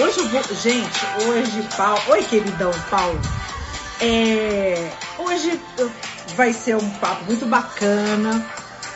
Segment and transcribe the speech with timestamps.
[0.00, 0.42] Hoje eu vou.
[0.42, 2.00] Gente, hoje, Paulo.
[2.08, 3.20] Oi, queridão Paulo.
[4.00, 5.60] É, hoje
[6.34, 8.30] vai ser um papo muito bacana.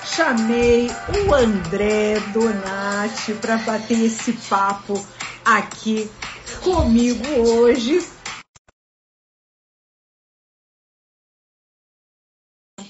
[0.07, 4.95] Chamei o André Donati para bater esse papo
[5.45, 6.11] aqui
[6.65, 8.01] comigo hoje.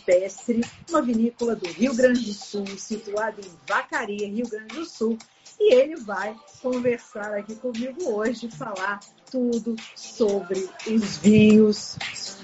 [0.04, 5.18] Pestre, uma vinícola do Rio Grande do Sul, situada em Vacaria, Rio Grande do Sul.
[5.58, 9.00] E ele vai conversar aqui comigo hoje, falar
[9.30, 11.96] tudo sobre os vinhos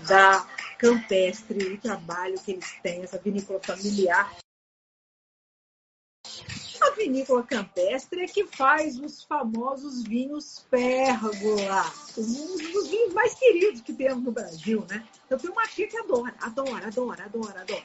[0.08, 0.46] da
[0.78, 4.36] Campestre, o trabalho que eles têm, essa vinícola familiar
[6.82, 11.84] a vinícola campestre é que faz os famosos vinhos pérgola,
[12.18, 15.06] um dos vinhos mais queridos que temos no Brasil, né?
[15.30, 17.84] Eu tenho uma tia que adora, adora, adora, adora, adora.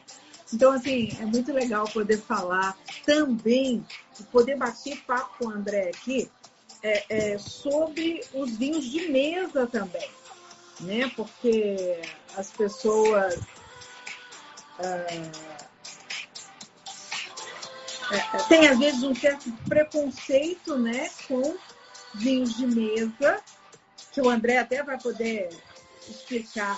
[0.54, 3.86] Então, assim, é muito legal poder falar também,
[4.32, 6.30] poder bater papo com o André aqui
[6.82, 10.10] é, é, sobre os vinhos de mesa também,
[10.80, 11.12] né?
[11.16, 12.02] Porque
[12.36, 13.36] as pessoas.
[14.80, 15.58] Uh,
[18.12, 21.58] é, tem às vezes um certo preconceito né, com
[22.14, 23.42] vinhos de mesa,
[24.14, 25.50] que o André até vai poder
[26.08, 26.78] explicar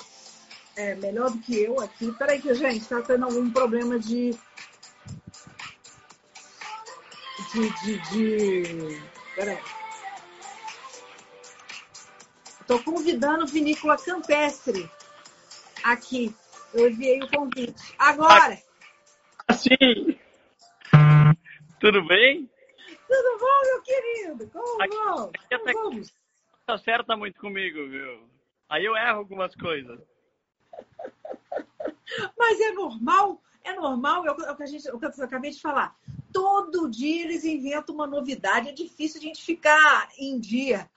[0.80, 2.10] é, melhor do que eu aqui.
[2.14, 4.32] Peraí que, gente, está tendo algum problema de...
[7.52, 7.70] De...
[7.84, 9.02] de, de...
[9.36, 9.60] Peraí.
[12.62, 14.90] Estou convidando Vinícola Campestre
[15.84, 16.34] aqui.
[16.74, 17.94] Eu enviei o convite.
[17.98, 18.58] Agora!
[19.52, 20.18] Sim!
[21.82, 22.50] Tudo bem?
[23.08, 24.50] Tudo bom, meu querido?
[24.50, 25.32] Como aqui, vão?
[25.52, 26.14] Até vamos?
[26.68, 28.30] acerta muito comigo, viu?
[28.70, 30.00] Aí eu erro algumas coisas.
[32.38, 35.62] Mas é normal, é normal, é o que, a gente, o que eu acabei de
[35.62, 35.96] falar.
[36.34, 40.90] Todo dia eles inventam uma novidade, é difícil a gente ficar em dia.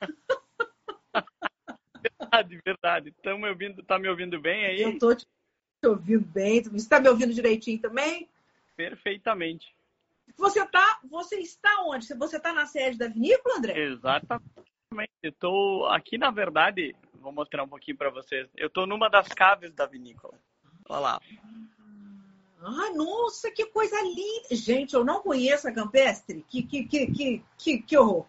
[2.02, 3.08] verdade, verdade.
[3.10, 4.82] Estão me ouvindo, tá me ouvindo bem aí?
[4.82, 5.26] Eu tô te
[5.84, 6.62] ouvindo bem.
[6.62, 8.28] Você está me ouvindo direitinho também?
[8.76, 9.74] Perfeitamente.
[10.36, 12.14] Você tá, você está onde?
[12.14, 13.78] Você está na sede da vinícola, André?
[13.78, 14.48] Exatamente.
[15.22, 18.48] Estou aqui, na verdade, vou mostrar um pouquinho para vocês.
[18.56, 20.34] Eu estou numa das caves da vinícola.
[20.88, 21.20] Olha lá.
[22.60, 24.48] Ah, nossa, que coisa linda!
[24.52, 26.44] Gente, eu não conheço a Campestre.
[26.48, 28.26] Que, que, que, que, que, que horror!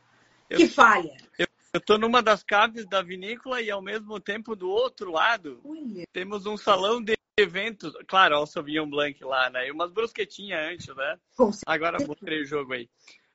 [0.50, 1.16] Eu, que falha!
[1.38, 1.48] Eu
[1.80, 6.06] estou numa das caves da vinícola e, ao mesmo tempo, do outro lado, Olha.
[6.14, 9.68] temos um salão de eventos, claro, o Sauvignon Blanc lá, né?
[9.68, 11.20] E umas brusquetinhas antes, né?
[11.66, 12.88] Agora mostrei o jogo aí.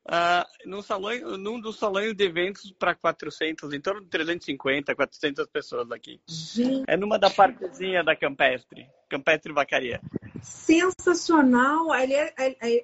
[0.08, 5.46] Uh, num, salão, num dos salões de eventos para 400, em torno de 350, 400
[5.48, 6.18] pessoas aqui.
[6.26, 6.84] Gente.
[6.88, 10.00] É numa da partezinha da Campestre, Campestre Vacaria.
[10.42, 11.92] Sensacional!
[11.92, 12.10] Aí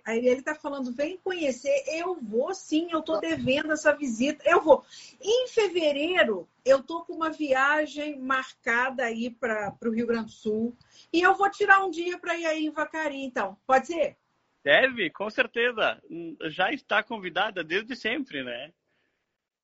[0.06, 1.72] ele está falando, vem conhecer.
[1.86, 4.44] Eu vou sim, eu estou devendo essa visita.
[4.46, 4.84] Eu vou.
[5.18, 10.76] Em fevereiro, eu estou com uma viagem marcada aí para o Rio Grande do Sul.
[11.10, 13.56] E eu vou tirar um dia para ir aí em Vacaria, então.
[13.66, 14.18] Pode ser?
[14.64, 16.02] Deve, com certeza.
[16.46, 18.72] Já está convidada desde sempre, né?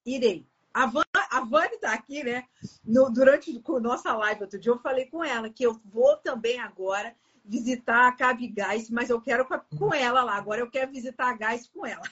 [0.04, 0.46] Irei.
[0.72, 2.46] A, Van, a Vani está aqui, né?
[2.84, 6.60] No, durante a nossa live outro dia, eu falei com ela que eu vou também
[6.60, 9.46] agora visitar a Cabe Gás, mas eu quero
[9.76, 10.36] com ela lá.
[10.36, 12.02] Agora eu quero visitar a Gás com ela.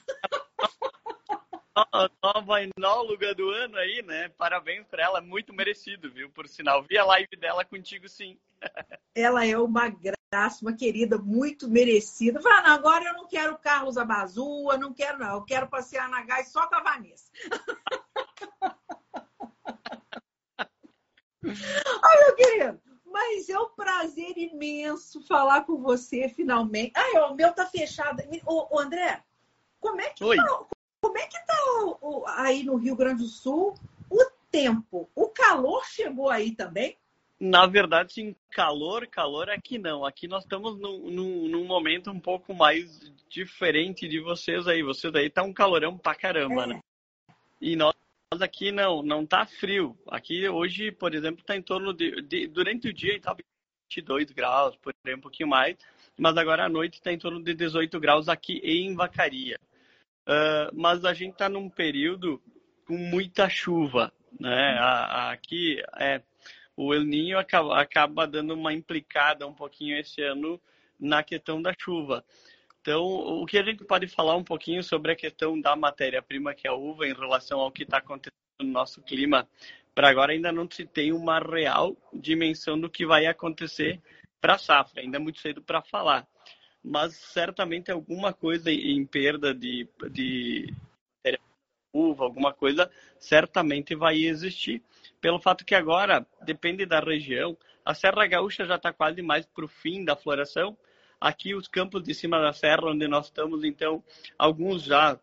[1.75, 4.27] A nova enóloga do ano aí, né?
[4.29, 6.29] Parabéns para ela, muito merecido, viu?
[6.29, 8.37] Por sinal, vi a live dela contigo sim.
[9.15, 9.87] Ela é uma
[10.31, 12.39] graça, uma querida, muito merecida.
[12.41, 15.35] Fala, não, agora eu não quero Carlos Abazua, não quero, não.
[15.35, 17.31] Eu quero passear na Gás só com a Vanessa.
[21.41, 26.91] Ai, meu querido, mas é um prazer imenso falar com você finalmente.
[26.95, 28.21] Ai, o meu tá fechado.
[28.45, 29.23] Ô, André,
[29.79, 30.35] como é que Oi.
[30.35, 30.65] tá,
[31.01, 33.73] como é que tá o, o, aí no Rio Grande do Sul
[34.09, 35.09] o tempo?
[35.15, 36.99] O calor chegou aí também?
[37.39, 40.05] Na verdade, sim, calor, calor aqui não.
[40.05, 44.83] Aqui nós estamos num, num, num, momento um pouco mais diferente de vocês aí.
[44.83, 46.67] Vocês aí tá um calorão pra caramba, é.
[46.67, 46.81] né?
[47.61, 47.95] E nós
[48.31, 49.97] nós aqui não, não tá frio.
[50.07, 53.39] Aqui hoje, por exemplo, está em torno de, de, Durante o dia estava
[53.89, 55.75] 22 graus, por exemplo, um pouquinho mais.
[56.15, 59.59] Mas agora à noite está em torno de 18 graus aqui em Vacaria.
[60.27, 62.39] Uh, mas a gente está num período
[62.85, 64.13] com muita chuva.
[64.39, 64.77] Né?
[64.77, 66.21] A, a, aqui é,
[66.81, 70.61] o El Ninho acaba, acaba dando uma implicada um pouquinho esse ano
[70.97, 72.23] na questão da chuva.
[72.79, 76.65] Então, o que a gente pode falar um pouquinho sobre a questão da matéria-prima, que
[76.65, 78.31] é a uva, em relação ao que está acontecendo
[78.61, 79.45] no nosso clima,
[79.93, 84.01] para agora ainda não se tem uma real dimensão do que vai acontecer
[84.39, 86.25] para a safra, ainda é muito cedo para falar.
[86.81, 90.73] Mas certamente alguma coisa em perda de, de
[91.93, 92.89] uva, alguma coisa,
[93.19, 94.81] certamente vai existir.
[95.21, 99.65] Pelo fato que agora, depende da região, a Serra Gaúcha já está quase mais para
[99.65, 100.77] o fim da floração.
[101.19, 104.01] Aqui, os campos de cima da serra, onde nós estamos, então,
[104.37, 105.19] alguns já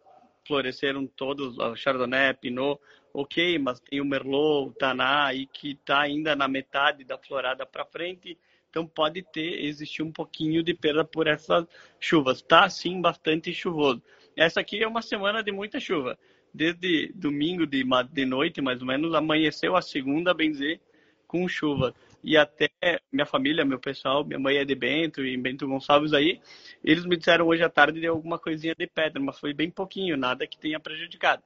[0.47, 2.79] floresceram todos, o Chardonnay, Pinot,
[3.13, 7.65] ok, mas tem o Merlot, o Taná, aí que está ainda na metade da florada
[7.65, 8.39] para frente,
[8.69, 11.67] então pode ter, existir um pouquinho de perda por essas
[11.99, 12.39] chuvas.
[12.39, 14.03] Está, sim, bastante chuvoso.
[14.37, 16.19] Essa aqui é uma semana de muita chuva.
[16.57, 20.81] Desde domingo de, de noite, mais ou menos, amanheceu a segunda, bem dizer,
[21.27, 21.95] com chuva
[22.27, 22.69] e até
[23.13, 26.41] minha família, meu pessoal, minha mãe é de Bento e Bento Gonçalves aí,
[26.83, 30.17] eles me disseram hoje à tarde de alguma coisinha de pedra, mas foi bem pouquinho,
[30.17, 31.43] nada que tenha prejudicado.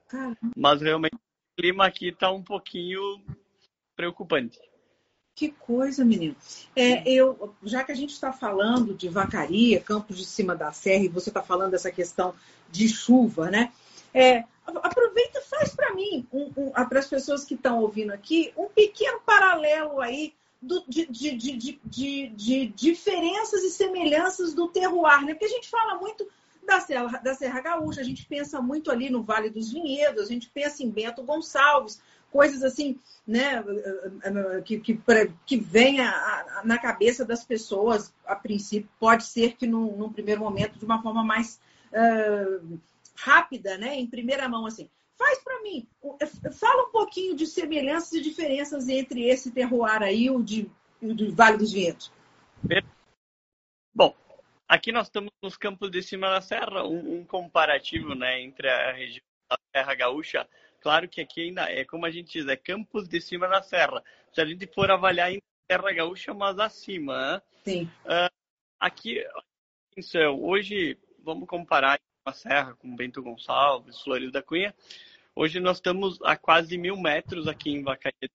[0.56, 3.02] Mas realmente o clima aqui está um pouquinho
[3.94, 4.58] preocupante.
[5.34, 6.34] Que coisa, menino.
[6.74, 11.04] É, eu, já que a gente está falando de vacaria, campos de cima da serra,
[11.04, 12.34] e você está falando dessa questão
[12.70, 13.70] de chuva, né?
[14.12, 18.52] É, aproveita e faz para mim, um, um, para as pessoas que estão ouvindo aqui,
[18.56, 25.32] um pequeno paralelo aí do, de, de, de, de, diferenças e semelhanças do terroir, né?
[25.32, 26.26] Porque a gente fala muito
[26.66, 30.26] da Serra, da Serra Gaúcha, a gente pensa muito ali no Vale dos Vinhedos, a
[30.26, 33.62] gente pensa em Bento Gonçalves, coisas assim, né,
[34.64, 35.00] que, que,
[35.44, 35.98] que vem
[36.64, 41.02] na cabeça das pessoas, a princípio, pode ser que num, num primeiro momento, de uma
[41.02, 41.58] forma mais
[41.92, 42.78] uh,
[43.22, 44.90] rápida, né, em primeira mão, assim.
[45.16, 45.86] Faz para mim,
[46.58, 50.70] fala um pouquinho de semelhanças e diferenças entre esse terroir aí, o de,
[51.02, 52.10] o de Vale dos Ventos.
[53.94, 54.16] Bom,
[54.66, 58.92] aqui nós estamos nos campos de cima da serra, um, um comparativo né, entre a
[58.92, 60.48] região da Serra Gaúcha.
[60.80, 64.02] Claro que aqui ainda é como a gente diz, é campos de cima da serra.
[64.32, 67.34] Se a gente for avaliar ainda Serra Gaúcha, mas acima.
[67.34, 67.42] Né?
[67.64, 67.84] Sim.
[68.06, 68.32] Uh,
[68.80, 69.22] aqui,
[69.92, 74.74] atenção, hoje vamos comparar a serra com Bento Gonçalves, Flores da Cunha.
[75.34, 78.28] Hoje nós estamos a quase mil metros aqui em Vacaria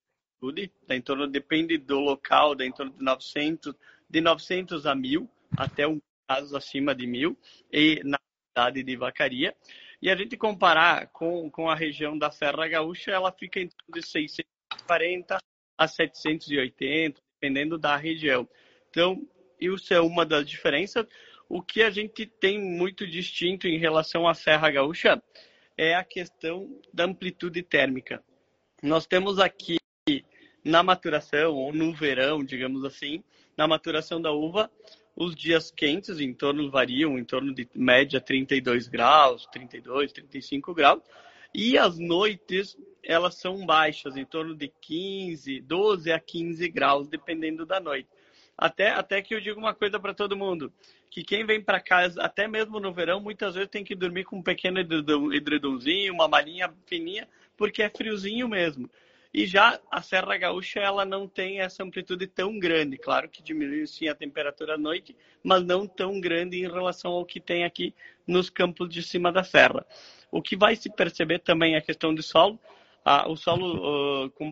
[0.53, 3.73] de tá em torno, depende do local, da em torno de 900,
[4.07, 5.27] de 900 a mil,
[5.57, 7.35] até um caso acima de mil,
[7.71, 9.55] e na cidade de Vacaria.
[9.99, 13.93] E a gente comparar com, com a região da Serra Gaúcha, ela fica em torno
[14.01, 15.37] de 640
[15.77, 18.47] a 780, dependendo da região.
[18.91, 19.27] Então,
[19.59, 21.07] isso é uma das diferenças.
[21.47, 25.21] O que a gente tem muito distinto em relação à Serra Gaúcha
[25.77, 28.23] é a questão da amplitude térmica.
[28.81, 29.77] Nós temos aqui
[30.63, 33.23] na maturação, ou no verão, digamos assim,
[33.55, 34.71] na maturação da uva,
[35.15, 41.01] os dias quentes em torno variam em torno de média 32 graus, 32, 35 graus,
[41.53, 47.65] e as noites elas são baixas, em torno de 15, 12 a 15 graus, dependendo
[47.65, 48.09] da noite.
[48.57, 50.73] Até, até que eu digo uma coisa para todo mundo,
[51.15, 54.39] que quem vem para casa, até mesmo no verão, muitas vezes tem que dormir com
[54.39, 54.81] um pequeno
[55.33, 57.25] edredomzinho, uma malinha fininha,
[57.55, 58.91] porque é friozinho mesmo.
[59.33, 62.97] E já a Serra Gaúcha, ela não tem essa amplitude tão grande.
[62.97, 67.25] Claro que diminui sim a temperatura à noite, mas não tão grande em relação ao
[67.25, 67.95] que tem aqui
[68.27, 69.85] nos campos de cima da serra.
[70.29, 72.59] O que vai se perceber também é a questão do solo.
[73.05, 74.49] Ah, o solo uh, com,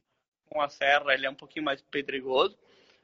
[0.49, 2.57] com a serra ele é um pouquinho mais pedregoso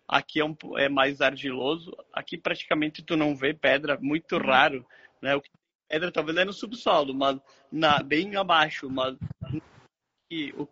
[0.09, 1.95] Aqui é, um, é mais argiloso.
[2.11, 4.41] Aqui praticamente tu não vê pedra, muito uhum.
[4.41, 4.87] raro.
[5.21, 5.35] Né?
[5.35, 5.51] O que
[5.87, 7.39] pedra talvez é no subsolo, mas
[7.71, 8.89] na, bem abaixo.
[8.89, 9.15] Mas
[10.31, 10.67] e o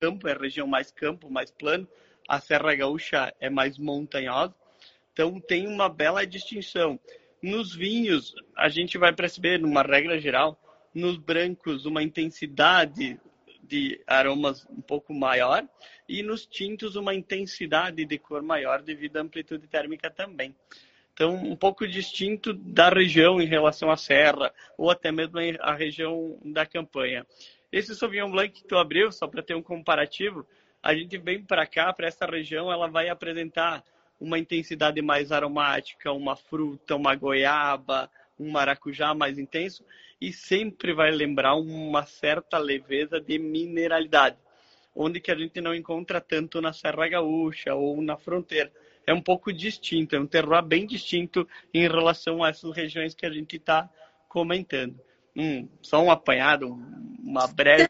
[0.00, 1.86] campo é a região mais campo, mais plano.
[2.28, 4.56] A Serra Gaúcha é mais montanhosa.
[5.12, 6.98] Então tem uma bela distinção.
[7.40, 10.60] Nos vinhos, a gente vai perceber, numa regra geral,
[10.92, 13.20] nos brancos, uma intensidade
[13.68, 15.62] de aromas um pouco maior
[16.08, 20.54] e nos tintos uma intensidade de cor maior devido à amplitude térmica também.
[21.12, 26.38] Então, um pouco distinto da região em relação à serra ou até mesmo a região
[26.44, 27.26] da campanha.
[27.70, 30.46] Esse Sauvignon Blanc que tu abriu, só para ter um comparativo,
[30.82, 33.84] a gente vem para cá, para essa região, ela vai apresentar
[34.20, 39.84] uma intensidade mais aromática, uma fruta, uma goiaba, um maracujá mais intenso
[40.20, 44.36] e sempre vai lembrar uma certa leveza de mineralidade,
[44.94, 48.72] onde que a gente não encontra tanto na Serra Gaúcha ou na fronteira.
[49.06, 53.24] É um pouco distinto, é um terroir bem distinto em relação a essas regiões que
[53.24, 53.88] a gente está
[54.28, 55.00] comentando.
[55.34, 56.68] Hum, só um apanhado,
[57.22, 57.88] uma breve.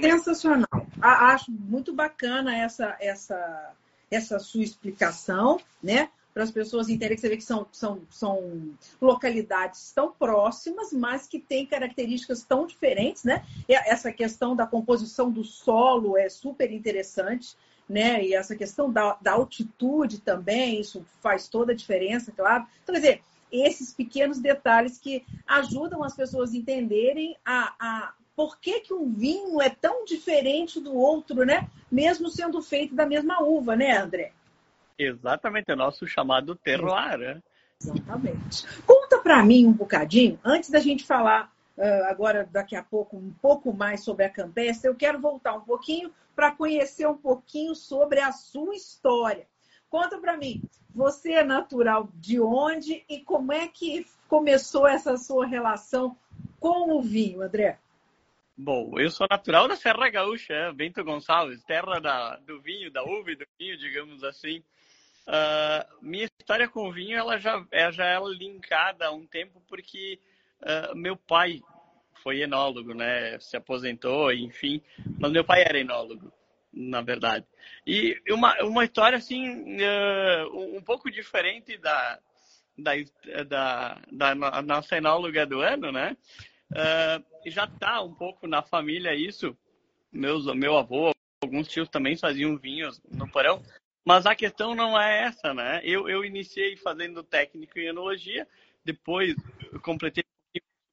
[0.00, 0.86] Sensacional.
[1.00, 3.72] Acho muito bacana essa, essa,
[4.10, 6.08] essa sua explicação, né?
[6.34, 11.28] Para as pessoas entenderem que você vê que são, são, são localidades tão próximas, mas
[11.28, 13.46] que têm características tão diferentes, né?
[13.68, 17.56] E essa questão da composição do solo é super interessante,
[17.88, 18.24] né?
[18.24, 22.66] E essa questão da, da altitude também, isso faz toda a diferença, claro.
[22.82, 23.22] Então, quer dizer,
[23.52, 29.12] esses pequenos detalhes que ajudam as pessoas a entenderem a, a por que, que um
[29.12, 31.70] vinho é tão diferente do outro, né?
[31.88, 34.32] Mesmo sendo feito da mesma uva, né, André?
[34.98, 37.42] Exatamente, é o nosso chamado terroir, né?
[37.80, 38.66] Exatamente.
[38.86, 43.32] Conta para mim um bocadinho, antes da gente falar uh, agora, daqui a pouco, um
[43.42, 48.20] pouco mais sobre a campestre, eu quero voltar um pouquinho para conhecer um pouquinho sobre
[48.20, 49.46] a sua história.
[49.90, 50.62] Conta para mim,
[50.94, 56.16] você é natural de onde e como é que começou essa sua relação
[56.58, 57.78] com o vinho, André?
[58.56, 63.32] Bom, eu sou natural da Serra Gaúcha, Bento Gonçalves, terra da, do vinho, da uva
[63.32, 64.62] e do vinho, digamos assim.
[65.26, 70.20] Uh, minha história com vinho ela já, ela já é linkada há um tempo porque
[70.60, 71.62] uh, meu pai
[72.22, 73.38] foi enólogo, né?
[73.38, 74.82] Se aposentou, enfim.
[75.18, 76.32] Mas meu pai era enólogo,
[76.72, 77.46] na verdade.
[77.86, 82.18] E uma, uma história assim uh, um pouco diferente da,
[82.76, 82.92] da,
[83.46, 86.16] da, da nossa enóloga do ano, né?
[86.72, 89.56] Uh, já está um pouco na família isso.
[90.10, 91.12] Meus, meu avô,
[91.42, 93.62] alguns tios também faziam vinhos no porão.
[94.04, 95.80] Mas a questão não é essa, né?
[95.82, 98.46] Eu, eu iniciei fazendo técnico em enologia,
[98.84, 99.34] depois
[99.82, 100.22] completei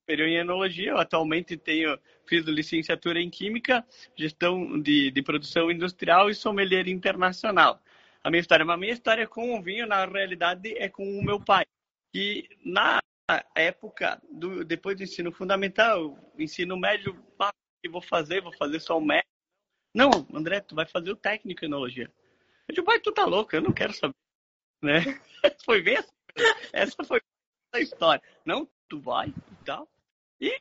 [0.02, 0.92] superior em enologia.
[0.92, 7.82] Eu atualmente tenho fiz licenciatura em química, gestão de, de produção industrial e sommelier internacional.
[8.24, 11.40] A minha história, a minha história com o vinho, na realidade, é com o meu
[11.40, 11.66] pai,
[12.14, 13.02] que na
[13.56, 17.52] época, do, depois do ensino fundamental, ensino médio, ah,
[17.82, 18.42] que vou fazer?
[18.42, 19.28] Vou fazer só o médio.
[19.94, 22.12] Não, André, tu vai fazer o técnico em enologia.
[22.72, 24.16] Eu digo, pai, tu tá louco, eu não quero saber.
[24.82, 25.00] Né?
[25.66, 26.10] foi bem assim.
[26.72, 27.20] Essa foi
[27.76, 28.24] a história.
[28.46, 29.92] Não, tu vai e tal.
[30.40, 30.58] E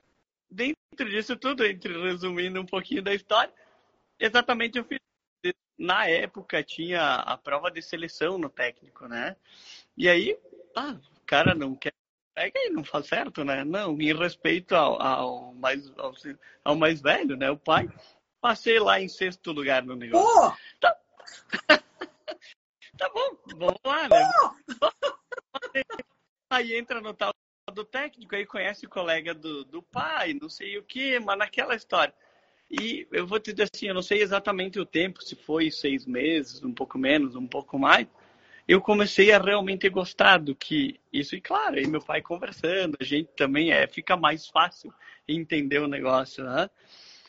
[0.51, 3.55] dentro disso tudo, entre resumindo um pouquinho da história,
[4.19, 4.99] exatamente eu fiz.
[5.79, 9.37] Na época tinha a prova de seleção no técnico, né?
[9.97, 10.37] E aí,
[10.77, 11.95] ah, o cara não quer
[12.35, 13.63] é que não faz certo, né?
[13.65, 16.13] Não, em respeito ao, ao mais, ao,
[16.65, 17.51] ao, mais velho, né?
[17.51, 17.89] O pai.
[18.41, 20.27] Passei lá em sexto lugar no negócio.
[20.27, 20.53] Oh!
[20.81, 20.97] Tá...
[23.01, 24.31] tá bom, vamos lá, né?
[26.51, 27.33] Aí entra no tal
[27.73, 31.75] do técnico, aí conhece o colega do, do pai, não sei o que, mas naquela
[31.75, 32.13] história.
[32.71, 36.05] E eu vou te dizer assim, eu não sei exatamente o tempo, se foi seis
[36.05, 38.07] meses, um pouco menos, um pouco mais,
[38.69, 41.35] eu comecei a realmente gostar do que isso.
[41.35, 44.93] E claro, aí meu pai conversando, a gente também é, fica mais fácil
[45.27, 46.69] entender o negócio, né?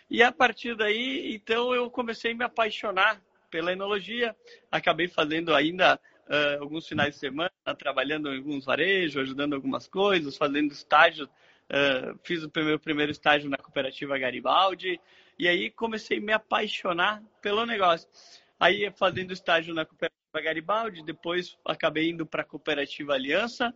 [0.09, 4.35] E a partir daí, então eu comecei a me apaixonar pela enologia.
[4.71, 10.37] Acabei fazendo ainda uh, alguns finais de semana, trabalhando em alguns varejos, ajudando algumas coisas,
[10.37, 11.29] fazendo estágio.
[11.69, 14.99] Uh, fiz o meu primeiro estágio na cooperativa Garibaldi.
[15.37, 18.09] E aí comecei a me apaixonar pelo negócio.
[18.59, 23.73] Aí fazendo estágio na cooperativa Garibaldi, depois acabei indo para a Cooperativa Aliança,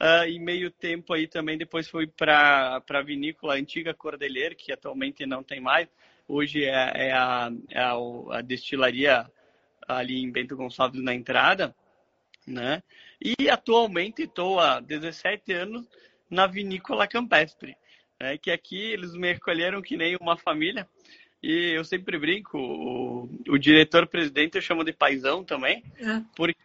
[0.00, 5.26] uh, e meio tempo aí também depois fui para a vinícola antiga Cordelier, que atualmente
[5.26, 5.88] não tem mais,
[6.28, 7.92] hoje é, é, a, é a,
[8.32, 9.26] a, destilaria
[9.88, 11.74] ali em Bento Gonçalves na entrada,
[12.46, 12.82] né?
[13.20, 15.88] E atualmente estou há 17 anos
[16.30, 17.74] na vinícola Campestre,
[18.20, 18.36] né?
[18.36, 20.86] que aqui eles me recolheram que nem uma família,
[21.42, 26.22] e eu sempre brinco, o, o diretor-presidente eu chamo de paizão também, é.
[26.36, 26.56] porque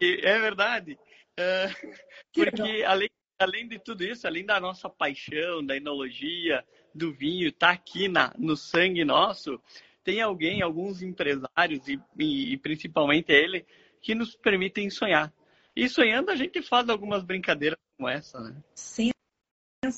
[0.00, 0.98] é verdade.
[2.34, 3.08] Porque além,
[3.38, 8.32] além de tudo isso, além da nossa paixão, da enologia, do vinho, tá aqui na,
[8.38, 9.60] no sangue nosso,
[10.04, 13.64] tem alguém, alguns empresários e, e, e principalmente ele,
[14.00, 15.32] que nos permitem sonhar.
[15.74, 18.56] E sonhando a gente faz algumas brincadeiras como essa, né?
[18.74, 19.10] Sim.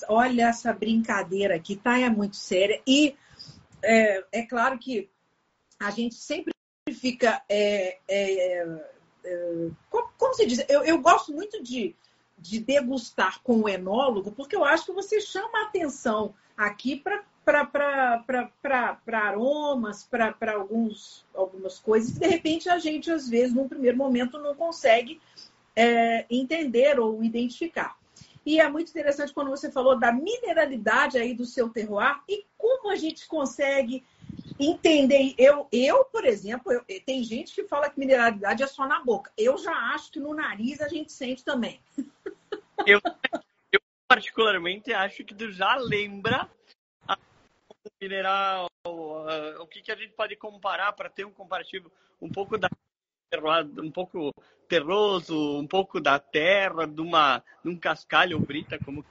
[0.08, 1.98] Olha essa brincadeira aqui, tá?
[1.98, 2.80] É muito séria.
[2.86, 3.16] E
[3.82, 5.10] é, é claro que
[5.80, 6.52] a gente sempre
[6.92, 7.42] fica.
[7.48, 8.58] É, é,
[9.24, 10.64] é, como, como, se diz?
[10.68, 11.94] Eu, eu gosto muito de,
[12.44, 17.24] de degustar com o enólogo, porque eu acho que você chama a atenção aqui para
[19.10, 20.36] aromas, para
[21.34, 25.18] algumas coisas que de repente a gente, às vezes, num primeiro momento, não consegue
[25.74, 27.96] é, entender ou identificar.
[28.44, 32.90] E é muito interessante quando você falou da mineralidade aí do seu terroir e como
[32.90, 34.04] a gente consegue
[34.60, 35.34] entender.
[35.38, 39.32] Eu, eu por exemplo, eu, tem gente que fala que mineralidade é só na boca.
[39.38, 41.80] Eu já acho que no nariz a gente sente também.
[42.86, 43.00] Eu,
[43.72, 46.50] eu particularmente acho que tu já lembra
[47.08, 51.90] o mineral, o que, que a gente pode comparar para ter um comparativo
[52.20, 52.68] um pouco da
[53.82, 54.32] um pouco
[54.68, 59.04] terroso, um pouco da terra, de, uma, de um cascalho ou brita, como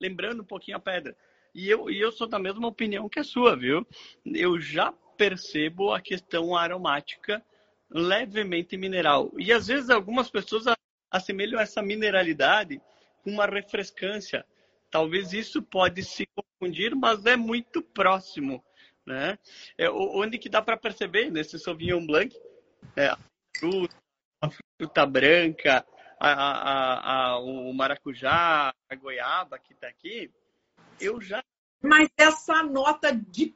[0.00, 1.16] lembrando um pouquinho a pedra.
[1.54, 3.86] E eu, e eu sou da mesma opinião que a sua, viu?
[4.24, 7.42] Eu já percebo a questão aromática
[7.90, 9.32] levemente mineral.
[9.38, 10.66] E às vezes algumas pessoas
[11.10, 12.80] assemelham essa mineralidade
[13.22, 14.44] com uma refrescância.
[14.90, 18.64] Talvez isso pode se confundir, mas é muito próximo,
[19.06, 19.38] né?
[19.76, 22.34] É, onde que dá para perceber nesse Sauvignon Blanc,
[22.96, 23.18] é, a
[23.58, 23.96] fruta,
[24.40, 25.84] a fruta branca,
[26.18, 30.30] a, a, a, o maracujá, a goiaba que está aqui,
[31.00, 31.42] eu já.
[31.82, 33.54] Mas essa nota de,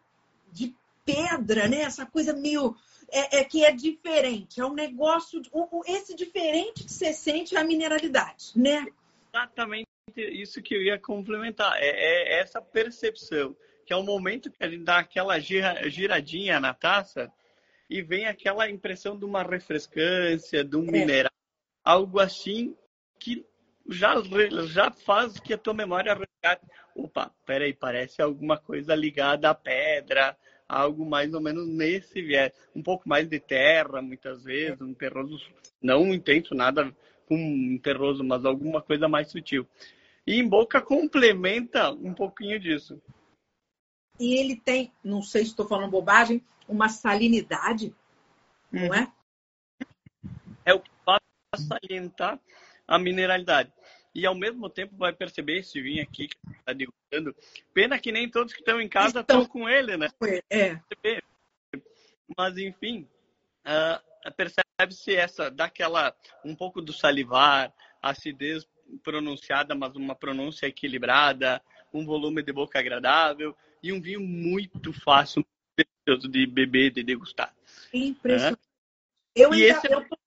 [0.50, 1.80] de pedra, né?
[1.82, 2.76] Essa coisa meio.
[3.12, 4.61] É, é que é diferente.
[4.61, 5.40] É um negócio.
[5.87, 8.87] Esse diferente que você sente é a mineralidade, né?
[9.33, 11.76] Exatamente isso que eu ia complementar.
[11.76, 16.59] É, é essa percepção, que é o momento que a gente dá aquela gira, giradinha
[16.59, 17.33] na taça
[17.88, 20.90] e vem aquela impressão de uma refrescância, de um é.
[20.90, 21.33] mineral,
[21.85, 22.75] algo assim
[23.19, 23.45] que
[23.88, 24.14] já,
[24.66, 26.66] já faz que a tua memória resgate.
[26.95, 30.37] Opa, peraí, parece alguma coisa ligada à pedra,
[30.73, 32.52] algo mais ou menos nesse viés.
[32.75, 35.38] Um pouco mais de terra, muitas vezes, um terroso
[35.81, 36.95] não intenso, nada
[37.26, 39.67] com um terroso, mas alguma coisa mais sutil.
[40.26, 43.00] E em boca complementa um pouquinho disso.
[44.19, 47.95] E ele tem, não sei se estou falando bobagem, uma salinidade,
[48.73, 48.87] hum.
[48.87, 49.12] não é?
[50.64, 51.21] É o que faz
[51.67, 52.41] salientar
[52.87, 53.73] a mineralidade.
[54.14, 57.35] E ao mesmo tempo vai perceber esse vinho aqui que está degustando.
[57.73, 60.11] Pena que nem todos que estão em casa estão com ele, né?
[60.50, 60.78] É.
[62.37, 63.09] Mas enfim,
[63.66, 66.14] uh, percebe-se essa, daquela
[66.45, 68.66] um pouco do salivar, acidez
[69.02, 75.45] pronunciada, mas uma pronúncia equilibrada, um volume de boca agradável e um vinho muito fácil
[76.31, 77.54] de beber, de degustar.
[77.92, 78.61] Impressionante.
[79.37, 79.42] É?
[79.42, 79.92] Eu, ainda, esse...
[79.92, 80.19] eu, tô,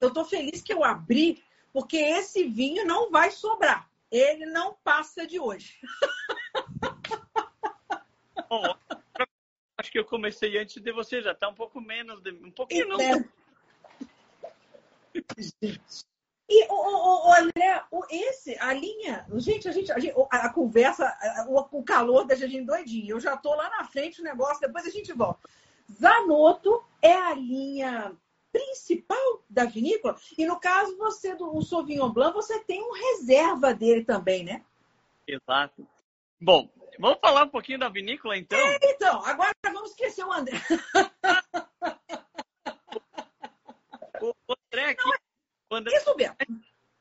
[0.00, 1.42] eu tô feliz que eu abri,
[1.72, 3.88] porque esse vinho não vai sobrar.
[4.10, 5.78] Ele não passa de hoje.
[8.48, 8.76] Bom,
[9.78, 12.88] acho que eu comecei antes de você, já está um pouco menos, de, um pouquinho
[12.88, 13.00] não.
[13.00, 13.24] É.
[16.52, 20.46] E, o, o, o André, o, esse, a linha, gente, a gente, a, gente, a,
[20.46, 21.16] a conversa,
[21.48, 23.14] o, o, calor da gente doidinho.
[23.14, 25.48] Eu já tô lá na frente o negócio, depois a gente volta.
[25.92, 28.16] Zanotto é a linha
[28.52, 30.16] principal da vinícola.
[30.36, 34.64] E no caso, você do o Sauvignon Blanc, você tem um reserva dele também, né?
[35.26, 35.86] Exato.
[36.40, 38.58] Bom, vamos falar um pouquinho da vinícola, então?
[38.58, 40.58] É, então, agora vamos esquecer o André.
[44.22, 44.34] o
[44.66, 45.12] André aqui Não,
[45.68, 46.36] quando Isso mesmo.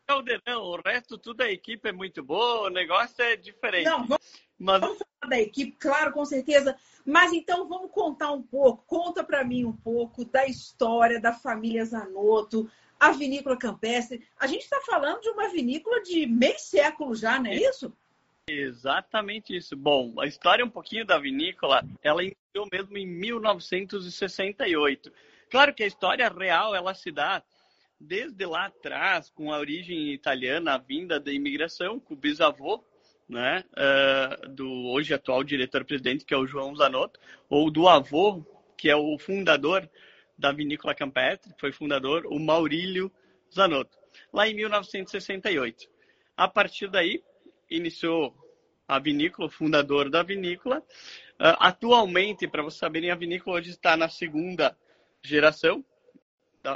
[0.09, 3.85] Caldeirão, o resto, tudo a equipe é muito boa, o negócio é diferente.
[3.85, 4.81] Não, vamos, Mas...
[4.81, 6.75] vamos falar da equipe, claro, com certeza.
[7.05, 11.85] Mas então vamos contar um pouco, conta para mim um pouco da história da família
[11.85, 12.67] Zanotto,
[12.99, 14.27] a vinícola campestre.
[14.39, 17.95] A gente está falando de uma vinícola de meio século já, não é isso?
[18.49, 19.77] Exatamente isso.
[19.77, 25.13] Bom, a história um pouquinho da vinícola, ela iniciou mesmo em 1968.
[25.51, 27.43] Claro que a história real ela se dá
[27.99, 32.83] desde lá atrás, com a origem italiana, a vinda da imigração, com o bisavô,
[33.27, 38.43] né, uh, do hoje atual diretor-presidente, que é o João Zanotto, ou do avô,
[38.77, 39.87] que é o fundador
[40.37, 43.11] da Vinícola Campestre, foi fundador, o Maurílio
[43.53, 43.97] Zanotto,
[44.33, 45.87] lá em 1968.
[46.35, 47.21] A partir daí,
[47.69, 48.33] iniciou
[48.87, 50.79] a vinícola, o fundador da vinícola.
[50.79, 54.75] Uh, atualmente, para vocês saberem, a vinícola hoje está na segunda
[55.21, 55.85] geração,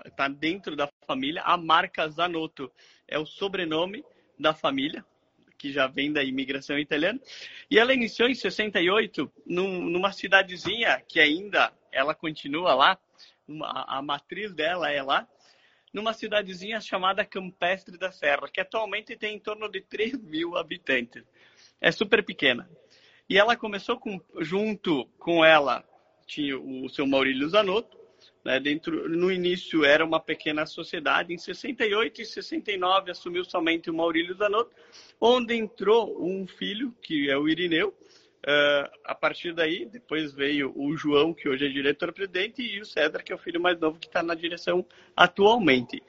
[0.06, 1.42] está dentro da família.
[1.44, 2.72] A marca Zanotto
[3.08, 4.04] é o sobrenome
[4.40, 5.06] da família,
[5.58, 7.20] que já vem da imigração italiana.
[7.70, 12.98] E ela iniciou em 68 num, numa cidadezinha que ainda ela continua lá,
[13.48, 15.28] uma, a matriz dela é lá,
[15.94, 21.24] numa cidadezinha chamada Campestre da Serra, que atualmente tem em torno de 3 mil habitantes.
[21.80, 22.70] É super pequena.
[23.30, 25.84] E ela começou com, junto com ela,
[26.26, 28.03] tinha o seu Maurílio Zanotto,
[28.44, 33.94] né, dentro, no início era uma pequena sociedade, em 68 e 69 assumiu somente o
[33.94, 34.76] Maurílio Zanotto,
[35.20, 37.90] onde entrou um filho, que é o Irineu.
[38.46, 43.24] Uh, a partir daí, depois veio o João, que hoje é diretor-presidente, e o César,
[43.24, 46.04] que é o filho mais novo, que está na direção atualmente.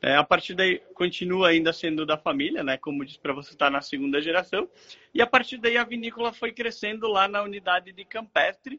[0.00, 2.76] É, a partir daí, continua ainda sendo da família, né?
[2.76, 4.68] Como disse para você, está na segunda geração.
[5.14, 8.78] E a partir daí, a vinícola foi crescendo lá na unidade de Campestre,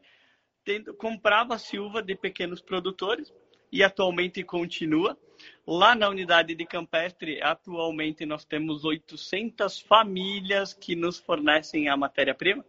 [0.66, 3.32] tendo, comprava silva de pequenos produtores
[3.70, 5.16] e atualmente continua.
[5.66, 12.64] Lá na unidade de Campestre, atualmente nós temos 800 famílias que nos fornecem a matéria-prima.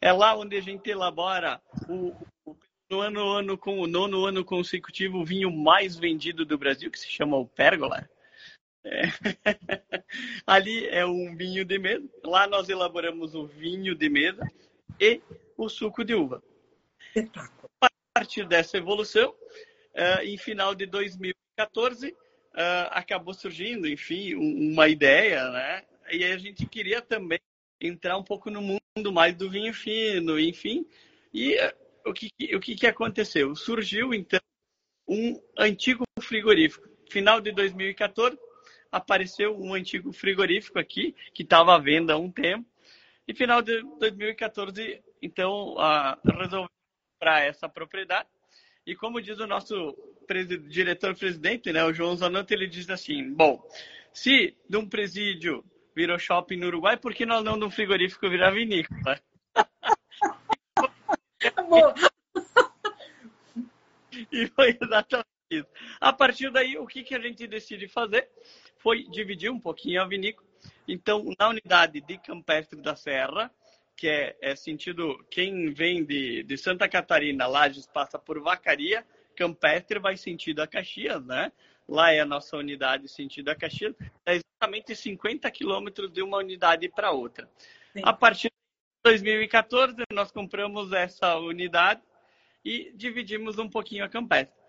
[0.00, 2.14] É lá onde a gente elabora o,
[2.44, 2.56] o
[2.90, 6.98] no ano, ano com o nono ano consecutivo o vinho mais vendido do Brasil, que
[6.98, 8.06] se chama o Pérgola.
[8.84, 9.02] É.
[10.46, 12.06] Ali é um vinho de mesa.
[12.24, 14.46] Lá nós elaboramos o vinho de mesa
[15.00, 15.22] e
[15.56, 16.42] o suco de uva
[17.12, 17.70] espetáculo.
[17.80, 22.14] A partir dessa evolução, uh, em final de 2014, uh,
[22.54, 25.84] eh, acabou surgindo, enfim, uma ideia, né?
[26.10, 27.40] E a gente queria também
[27.80, 30.86] entrar um pouco no mundo mais do vinho fino, enfim.
[31.32, 33.54] E eh, o que, o que, que aconteceu?
[33.54, 34.40] Surgiu, então,
[35.08, 36.88] um antigo frigorífico.
[37.10, 38.38] Final de 2014,
[38.90, 42.66] apareceu um antigo frigorífico aqui, que estava à venda há um tempo.
[43.26, 46.68] E final de 2014, então, uh, resolveu
[47.22, 48.28] para essa propriedade.
[48.84, 49.96] E como diz o nosso
[50.68, 53.64] diretor-presidente, né, o João Zanotto, ele diz assim, bom,
[54.12, 58.28] se de um presídio virou shopping no Uruguai, por que nós não de um frigorífico
[58.28, 59.20] virar vinícola?
[64.32, 65.68] e foi exatamente isso.
[66.00, 68.28] A partir daí, o que, que a gente decide fazer
[68.78, 70.48] foi dividir um pouquinho a vinícola.
[70.88, 73.48] Então, na unidade de Campestre da Serra,
[74.02, 80.00] que é, é sentido, quem vem de, de Santa Catarina, Lages, passa por Vacaria, Campestre
[80.00, 81.52] vai sentido a Caxias, né?
[81.88, 83.94] Lá é a nossa unidade sentido a Caxias,
[84.26, 87.48] é exatamente 50 quilômetros de uma unidade para outra.
[87.92, 88.02] Sim.
[88.02, 92.02] A partir de 2014, nós compramos essa unidade
[92.64, 94.60] e dividimos um pouquinho a Campestre.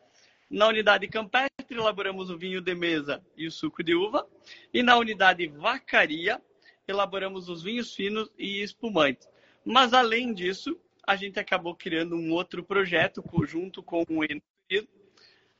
[0.47, 4.27] Na unidade campestre, elaboramos o vinho de mesa e o suco de uva.
[4.71, 6.39] E na unidade vacaria,
[6.87, 9.27] elaboramos os vinhos finos e espumantes.
[9.63, 15.01] Mas, além disso, a gente acabou criando um outro projeto junto com o enoturismo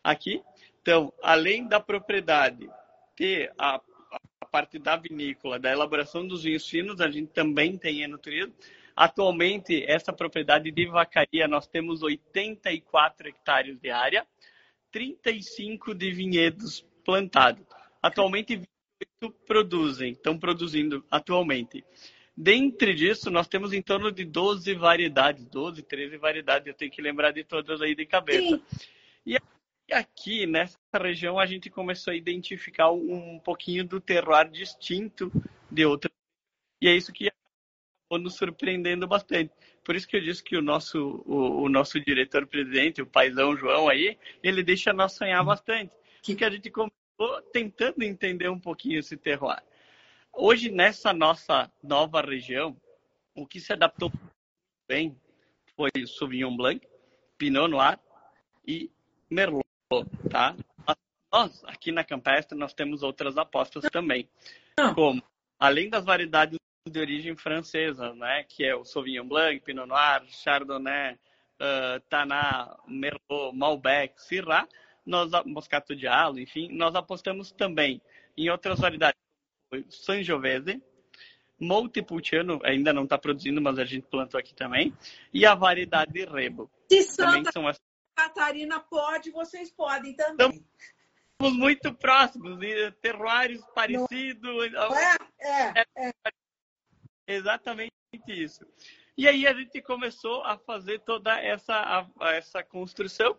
[0.03, 0.41] aqui.
[0.81, 2.69] Então, além da propriedade
[3.15, 3.81] ter a,
[4.41, 8.53] a, parte da vinícola, da elaboração dos vinhos finos, a gente também tem enoturismo.
[8.95, 14.27] Atualmente, essa propriedade de vacaria, nós temos 84 hectares de área
[14.91, 17.65] 35 de vinhedos plantados.
[18.01, 18.61] Atualmente,
[19.21, 21.83] 28 produzem, estão produzindo atualmente.
[22.35, 27.01] Dentre disso, nós temos em torno de 12 variedades, 12, 13 variedades, eu tenho que
[27.01, 28.57] lembrar de todas aí de cabeça.
[28.57, 28.87] Sim.
[29.25, 35.31] E aqui, nessa região, a gente começou a identificar um pouquinho do terroir distinto
[35.69, 36.13] de outras.
[36.81, 39.51] E é isso que acabou nos surpreendendo bastante.
[39.83, 43.89] Por isso que eu disse que o nosso, o, o nosso diretor-presidente, o paizão João
[43.89, 45.91] aí, ele deixa nós sonhar bastante.
[46.25, 46.71] Porque a gente
[47.23, 49.63] começou tentando entender um pouquinho esse terroir.
[50.31, 52.75] Hoje, nessa nossa nova região,
[53.35, 54.11] o que se adaptou
[54.87, 55.17] bem
[55.75, 56.85] foi o Sauvignon Blanc,
[57.37, 57.99] Pinot Noir
[58.67, 58.91] e
[59.29, 59.63] Merlot,
[60.29, 60.55] tá?
[61.31, 64.29] Nós, aqui na Campestre, nós temos outras apostas também.
[64.77, 64.93] Ah.
[64.93, 65.23] Como,
[65.57, 68.43] além das variedades de origem francesa, né?
[68.43, 74.67] Que é o Sauvignon Blanc, Pinot Noir, Chardonnay, uh, Taná, Merlot, Malbec, Syrah,
[75.05, 78.01] nós Moscato de Alo, enfim, nós apostamos também
[78.37, 79.19] em outras variedades,
[79.89, 80.81] Sangiovese,
[81.59, 84.93] Montepulciano, ainda não está produzindo, mas a gente plantou aqui também,
[85.33, 86.69] e a variedade Rebo.
[86.91, 87.79] Se Santa são as...
[88.15, 90.63] Catarina pode, vocês podem também.
[91.31, 92.59] Estamos muito próximos,
[93.01, 94.71] terroirs parecidos.
[94.71, 96.13] Não é, é, é.
[97.27, 97.91] Exatamente
[98.27, 98.65] isso.
[99.17, 101.75] E aí a gente começou a fazer toda essa,
[102.19, 103.37] a, essa construção,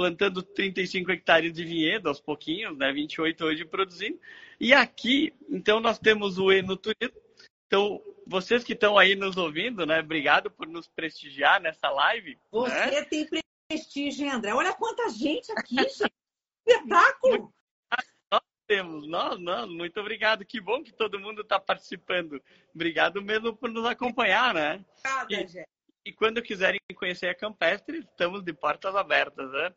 [0.00, 2.90] plantando 35 hectares de vinhedo aos pouquinhos, né?
[2.90, 4.18] 28 hoje produzindo.
[4.58, 7.20] E aqui, então, nós temos o Enoturismo.
[7.66, 10.00] Então, vocês que estão aí nos ouvindo, né?
[10.00, 12.38] Obrigado por nos prestigiar nessa live.
[12.50, 13.04] Você né?
[13.04, 13.28] tem
[13.68, 14.54] prestígio, André.
[14.54, 16.10] Olha quanta gente aqui, gente.
[16.66, 17.52] Espetáculo!
[18.66, 19.06] temos.
[19.06, 20.46] Nós, nós, muito obrigado.
[20.46, 22.40] Que bom que todo mundo está participando.
[22.74, 24.82] Obrigado mesmo por nos acompanhar, né?
[25.24, 29.72] Obrigada, e, e quando quiserem conhecer a Campestre, estamos de portas abertas, né?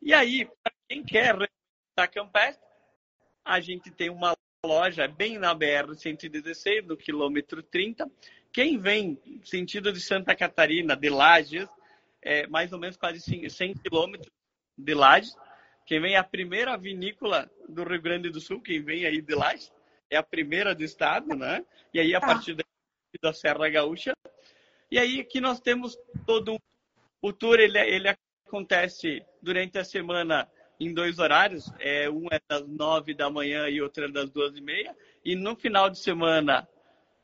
[0.00, 1.36] E aí, para quem quer
[1.96, 2.64] a Campestre,
[3.44, 8.10] a gente tem uma loja bem na BR-116, no quilômetro 30.
[8.52, 11.68] Quem vem sentido de Santa Catarina, de Lages,
[12.22, 14.32] é mais ou menos quase 100 quilômetros
[14.76, 15.36] de Lages,
[15.86, 19.34] quem vem é a primeira vinícola do Rio Grande do Sul, quem vem aí de
[19.36, 19.54] lá,
[20.10, 21.64] é a primeira do estado, né?
[21.94, 22.26] E aí a tá.
[22.26, 22.56] partir
[23.22, 24.15] da Serra Gaúcha.
[24.90, 26.58] E aí aqui nós temos todo um...
[27.20, 28.14] o tour, ele, ele
[28.46, 31.72] acontece durante a semana em dois horários.
[31.78, 34.96] É, um é das nove da manhã e outro é das duas e meia.
[35.24, 36.68] E no final de semana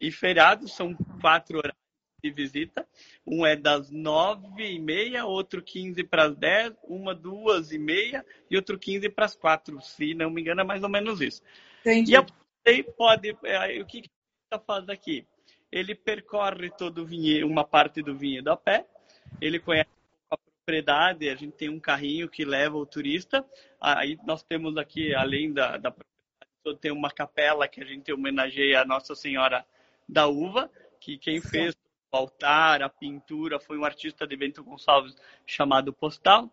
[0.01, 1.79] e feriado são quatro horários
[2.23, 2.87] de visita.
[3.27, 8.25] Um é das nove e meia, outro quinze para as dez, uma duas e meia
[8.51, 9.81] e outro quinze para as quatro.
[9.81, 11.43] Se não me engano, é mais ou menos isso.
[11.81, 12.13] Entendi.
[12.13, 12.27] E a
[12.97, 13.37] pode.
[13.45, 14.11] É, o que, que
[14.45, 15.27] está fazendo aqui?
[15.73, 18.87] Ele percorre todo o vinhedo, uma parte do vinhedo a pé.
[19.41, 19.89] Ele conhece
[20.31, 21.31] a propriedade.
[21.31, 23.45] A gente tem um carrinho que leva o turista.
[23.81, 28.83] Aí nós temos aqui, além da, da propriedade, tem uma capela que a gente homenageia
[28.83, 29.65] a Nossa Senhora
[30.09, 31.75] da Uva, que quem fez
[32.13, 36.51] o altar, a pintura, foi um artista de Bento Gonçalves chamado Postal.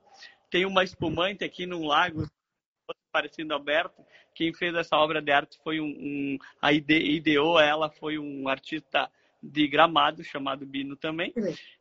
[0.49, 2.25] Tem uma espumante aqui num lago
[3.11, 4.03] parecendo aberto.
[4.39, 8.47] Quem fez essa obra de arte foi um, um a ide, ideou ela foi um
[8.47, 9.11] artista
[9.43, 11.33] de Gramado, chamado Bino também.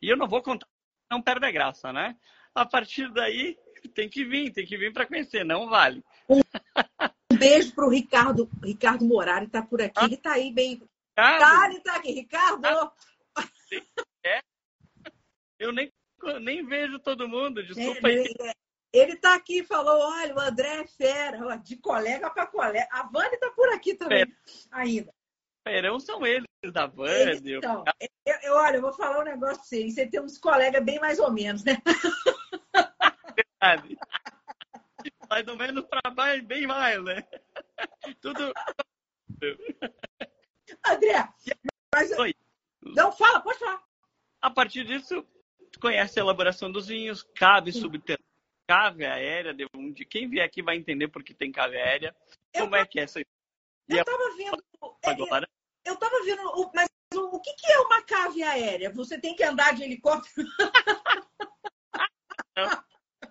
[0.03, 0.67] E eu não vou contar,
[1.09, 2.17] não perde a graça, né?
[2.53, 3.57] A partir daí,
[3.95, 6.03] tem que vir, tem que vir para conhecer, não vale.
[6.29, 10.83] Um beijo para o Ricardo, Ricardo Morari, está por aqui, ele está aí bem.
[11.17, 11.39] Ricardo.
[11.39, 12.67] Tá, está aqui, Ricardo!
[14.27, 14.41] É.
[15.61, 15.93] Eu nem,
[16.41, 18.53] nem vejo todo mundo, desculpa ele, aí.
[18.93, 22.89] Ele está aqui e falou: olha, o André é fera, de colega para colega.
[22.91, 24.25] A Vânia está por aqui também,
[24.71, 25.13] ainda.
[25.67, 27.39] Ferão são eles, da Vânia.
[27.45, 27.85] Então,
[28.25, 29.91] eu, eu, olha, eu vou falar um negócio pra você.
[29.91, 31.77] Você tem uns colegas bem mais ou menos, né?
[33.61, 33.99] Verdade.
[35.29, 35.85] Mais ou menos
[36.17, 37.23] mais, bem mais, né?
[38.21, 38.53] Tudo.
[40.87, 41.29] André,
[41.95, 42.19] mas...
[42.19, 42.35] Oi.
[42.83, 43.83] Não, fala, pode falar.
[44.41, 45.27] A partir disso,
[45.81, 48.18] conhece a elaboração dos vinhos, cave subterrânea,
[48.69, 52.15] cave aérea, de onde quem vier aqui vai entender porque tem cave aérea.
[52.53, 53.25] Eu Como é que é essa Eu
[53.89, 54.63] estava vendo.
[55.03, 55.49] É, agora.
[55.87, 58.91] Eu estava vendo, mas o que, que é uma cave aérea?
[58.91, 60.47] Você tem que andar de helicóptero?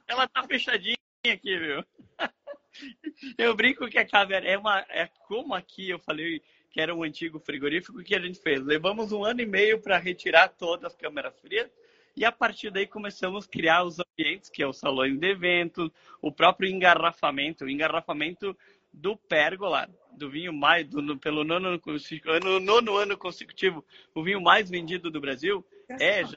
[0.08, 1.86] Ela tá fechadinha aqui, viu?
[3.38, 4.80] Eu brinco que a cave aérea é uma.
[4.90, 8.64] É como aqui eu falei que era um antigo frigorífico, que a gente fez?
[8.64, 11.70] Levamos um ano e meio para retirar todas as câmeras frias
[12.18, 15.92] e a partir daí começamos a criar os ambientes, que é os salões de eventos,
[16.20, 18.58] o próprio engarrafamento, o engarrafamento
[18.92, 21.80] do pérgola, do vinho mais, do, pelo nono
[22.26, 26.36] ano, nono ano consecutivo, o vinho mais vendido do Brasil é já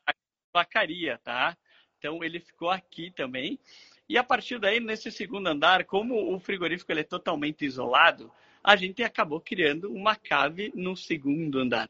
[0.52, 1.56] vacaria, tá?
[1.98, 3.58] Então ele ficou aqui também.
[4.06, 8.30] E a partir daí, nesse segundo andar, como o frigorífico ele é totalmente isolado,
[8.62, 11.88] a gente acabou criando uma cave no segundo andar.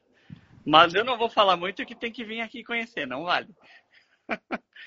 [0.65, 3.49] Mas eu não vou falar muito que tem que vir aqui conhecer, não vale.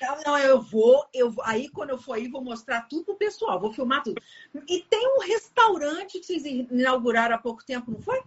[0.02, 3.60] Não, não, eu vou, eu aí quando eu for aí vou mostrar tudo pro pessoal,
[3.60, 4.22] vou filmar tudo.
[4.68, 8.22] E tem um restaurante que vocês inauguraram há pouco tempo, não foi?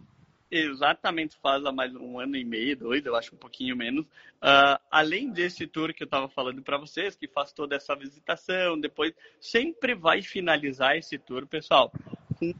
[0.48, 4.06] Exatamente, faz há mais um ano e meio, dois, eu acho um pouquinho menos.
[4.36, 8.78] Uh, além desse tour que eu estava falando para vocês, que faz toda essa visitação,
[8.78, 11.92] depois sempre vai finalizar esse tour, pessoal,
[12.38, 12.54] com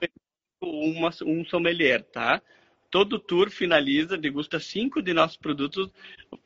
[0.63, 2.43] uma, um sommelier, tá?
[2.91, 5.91] Todo tour finaliza, degusta cinco de nossos produtos,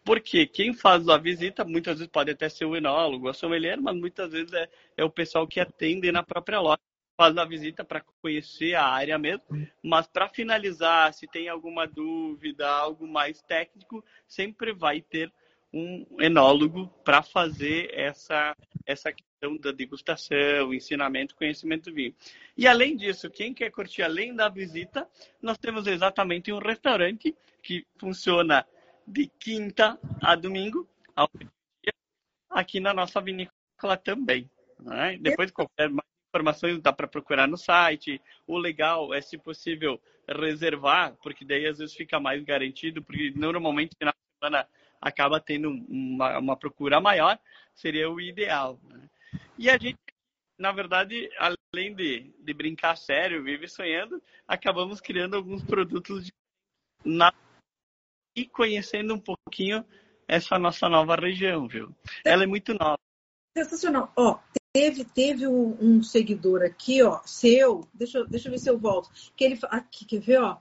[0.05, 3.97] porque quem faz a visita muitas vezes pode até ser o enólogo, a sommelier, mas
[3.97, 6.81] muitas vezes é, é o pessoal que atende na própria loja
[7.21, 9.45] faz a visita para conhecer a área mesmo,
[9.83, 15.31] mas para finalizar, se tem alguma dúvida, algo mais técnico, sempre vai ter
[15.71, 19.13] um enólogo para fazer essa, essa
[19.61, 22.15] da degustação, ensinamento, conhecimento do vinho.
[22.57, 25.09] E além disso, quem quer curtir além da visita,
[25.41, 28.67] nós temos exatamente um restaurante que funciona
[29.07, 31.49] de quinta a domingo, ao dia,
[32.51, 34.51] aqui na nossa vinícola também.
[34.79, 35.17] Né?
[35.19, 38.21] Depois, qualquer mais informações dá para procurar no site.
[38.47, 39.99] O legal é, se possível,
[40.29, 44.69] reservar, porque daí às vezes fica mais garantido, porque normalmente na semana
[45.01, 47.39] acaba tendo uma, uma procura maior,
[47.75, 48.79] seria o ideal.
[48.85, 49.09] Né?
[49.59, 49.99] E a gente,
[50.59, 56.33] na verdade, além de, de brincar sério, vive sonhando, acabamos criando alguns produtos de,
[57.05, 57.33] na,
[58.37, 59.85] e conhecendo um pouquinho
[60.27, 61.95] essa nossa nova região, viu?
[62.25, 62.99] Ela é muito nova.
[63.57, 64.13] Sensacional.
[64.17, 64.39] Ó,
[64.73, 69.11] Teve, teve um, um, seguidor aqui, ó, seu, deixa, deixa eu ver se eu volto,
[69.35, 70.59] que ele, aqui, quer ver, ó,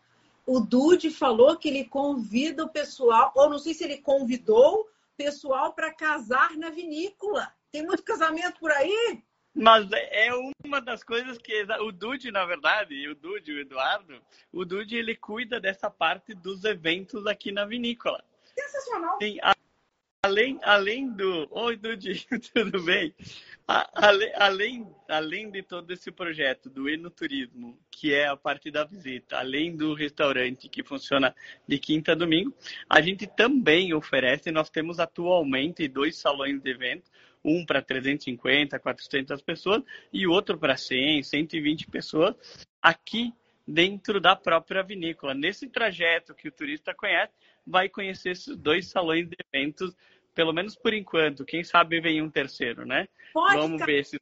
[0.47, 4.87] o Dude falou que ele convida o pessoal, ou não sei se ele convidou o
[5.15, 7.53] pessoal para casar na vinícola.
[7.71, 9.23] Tem muito casamento por aí?
[9.53, 10.29] Mas é
[10.63, 15.15] uma das coisas que o Dude, na verdade, o Dude, o Eduardo, o Dude ele
[15.15, 18.23] cuida dessa parte dos eventos aqui na vinícola.
[18.43, 19.17] Sensacional.
[19.21, 19.37] Sim,
[20.23, 21.47] além, além do.
[21.51, 23.13] Oi, Dude, tudo bem?
[23.67, 29.37] além, além, além de todo esse projeto do enoturismo, que é a parte da visita,
[29.37, 31.35] além do restaurante que funciona
[31.67, 32.51] de quinta a domingo,
[32.89, 37.11] a gente também oferece, nós temos atualmente dois salões de evento,
[37.43, 42.35] um para 350, 400 pessoas e outro para 100, 120 pessoas,
[42.81, 43.33] aqui
[43.67, 45.33] dentro da própria vinícola.
[45.33, 47.33] Nesse trajeto que o turista conhece,
[47.65, 49.95] vai conhecer esses dois salões de eventos
[50.33, 51.45] pelo menos por enquanto.
[51.45, 53.07] Quem sabe vem um terceiro, né?
[53.33, 54.17] Pode Vamos ver se.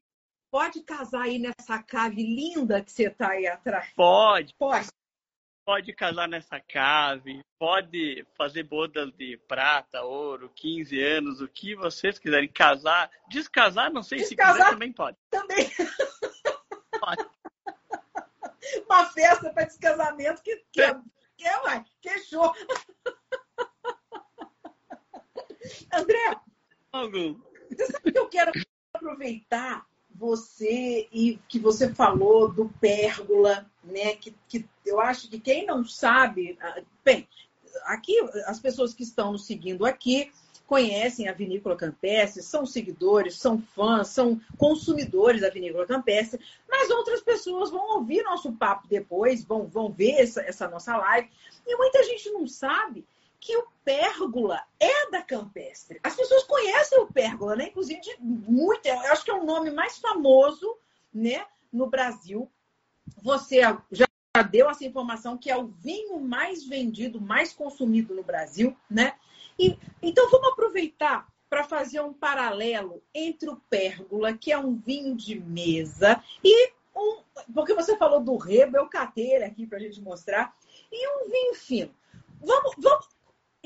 [0.49, 3.91] Pode casar aí nessa cave linda que você está aí atrás?
[3.95, 4.53] Pode.
[4.57, 4.87] Pode.
[5.67, 12.17] Pode casar nessa cave, pode fazer bodas de prata, ouro, 15 anos, o que vocês
[12.17, 12.47] quiserem.
[12.47, 15.17] Casar, descasar, não sei descasar, se quiser, também pode.
[15.29, 15.69] Também.
[16.97, 17.29] Pode.
[18.89, 20.93] Uma festa para descasamento que, que, é,
[21.35, 22.53] que, é, que show.
[25.93, 26.39] André,
[27.69, 28.53] você sabe que eu quero
[28.93, 29.85] aproveitar
[30.17, 34.15] você e que você falou do pérgola, né?
[34.15, 37.27] Que, que eu acho que quem não sabe, ah, bem,
[37.85, 40.31] aqui, as pessoas que estão nos seguindo aqui
[40.65, 47.21] conhecem a Vinícola Campestre, são seguidores, são fãs, são consumidores da Vinícola Campestre, mas outras
[47.21, 51.29] pessoas vão ouvir nosso papo depois, vão, vão ver essa, essa nossa live.
[51.65, 53.05] E muita gente não sabe
[53.39, 55.99] que o Pérgola é da Campestre.
[56.03, 57.67] As pessoas conhecem o Pérgola, né?
[57.67, 60.77] Inclusive, de muito, eu acho que é o nome mais famoso
[61.13, 62.51] né, no Brasil.
[63.21, 64.07] Você já
[64.43, 69.15] deu essa informação que é o vinho mais vendido, mais consumido no Brasil, né?
[69.57, 75.15] E, então vamos aproveitar para fazer um paralelo entre o Pérgola, que é um vinho
[75.15, 77.21] de mesa, e um.
[77.53, 80.55] Porque você falou do rebo, eu catei aqui para a gente mostrar,
[80.91, 81.95] e um vinho fino.
[82.41, 83.07] Vamos, vamos,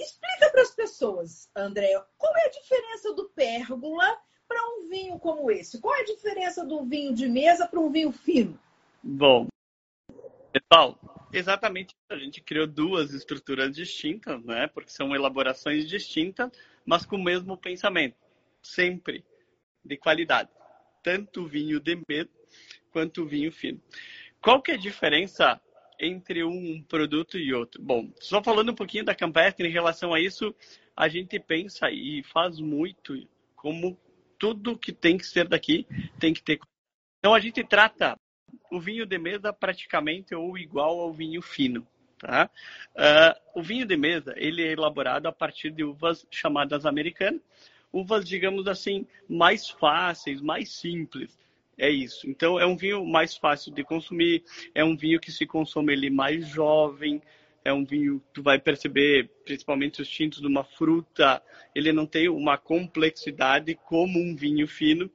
[0.01, 5.49] explica para as pessoas, André, qual é a diferença do Pérgola para um vinho como
[5.49, 5.79] esse?
[5.79, 8.59] Qual é a diferença do vinho de mesa para um vinho fino?
[9.01, 9.47] Bom,
[10.51, 10.99] pessoal,
[11.31, 14.67] exatamente a gente criou duas estruturas distintas, né?
[14.67, 16.51] Porque são elaborações distintas,
[16.85, 18.17] mas com o mesmo pensamento,
[18.61, 19.25] sempre
[19.83, 20.49] de qualidade,
[21.01, 22.29] tanto o vinho de mesa
[22.91, 23.81] quanto o vinho fino.
[24.41, 25.61] Qual que é a diferença
[26.01, 27.81] entre um produto e outro?
[27.81, 30.53] Bom, só falando um pouquinho da Campestre em relação a isso,
[30.95, 33.15] a gente pensa e faz muito
[33.55, 33.97] como
[34.37, 35.85] tudo que tem que ser daqui
[36.19, 36.59] tem que ter.
[37.19, 38.17] Então a gente trata
[38.71, 41.87] o vinho de mesa praticamente ou igual ao vinho fino.
[42.17, 42.49] Tá?
[42.95, 47.41] Uh, o vinho de mesa ele é elaborado a partir de uvas chamadas americanas,
[47.91, 51.37] uvas, digamos assim, mais fáceis, mais simples.
[51.77, 52.29] É isso.
[52.29, 54.43] Então é um vinho mais fácil de consumir,
[54.75, 57.21] é um vinho que se consome ele mais jovem,
[57.63, 61.41] é um vinho tu vai perceber, principalmente os tintos de uma fruta,
[61.73, 65.09] ele não tem uma complexidade como um vinho fino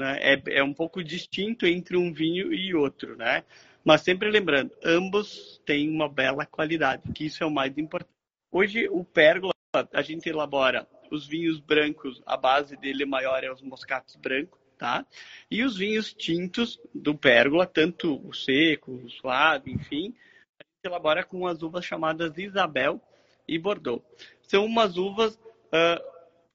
[0.00, 0.18] né?
[0.20, 3.44] É, é um pouco distinto entre um vinho e outro, né?
[3.84, 8.10] Mas sempre lembrando, ambos têm uma bela qualidade, que isso é o mais importante.
[8.50, 9.52] Hoje, o Pérgola,
[9.92, 15.04] a gente elabora os vinhos brancos, a base dele maior é os moscatos brancos, tá?
[15.50, 20.14] E os vinhos tintos do Pérgola, tanto o seco, o suave, enfim,
[20.58, 22.98] a gente elabora com as uvas chamadas Isabel
[23.46, 24.02] e Bordeaux.
[24.40, 26.02] São umas uvas uh,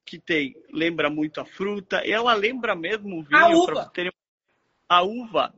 [0.04, 3.40] que tem, lembra muito a fruta, ela lembra mesmo o vinho.
[3.40, 3.92] A uva.
[3.94, 4.12] Ter...
[4.90, 5.54] A uva,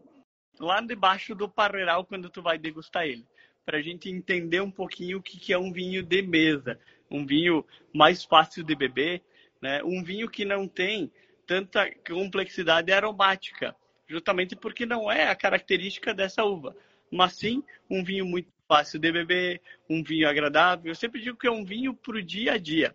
[0.60, 3.26] lá debaixo do parreiral, quando tu vai degustar ele.
[3.66, 6.78] Para a gente entender um pouquinho o que é um vinho de mesa.
[7.10, 9.24] Um vinho mais fácil de beber,
[9.62, 9.82] né?
[9.86, 11.10] um vinho que não tem
[11.48, 13.76] tanta complexidade aromática,
[14.08, 16.76] justamente porque não é a característica dessa uva,
[17.10, 20.92] mas sim um vinho muito fácil de beber, um vinho agradável.
[20.92, 22.94] Eu sempre digo que é um vinho para o dia a dia.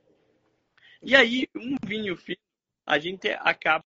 [1.02, 2.38] E aí, um vinho fino,
[2.86, 3.82] a gente acaba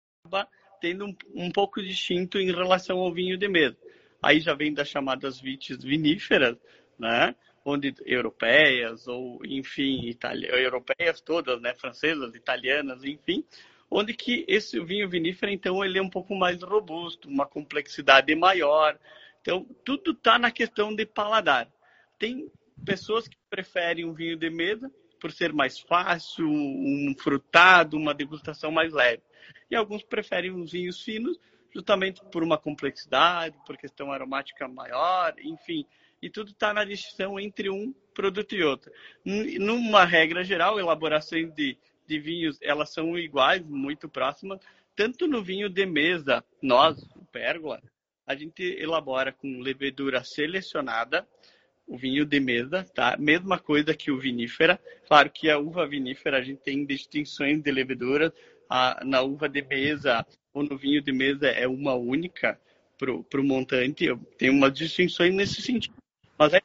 [0.80, 3.78] tendo um, um pouco distinto em relação ao vinho de mesa.
[4.20, 6.58] Aí já vem das chamadas vites viníferas,
[6.98, 7.34] né?
[7.66, 10.46] onde europeias ou enfim itali...
[10.46, 13.44] europeias todas, né, francesas, italianas, enfim,
[13.90, 18.98] onde que esse vinho vinífero então ele é um pouco mais robusto, uma complexidade maior.
[19.40, 21.68] Então tudo está na questão de paladar.
[22.18, 22.50] Tem
[22.84, 28.70] pessoas que preferem um vinho de mesa por ser mais fácil, um frutado, uma degustação
[28.70, 29.22] mais leve.
[29.70, 31.38] E alguns preferem os vinhos finos,
[31.72, 35.86] justamente por uma complexidade, por questão aromática maior, enfim.
[36.22, 38.90] E tudo está na distinção entre um produto e outro.
[39.24, 44.60] Numa regra geral, elaborações de, de vinhos, elas são iguais, muito próximas.
[44.94, 47.82] Tanto no vinho de mesa, nós, o Pérgola,
[48.26, 51.26] a gente elabora com levedura selecionada,
[51.86, 53.16] o vinho de mesa, tá?
[53.16, 54.80] Mesma coisa que o vinífera.
[55.06, 58.34] Claro que a uva vinífera a gente tem distinções de levedura.
[58.68, 62.58] A, na uva de mesa ou no vinho de mesa é uma única
[62.98, 64.06] para o montante.
[64.36, 65.94] Tem umas distinções nesse sentido.
[66.36, 66.60] Mas aí,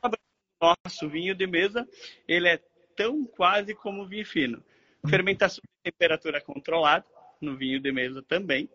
[0.59, 1.87] nosso vinho de mesa,
[2.27, 2.59] ele é
[2.95, 4.63] tão quase como o vinho fino.
[5.09, 7.05] Fermentação de temperatura controlada,
[7.39, 8.69] no vinho de mesa também.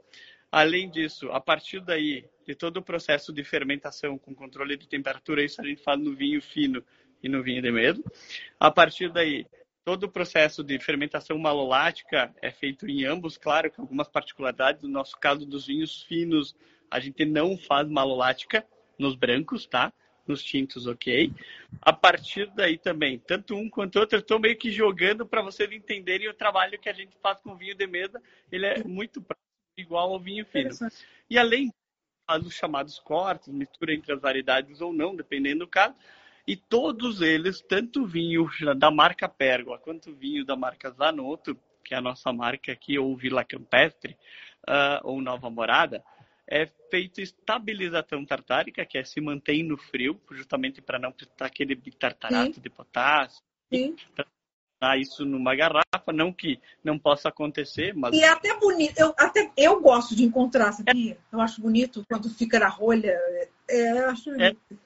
[0.50, 5.44] Além disso, a partir daí, de todo o processo de fermentação com controle de temperatura,
[5.44, 6.84] isso a gente faz no vinho fino
[7.22, 8.02] e no vinho de mesa.
[8.58, 9.46] A partir daí,
[9.84, 14.82] todo o processo de fermentação malolática é feito em ambos, claro, com algumas particularidades.
[14.82, 16.56] No nosso caso dos vinhos finos,
[16.90, 18.66] a gente não faz malolática
[18.98, 19.92] nos brancos, tá?
[20.26, 21.32] Nos tintos, ok.
[21.80, 25.70] A partir daí também, tanto um quanto outro, eu estou meio que jogando para vocês
[25.70, 28.20] entenderem o trabalho que a gente faz com vinho de mesa.
[28.50, 29.24] Ele é muito
[29.78, 30.70] igual ao vinho fino.
[31.30, 31.72] E além
[32.42, 35.94] dos chamados cortes, mistura entre as variedades ou não, dependendo do caso.
[36.46, 41.56] E todos eles, tanto o vinho da marca Pérgola quanto o vinho da marca Zanotto,
[41.84, 44.16] que é a nossa marca aqui, ou Vila Campestre,
[44.68, 46.04] uh, ou Nova Morada,
[46.48, 51.76] é feito estabilização tartárica, que é se mantém no frio, justamente para não precisar aquele
[51.92, 52.60] tartarato Sim.
[52.60, 53.42] de potássio,
[53.72, 53.96] Sim.
[54.98, 59.50] isso numa garrafa, não que não possa acontecer, mas E é até bonito, eu, até
[59.56, 61.18] eu gosto de encontrar, sabia?
[61.32, 63.18] Eu acho bonito quando fica na rolha.
[63.68, 64.78] É, eu acho bonito.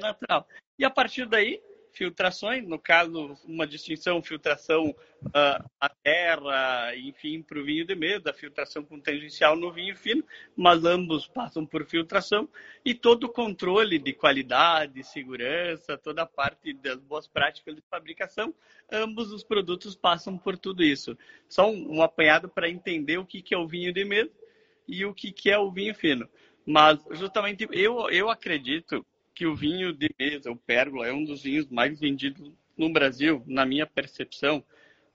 [0.00, 0.48] natural.
[0.78, 1.62] E a partir daí,
[1.94, 8.32] filtrações, no caso, uma distinção, filtração uh, à terra, enfim, para o vinho de mesa,
[8.32, 10.24] filtração com tangencial no vinho fino,
[10.56, 12.48] mas ambos passam por filtração
[12.84, 18.52] e todo o controle de qualidade, segurança, toda a parte das boas práticas de fabricação,
[18.90, 21.16] ambos os produtos passam por tudo isso.
[21.48, 24.32] Só um, um apanhado para entender o que, que é o vinho de mesa
[24.86, 26.28] e o que, que é o vinho fino.
[26.66, 31.42] Mas, justamente, eu, eu acredito que o vinho de mesa, o Pérgola, é um dos
[31.42, 34.64] vinhos mais vendidos no Brasil, na minha percepção,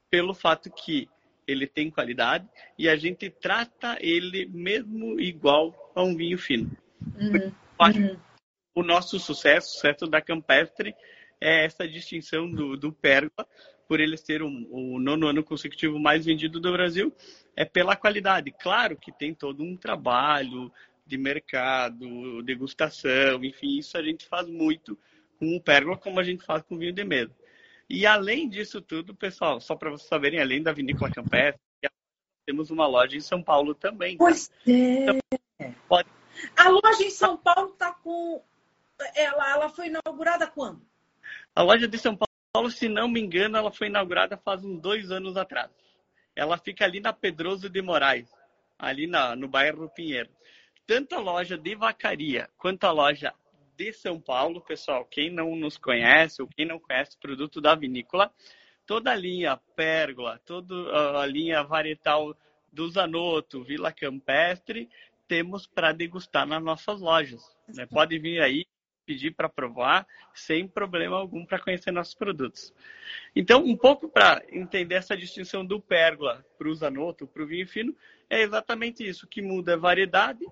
[0.10, 1.08] pelo fato que
[1.48, 2.48] ele tem qualidade
[2.78, 6.70] e a gente trata ele mesmo igual a um vinho fino.
[7.20, 7.52] Uhum.
[7.80, 8.20] Uhum.
[8.76, 10.94] O nosso sucesso, certo, da Campestre,
[11.42, 13.48] é essa distinção do, do Pérgola,
[13.88, 17.12] por ele ser o, o nono ano consecutivo mais vendido do Brasil,
[17.56, 18.52] é pela qualidade.
[18.52, 20.72] Claro que tem todo um trabalho
[21.10, 24.98] de mercado, degustação, enfim, isso a gente faz muito
[25.40, 27.36] com o Pérgola, como a gente faz com o vinho de mesa.
[27.90, 31.60] E além disso tudo, pessoal, só para vocês saberem, além da Vinícola Campestre,
[32.46, 34.18] temos uma loja em São Paulo também.
[34.18, 34.24] Tá?
[34.24, 34.72] Pois é.
[34.72, 35.20] Então,
[35.88, 36.08] pode...
[36.56, 38.42] A loja em São Paulo está com.
[39.16, 40.82] Ela, ela foi inaugurada quando?
[41.56, 45.12] A loja de São Paulo, se não me engano, ela foi inaugurada faz uns dois
[45.12, 45.70] anos atrás.
[46.36, 48.30] Ela fica ali na Pedroso de Moraes,
[48.78, 50.30] ali na, no bairro Pinheiro
[50.90, 53.32] tanto a loja de Vacaria quanto a loja
[53.78, 57.76] de São Paulo, pessoal, quem não nos conhece ou quem não conhece o produto da
[57.76, 58.34] vinícola,
[58.88, 60.74] toda a linha Pérgola, toda
[61.22, 62.36] a linha varietal
[62.74, 64.90] do Zanotto, Vila Campestre,
[65.28, 67.56] temos para degustar nas nossas lojas.
[67.68, 67.86] Né?
[67.86, 68.66] Pode vir aí
[69.06, 72.74] pedir para provar sem problema algum para conhecer nossos produtos.
[73.36, 77.68] Então, um pouco para entender essa distinção do Pérgola para o Zanotto, para o vinho
[77.68, 77.96] fino,
[78.28, 79.28] é exatamente isso.
[79.28, 80.44] Que muda é variedade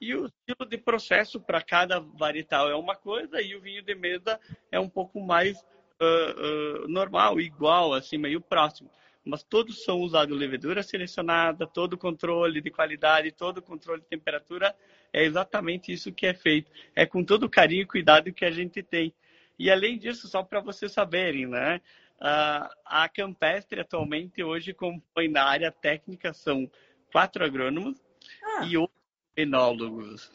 [0.00, 3.94] e o estilo de processo para cada varietal é uma coisa e o vinho de
[3.94, 4.40] mesa
[4.72, 5.60] é um pouco mais
[6.00, 8.90] uh, uh, normal, igual, assim, meio próximo.
[9.22, 14.06] Mas todos são usados levedura selecionada, todo o controle de qualidade, todo o controle de
[14.06, 14.74] temperatura,
[15.12, 16.72] é exatamente isso que é feito.
[16.96, 19.12] É com todo o carinho e cuidado que a gente tem.
[19.58, 21.82] E além disso, só para vocês saberem, né?
[22.18, 26.70] Uh, a Campestre atualmente hoje compõe na área técnica são
[27.10, 27.98] quatro agrônomos
[28.42, 28.66] ah.
[28.66, 28.99] e oito
[29.36, 30.30] enólogos.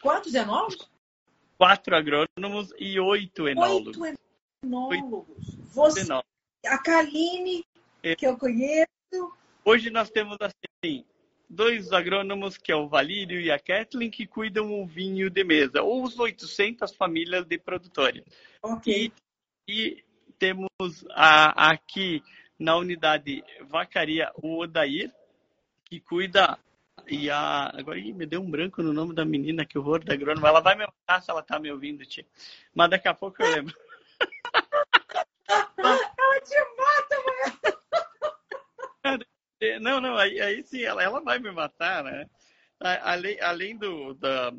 [0.00, 0.88] Quantos enólogos?
[1.56, 3.96] Quatro agrônomos e oito enólogos.
[3.98, 4.18] Oito
[4.62, 5.36] enólogos.
[5.74, 6.30] Você, enólogos.
[6.66, 7.64] a Kaline,
[8.02, 8.14] é.
[8.14, 8.88] que eu conheço.
[9.64, 11.04] Hoje nós temos assim
[11.48, 15.82] dois agrônomos, que é o Valírio e a Kathleen, que cuidam o vinho de mesa,
[15.82, 18.22] ou os 800 famílias de produtores.
[18.62, 19.12] Ok.
[19.66, 20.04] E, e
[20.38, 20.68] temos
[21.10, 22.22] a, aqui
[22.58, 25.12] na unidade Vacaria o Odair,
[25.84, 26.58] que cuida
[27.08, 27.72] e a.
[27.74, 30.48] Agora ih, me deu um branco no nome da menina, que horror da agrônoma.
[30.48, 32.26] Ela vai me matar se ela tá me ouvindo, tia.
[32.74, 33.74] Mas daqui a pouco eu lembro.
[35.78, 37.58] ela te mata, mulher!
[39.80, 42.30] Não, não, aí, aí sim, ela, ela vai me matar, né?
[42.80, 44.14] Além, além do.
[44.14, 44.52] Da,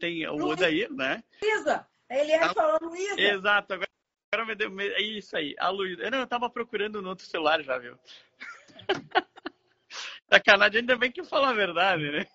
[0.00, 1.22] tem o Odair, né?
[1.42, 1.86] Luísa!
[2.08, 3.20] Ele é falou Luísa!
[3.20, 3.90] Exato, agora,
[4.32, 4.80] agora me deu.
[4.80, 6.08] É isso aí, a Luísa.
[6.10, 7.98] Não, eu tava procurando no outro celular já, viu?
[10.28, 12.26] Sacanagem, ainda bem que fala a verdade, né?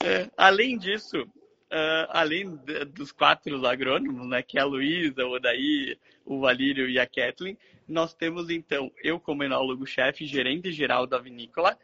[0.00, 2.56] É, além disso, uh, além
[2.94, 7.58] dos quatro agrônomos, né, que é a Luísa, o Odaí, o Valírio e a Kathleen,
[7.86, 11.76] nós temos então eu como enólogo-chefe, gerente geral da vinícola.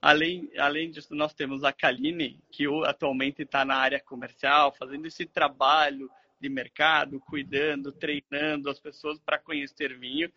[0.00, 5.26] Além, além disso, nós temos a Kaline, que atualmente está na área comercial, fazendo esse
[5.26, 10.32] trabalho de mercado, cuidando, treinando as pessoas para conhecer vinho.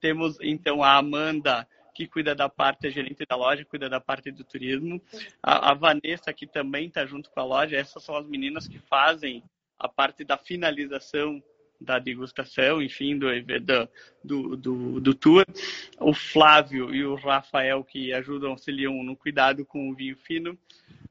[0.00, 1.66] Temos então a Amanda,
[1.98, 5.02] que cuida da parte, a gerente da loja, cuida da parte do turismo.
[5.42, 8.78] A, a Vanessa, que também está junto com a loja, essas são as meninas que
[8.78, 9.42] fazem
[9.76, 11.42] a parte da finalização
[11.80, 13.26] da degustação, enfim, do,
[14.22, 15.44] do, do, do, tour.
[15.98, 20.56] O Flávio e o Rafael, que ajudam, auxiliam no cuidado com o vinho fino.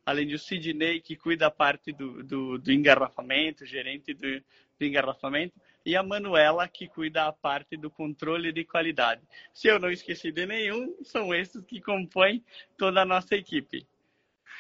[0.06, 4.40] Além do Sidney, que cuida da parte do, do, do engarrafamento, gerente do,
[4.80, 5.54] do engarrafamento
[5.88, 9.22] e a Manuela, que cuida a parte do controle de qualidade.
[9.54, 12.44] Se eu não esqueci de nenhum, são esses que compõem
[12.78, 13.88] toda a nossa equipe.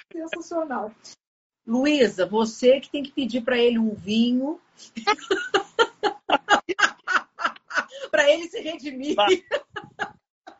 [0.09, 0.89] Sensacional.
[1.65, 4.61] Luísa, você que tem que pedir para ele um vinho.
[8.09, 9.17] para ele se redimir.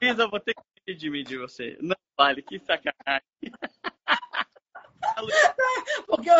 [0.01, 1.77] Luísa, eu vou ter que me redimir de você.
[1.79, 3.23] Não vale, que sacanagem.
[6.07, 6.35] Porque eu...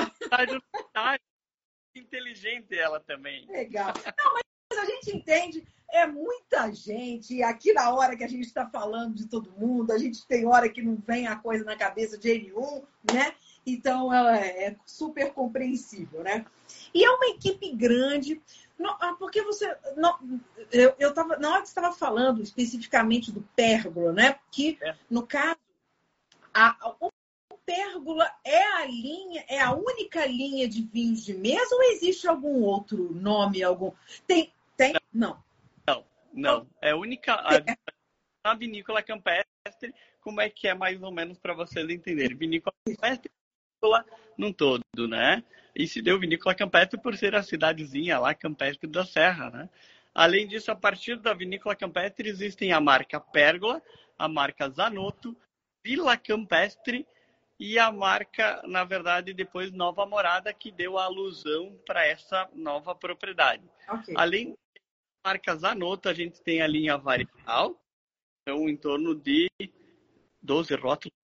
[1.98, 3.46] inteligente ela também.
[3.48, 3.94] Legal.
[4.18, 7.36] Não, mas a gente entende, é muita gente.
[7.36, 10.46] E aqui na hora que a gente está falando de todo mundo, a gente tem
[10.46, 13.34] hora que não vem a coisa na cabeça de nenhum, né?
[13.66, 16.46] Então é, é super compreensível, né?
[16.94, 18.42] E é uma equipe grande.
[18.78, 19.76] Não, ah, porque você.
[19.96, 20.18] Não,
[20.72, 24.40] eu, eu tava, na hora que você estava falando especificamente do pérgola, né?
[24.52, 24.96] Que, é.
[25.10, 25.60] no caso,
[26.54, 27.12] a, o
[27.68, 32.64] pérgola é a linha, é a única linha de vinhos de mesa ou existe algum
[32.64, 33.62] outro nome?
[33.62, 33.92] algum
[34.26, 34.54] Tem?
[34.78, 34.94] Tem?
[35.14, 35.44] Não.
[35.86, 36.68] Não, não.
[36.82, 37.34] É a única.
[37.34, 37.62] A,
[38.46, 42.38] a vinícola campestre, como é que é mais ou menos para vocês entenderem?
[42.38, 43.30] Vinícola campestre
[44.38, 45.44] num todo, né?
[45.76, 49.70] E se deu Vinícola Campestre por ser a cidadezinha lá, Campestre da Serra, né?
[50.14, 53.82] Além disso, a partir da Vinícola Campestre existem a marca Pérgola,
[54.18, 55.38] a marca Zanotto,
[55.84, 57.06] Vila Campestre
[57.60, 62.94] e a marca, na verdade, depois Nova Morada, que deu a alusão para essa nova
[62.94, 63.64] propriedade.
[63.90, 64.14] Okay.
[64.16, 67.82] Além da marca Zanotto, a gente tem a linha varietal,
[68.42, 69.50] então em torno de
[70.42, 71.18] 12 rótulos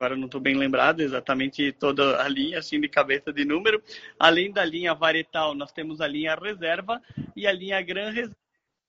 [0.00, 3.82] agora não estou bem lembrado exatamente toda a linha, assim, de cabeça de número.
[4.18, 7.02] Além da linha varietal, nós temos a linha reserva
[7.36, 8.36] e a linha Gran Reserva.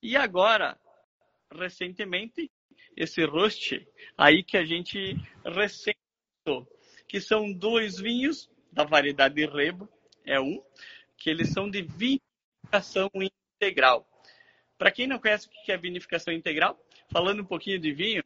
[0.01, 0.79] E agora,
[1.53, 2.49] recentemente,
[2.95, 3.85] esse roast
[4.17, 5.93] aí que a gente recém
[7.11, 9.89] que são dois vinhos da variedade Rebo,
[10.25, 10.63] é um,
[11.17, 14.07] que eles são de vinificação integral.
[14.77, 16.79] Para quem não conhece o que é vinificação integral,
[17.11, 18.23] falando um pouquinho de vinho,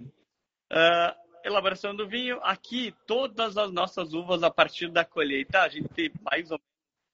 [0.71, 2.39] uh, elaboração do vinho.
[2.43, 6.59] Aqui, todas as nossas uvas, a partir da colheita, a gente tem mais ou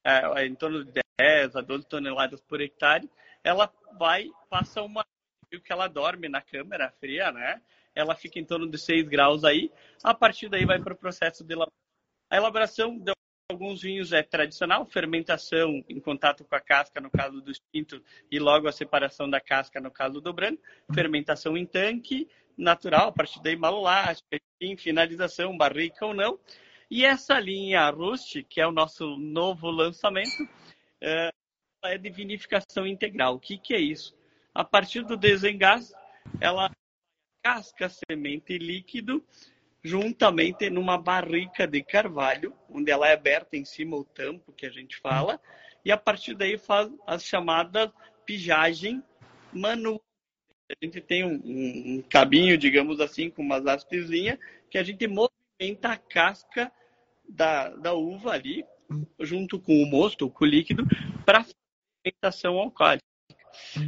[0.03, 3.09] menos é, em torno de 10 a 12 toneladas por hectare.
[3.45, 5.05] Ela vai, passa uma
[5.49, 7.61] que ela dorme na câmara fria, né?
[7.95, 9.71] Ela fica em torno de 6 graus aí.
[10.03, 11.81] A partir daí vai para o processo de elaboração.
[12.29, 13.11] A elaboração de
[13.51, 18.39] alguns vinhos é tradicional, fermentação em contato com a casca, no caso do tinto, e
[18.39, 20.61] logo a separação da casca, no caso do branco,
[20.93, 26.39] fermentação em tanque, natural, a partir daí malolástica, enfim, finalização, barrica ou não.
[26.89, 30.47] E essa linha Rust, que é o nosso novo lançamento,
[31.01, 31.31] é,
[31.85, 33.35] é de vinificação integral.
[33.35, 34.15] O que, que é isso?
[34.53, 35.93] A partir do desengás,
[36.39, 36.69] ela
[37.43, 39.23] casca, semente e líquido
[39.83, 44.69] juntamente numa barrica de carvalho, onde ela é aberta em cima o tampo que a
[44.69, 45.41] gente fala,
[45.83, 47.89] e a partir daí faz as chamadas
[48.25, 49.03] pijagem
[49.51, 50.01] manual
[50.71, 54.39] a gente tem um, um, um cabinho, digamos assim, com umas hastezinhas,
[54.69, 56.71] que a gente movimenta a casca
[57.27, 58.63] da, da uva ali,
[59.19, 60.85] junto com o mosto, com o líquido,
[61.25, 61.45] para
[62.05, 63.03] fermentação alcoólica.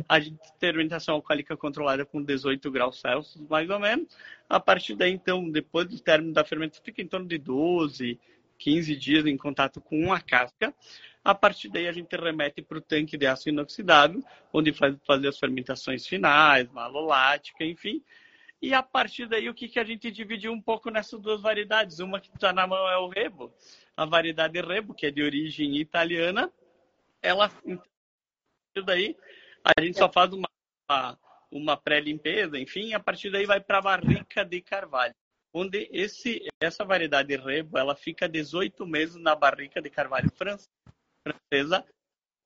[0.07, 4.07] A gente fermentação alcoólica controlada com 18 graus Celsius, mais ou menos.
[4.49, 8.19] A partir daí, então, depois do término da fermentação, fica em torno de 12,
[8.57, 10.73] 15 dias em contato com a casca.
[11.23, 15.29] A partir daí, a gente remete para o tanque de aço inoxidável, onde faz fazer
[15.29, 18.03] as fermentações finais, malolática, enfim.
[18.61, 21.99] E a partir daí, o que, que a gente dividiu um pouco nessas duas variedades?
[21.99, 23.53] Uma que está na mão é o Rebo,
[23.95, 26.49] a variedade Rebo, que é de origem italiana.
[27.21, 29.17] Ela, então, daí,
[29.63, 30.49] a gente só faz uma,
[31.51, 35.13] uma pré-limpeza, enfim, a partir daí vai para a barrica de carvalho
[35.53, 41.85] onde esse, essa variedade Rebo ela fica 18 meses na barrica de carvalho francesa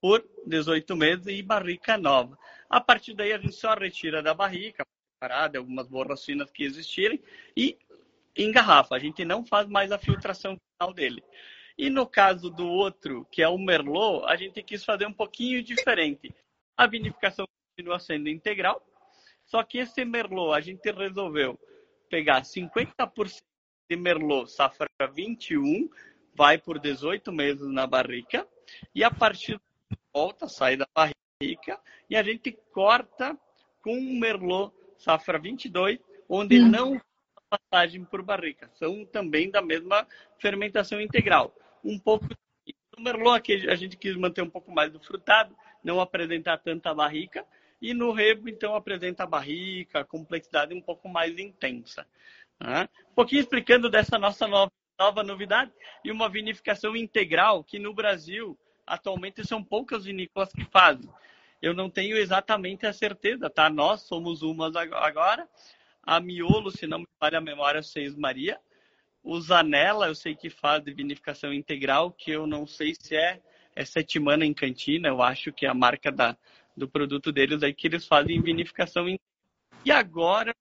[0.01, 2.37] por 18 meses e barrica nova.
[2.69, 4.85] A partir daí a gente só retira da barrica,
[5.19, 7.23] parada, algumas borracinas que existirem
[7.55, 7.77] e
[8.37, 8.95] engarrafa.
[8.95, 11.23] A gente não faz mais a filtração final dele.
[11.77, 15.63] E no caso do outro, que é o Merlot, a gente quis fazer um pouquinho
[15.63, 16.33] diferente.
[16.77, 18.85] A vinificação continua sendo integral,
[19.45, 21.59] só que esse Merlot a gente resolveu
[22.09, 23.41] pegar 50%
[23.89, 25.89] de Merlot safra 21,
[26.35, 28.47] vai por 18 meses na barrica,
[28.93, 29.59] e a partir
[30.13, 33.37] volta, sai da barrica e a gente corta
[33.83, 36.69] com um Merlot Safra 22, onde hum.
[36.69, 37.01] não
[37.49, 38.69] passagem por barrica.
[38.73, 40.07] São também da mesma
[40.39, 41.55] fermentação integral.
[41.83, 42.25] Um pouco
[42.97, 45.55] no Merlot aqui a gente quis manter um pouco mais do frutado,
[45.87, 47.45] não apresentar tanta barrica.
[47.81, 52.05] E no rebo, então, apresenta a barrica, a complexidade um pouco mais intensa.
[52.59, 52.89] Né?
[53.11, 55.71] Um pouquinho explicando dessa nossa nova novidade
[56.03, 61.09] e uma vinificação integral que no Brasil atualmente são poucas vinícolas que fazem.
[61.61, 63.69] Eu não tenho exatamente a certeza, tá?
[63.69, 65.47] Nós somos umas agora.
[66.03, 68.59] A Miolo, se não me falha a memória, Seis Maria.
[69.23, 73.41] O Zanella, eu sei que faz de vinificação integral, que eu não sei se é,
[73.77, 76.35] é Setimana em Cantina, eu acho que é a marca da,
[76.75, 79.21] do produto deles aí que eles fazem vinificação integral.
[79.85, 80.53] E agora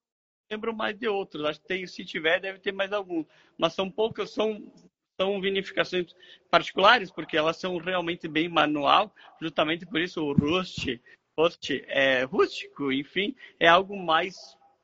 [0.51, 1.45] lembro mais de outros.
[1.45, 3.27] Acho que tem, se tiver, deve ter mais alguns.
[3.57, 4.71] Mas são poucas, são,
[5.19, 6.15] são vinificações
[6.51, 9.13] particulares, porque elas são realmente bem manual.
[9.41, 10.87] Justamente por isso o Rust
[11.35, 14.37] fosse é, rústico, enfim, é algo mais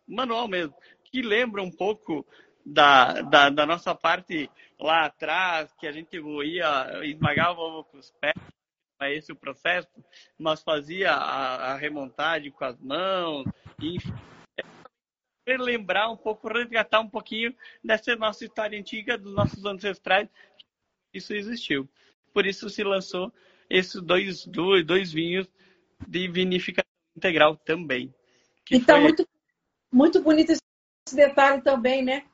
[0.06, 0.74] manual mesmo,
[1.04, 2.26] que lembra um pouco
[2.64, 7.98] da, da, da nossa parte lá atrás, que a gente ia, esmagava o ovo com
[7.98, 8.34] os pés,
[9.00, 9.88] é esse o processo,
[10.38, 13.44] mas fazia a, a remontagem com as mãos,
[13.80, 14.12] enfim.
[15.44, 20.28] É lembrar um pouco, resgatar um pouquinho dessa nossa história antiga, dos nossos ancestrais,
[21.12, 21.88] isso existiu.
[22.32, 23.32] Por isso se lançou
[23.68, 25.50] esses dois, dois, dois vinhos
[26.06, 28.14] de vinificação integral também.
[28.70, 29.02] Então, foi...
[29.02, 29.28] muito,
[29.92, 32.24] muito bonito esse detalhe também, né?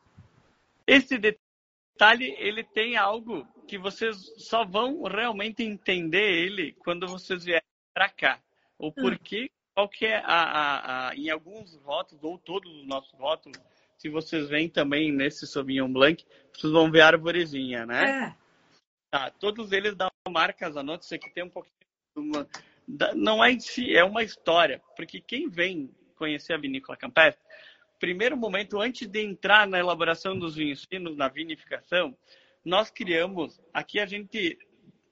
[0.88, 7.62] Esse detalhe, ele tem algo que vocês só vão realmente entender ele quando vocês vierem
[7.92, 8.40] para cá.
[8.78, 8.92] O hum.
[8.92, 13.60] porquê, qual que é a, a, a, em alguns rótulos, ou todos os nossos rótulos,
[13.98, 16.24] se vocês veem também nesse Sauvignon Blanc,
[16.54, 18.34] vocês vão ver a arvorezinha, né?
[18.34, 18.48] É.
[19.10, 21.74] Tá, todos eles dão marcas, anote, isso aqui tem um pouquinho
[22.16, 22.48] uma,
[23.14, 27.42] não é em si, é uma história, porque quem vem conhecer a vinícola campestre,
[27.98, 32.16] primeiro momento antes de entrar na elaboração dos vinhos finos, na vinificação,
[32.64, 34.58] nós criamos, aqui a gente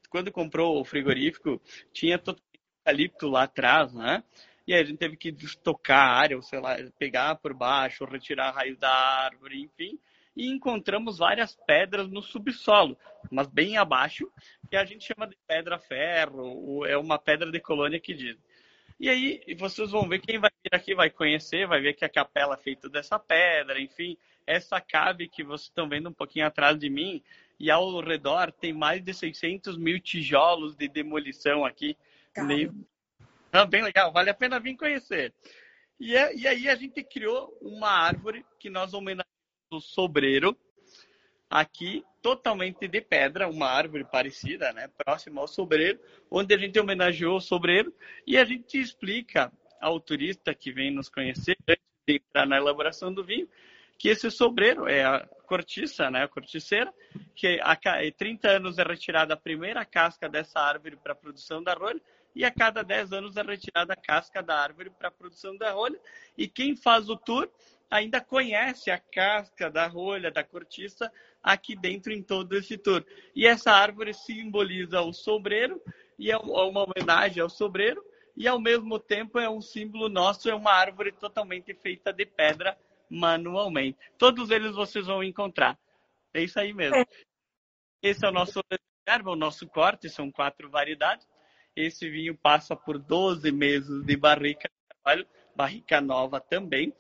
[0.09, 1.61] quando comprou o frigorífico,
[1.93, 2.41] tinha todo
[2.81, 4.23] eucalipto lá atrás, né?
[4.67, 8.05] E aí a gente teve que destocar a área, ou sei lá, pegar por baixo,
[8.05, 9.99] retirar a raiz da árvore, enfim
[10.37, 12.97] e encontramos várias pedras no subsolo,
[13.31, 14.31] mas bem abaixo,
[14.69, 18.37] que a gente chama de pedra-ferro, é uma pedra de colônia que diz.
[18.99, 22.09] E aí vocês vão ver, quem vai vir aqui vai conhecer, vai ver que a
[22.09, 24.17] capela é feita dessa pedra, enfim,
[24.47, 27.23] essa cave que vocês estão vendo um pouquinho atrás de mim,
[27.59, 31.97] e ao redor tem mais de 600 mil tijolos de demolição aqui.
[33.53, 35.33] Ah, bem legal, vale a pena vir conhecer.
[35.99, 39.27] E, é, e aí a gente criou uma árvore que nós homenageamos
[39.71, 40.57] do sobreiro,
[41.49, 47.37] aqui totalmente de pedra, uma árvore parecida, né, próxima ao sobreiro, onde a gente homenageou
[47.37, 47.95] o sobreiro
[48.27, 53.13] e a gente explica ao turista que vem nos conhecer antes de entrar na elaboração
[53.13, 53.49] do vinho
[53.99, 56.93] que esse sobreiro é a cortiça, né, a corticeira,
[57.35, 57.77] que a
[58.17, 62.01] 30 anos é retirada a primeira casca dessa árvore para a produção da rolha
[62.35, 65.73] e a cada 10 anos é retirada a casca da árvore para a produção da
[65.73, 65.99] rolha.
[66.37, 67.49] E quem faz o tour
[67.91, 71.11] ainda conhece a casca da rolha, da cortiça,
[71.47, 73.07] aqui dentro em todo esse tour.
[73.33, 75.81] E essa árvore simboliza o sobreiro,
[76.19, 78.05] e é uma homenagem ao sobreiro,
[78.37, 82.77] e ao mesmo tempo é um símbolo nosso, é uma árvore totalmente feita de pedra
[83.09, 83.97] manualmente.
[84.19, 85.79] Todos eles vocês vão encontrar.
[86.35, 86.97] É isso aí mesmo.
[86.97, 87.07] É.
[88.03, 91.27] Esse é o nosso reserva, o nosso corte, são quatro variedades.
[91.77, 94.69] Esse vinho passa por 12 meses de barrica,
[95.55, 96.93] barrica nova também.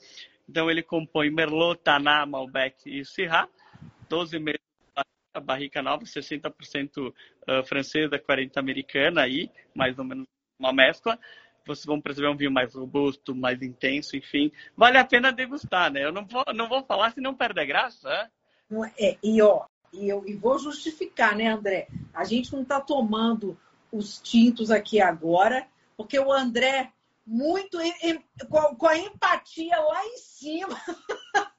[0.48, 3.48] Então ele compõe Merlot, Taná, Malbec e Syrah,
[4.08, 4.60] 12 meses
[5.36, 7.12] a barrica nova, 60% uh,
[7.66, 10.26] francesa, 40% americana aí, mais ou menos
[10.58, 11.18] uma mescla.
[11.66, 14.50] Vocês vão perceber um vinho mais robusto, mais intenso, enfim.
[14.76, 16.04] Vale a pena degustar, né?
[16.04, 18.30] Eu não vou, não vou falar se não perde a graça.
[18.98, 21.88] É, e ó, e eu e vou justificar, né, André?
[22.14, 23.58] A gente não está tomando
[23.92, 26.92] os tintos aqui agora, porque o André
[27.26, 27.78] muito
[28.48, 30.80] com, com a empatia lá em cima.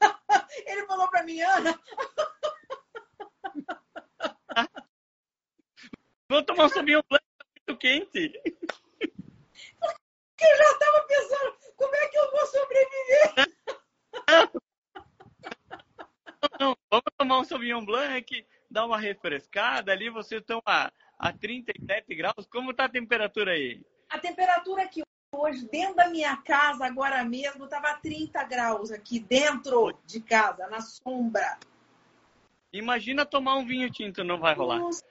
[0.66, 1.80] Ele falou para mim, Ana.
[6.30, 8.34] Vou tomar um suminho muito quente.
[10.39, 13.58] Eu já estava pensando, como é que eu vou sobreviver?
[16.60, 22.16] Não, vamos tomar um Sauvignon Blanc, dar uma refrescada ali, vocês estão a, a 37
[22.16, 22.45] graus.
[22.52, 23.86] Como está a temperatura aí?
[24.10, 29.93] A temperatura aqui hoje, dentro da minha casa, agora mesmo, estava 30 graus aqui dentro
[30.05, 31.57] de casa, na sombra.
[32.71, 34.80] Imagina tomar um vinho tinto, não vai rolar.
[34.80, 35.03] Nossa,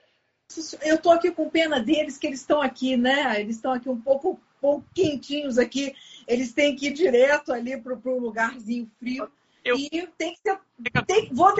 [0.81, 3.39] eu tô aqui com pena deles, que eles estão aqui, né?
[3.39, 5.95] Eles estão aqui um pouco, pouco quentinhos aqui.
[6.27, 9.29] Eles têm que ir direto ali para o lugarzinho frio.
[9.63, 9.77] Eu...
[9.77, 10.59] E tem que ser.
[11.05, 11.53] Tem, vou.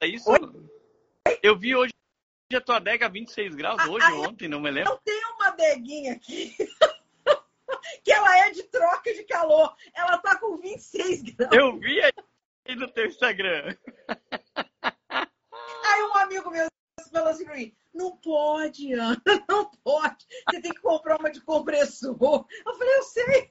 [0.00, 0.30] É isso?
[0.30, 0.38] Oi?
[1.42, 1.92] Eu vi hoje
[2.54, 4.92] a tua adega 26 graus, ah, hoje, ontem, não me lembro.
[4.92, 6.54] Eu tenho uma adeguinha aqui.
[8.04, 9.74] que ela é de troca de calor.
[9.94, 11.52] Ela tá com 26 graus.
[11.52, 13.76] Eu vi aí no teu Instagram.
[14.80, 16.66] Aí um amigo meu
[17.12, 20.26] falou assim pra mim, não pode, Ana, não pode.
[20.48, 22.46] Você tem que comprar uma de compressor.
[22.64, 23.50] Eu falei, eu sei.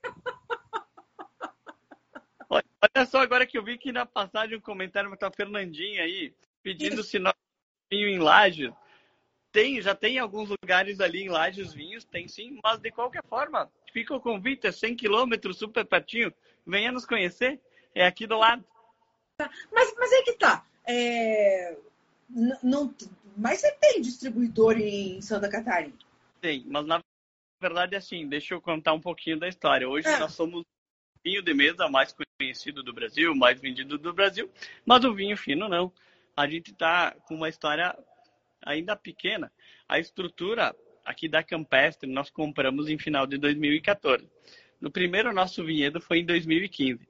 [2.49, 6.33] Olha só, agora que eu vi que na passagem um comentário tá Fernandinha aí,
[6.63, 7.11] pedindo Isso.
[7.11, 7.35] se nós
[7.89, 8.73] vinho em Lages.
[9.51, 13.69] Tem, já tem alguns lugares ali em Lages vinhos, tem sim, mas de qualquer forma,
[13.91, 16.33] fica o convite, é 100 quilômetros, super pertinho,
[16.65, 17.59] venha nos conhecer,
[17.93, 18.63] é aqui do lado.
[19.71, 21.77] Mas, mas é que tá, é...
[22.63, 22.93] não,
[23.35, 25.97] mas você tem distribuidor em Santa Catarina?
[26.39, 27.01] Tem, mas na
[27.59, 29.87] verdade, assim, deixa eu contar um pouquinho da história.
[29.87, 30.17] Hoje é.
[30.17, 30.65] nós somos o
[31.23, 34.49] vinho de mesa mais conhecido do Brasil, mais vendido do Brasil,
[34.85, 35.91] mas o vinho fino não.
[36.35, 37.95] A gente está com uma história
[38.63, 39.51] ainda pequena.
[39.87, 40.75] A estrutura
[41.12, 44.28] aqui da Campestre nós compramos em final de 2014.
[44.80, 47.07] No primeiro nosso vinhedo foi em 2015.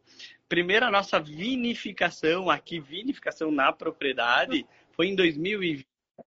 [0.49, 5.87] Primeira nossa vinificação aqui, vinificação na propriedade, foi em 2020.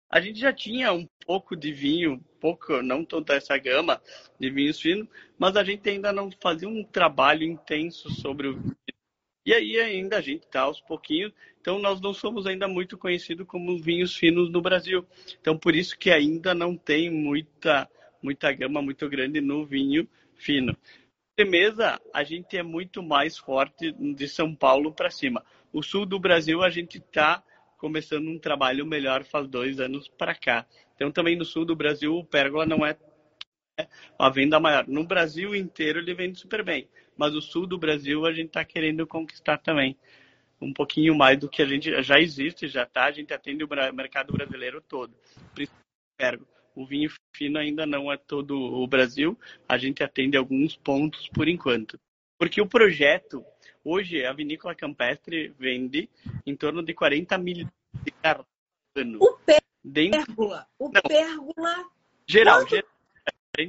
[0.09, 3.99] A gente já tinha um pouco de vinho, pouco, não toda essa gama
[4.39, 5.07] de vinhos finos,
[5.39, 8.77] mas a gente ainda não fazia um trabalho intenso sobre o vinho.
[9.45, 13.47] E aí ainda a gente está aos pouquinhos, então nós não somos ainda muito conhecidos
[13.47, 15.05] como vinhos finos no Brasil.
[15.39, 17.89] Então por isso que ainda não tem muita
[18.21, 20.77] muita gama muito grande no vinho fino.
[21.37, 21.45] De
[22.13, 25.43] a gente é muito mais forte de São Paulo para cima.
[25.73, 27.43] O sul do Brasil a gente está
[27.81, 30.67] começando um trabalho melhor faz dois anos para cá.
[30.93, 32.95] Então, também no sul do Brasil, o Pérgola não é
[34.19, 34.87] a venda maior.
[34.87, 36.87] No Brasil inteiro, ele vende super bem.
[37.21, 39.95] Mas o sul do Brasil, a gente está querendo conquistar também.
[40.59, 43.05] Um pouquinho mais do que a gente já existe, já está.
[43.05, 45.13] A gente atende o mercado brasileiro todo.
[46.75, 49.37] O vinho fino ainda não é todo o Brasil.
[49.69, 51.99] A gente atende alguns pontos por enquanto.
[52.39, 53.45] Porque o projeto
[53.83, 56.09] Hoje, a vinícola campestre vende
[56.45, 57.71] em torno de 40 milhões
[58.03, 58.45] de garrafas
[58.95, 59.17] ano.
[59.21, 59.37] O
[59.83, 61.01] pérgola, o Não.
[61.01, 61.89] pérgola...
[62.27, 62.69] Geral, Quanto...
[62.69, 62.90] geral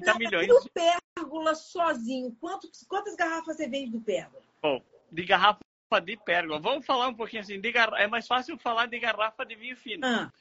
[0.01, 0.49] 40 milhões.
[0.49, 4.43] E o pérgola sozinho, Quanto, quantas garrafas você vende do pérgola?
[4.63, 5.61] Bom, de garrafa
[6.05, 6.59] de pérgola.
[6.59, 7.93] Vamos falar um pouquinho assim, gar...
[8.01, 10.07] é mais fácil falar de garrafa de vinho fino.
[10.07, 10.33] Ah.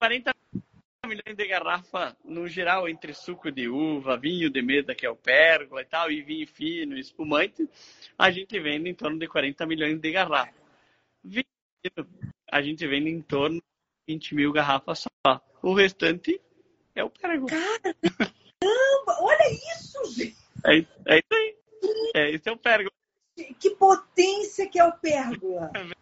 [0.00, 0.34] 40
[1.06, 5.16] milhões de garrafa no geral entre suco de uva, vinho de mesa, que é o
[5.16, 7.68] pérgola e tal, e vinho fino, espumante,
[8.18, 10.54] a gente vende em torno de 40 milhões de garrafas.
[11.24, 11.44] Vinho
[12.50, 15.40] a gente vende em torno de 20 mil garrafas só.
[15.62, 16.40] O restante
[16.94, 17.52] é o pérgola.
[18.60, 19.16] Caramba!
[19.20, 20.36] Olha isso, gente!
[20.64, 20.76] É,
[21.14, 21.56] é isso aí.
[22.14, 22.90] É, esse é o pérgola.
[23.60, 25.70] Que potência que é o pérgola!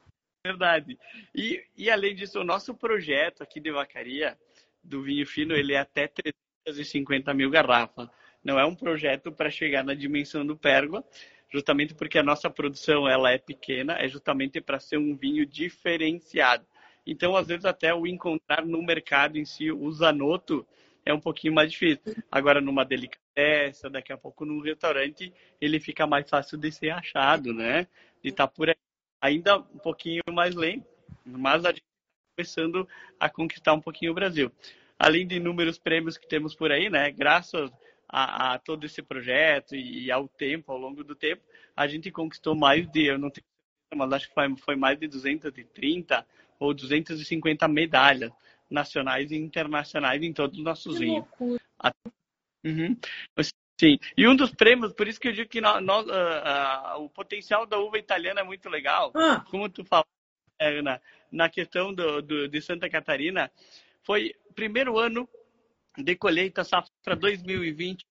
[0.47, 0.97] Verdade.
[1.35, 4.39] E, e além disso, o nosso projeto aqui de vacaria,
[4.83, 8.09] do vinho fino ele é até 350 mil garrafas.
[8.45, 11.05] Não é um projeto para chegar na dimensão do Pérgola,
[11.53, 16.65] justamente porque a nossa produção ela é pequena, é justamente para ser um vinho diferenciado.
[17.05, 20.67] Então, às vezes, até o encontrar no mercado em si o Zanotto
[21.07, 22.03] é um pouquinho mais difícil.
[22.31, 27.55] Agora, numa delicadeza, daqui a pouco num restaurante, ele fica mais fácil de ser achado,
[27.55, 27.87] né?
[28.23, 28.75] De estar tá por aí.
[29.21, 30.87] Ainda um pouquinho mais lento,
[31.25, 31.85] mas a gente
[32.37, 32.87] começando
[33.19, 34.51] a conquistar um pouquinho o Brasil.
[34.99, 37.11] Além de inúmeros prêmios que temos por aí, né?
[37.13, 37.71] Graças
[38.09, 41.43] a, a todo esse projeto e, ao tempo, ao longo do tempo,
[41.77, 43.47] a gente conquistou mais de, eu não tenho
[43.95, 46.27] mas acho que foi, foi mais de 230
[46.59, 48.33] ou 250 medalhas
[48.71, 51.25] nacionais e internacionais em todos os nossos vinhos.
[52.65, 52.97] Uhum.
[53.79, 57.05] Sim, e um dos prêmios, por isso que eu digo que nós, nós, uh, uh,
[57.05, 59.13] o potencial da uva italiana é muito legal.
[59.15, 59.45] Ah.
[59.51, 60.07] Como tu falou,
[60.59, 60.99] é, na,
[61.31, 63.53] na questão do, do, de Santa Catarina,
[64.03, 65.29] foi primeiro ano
[65.99, 68.07] de colheita safra 2020.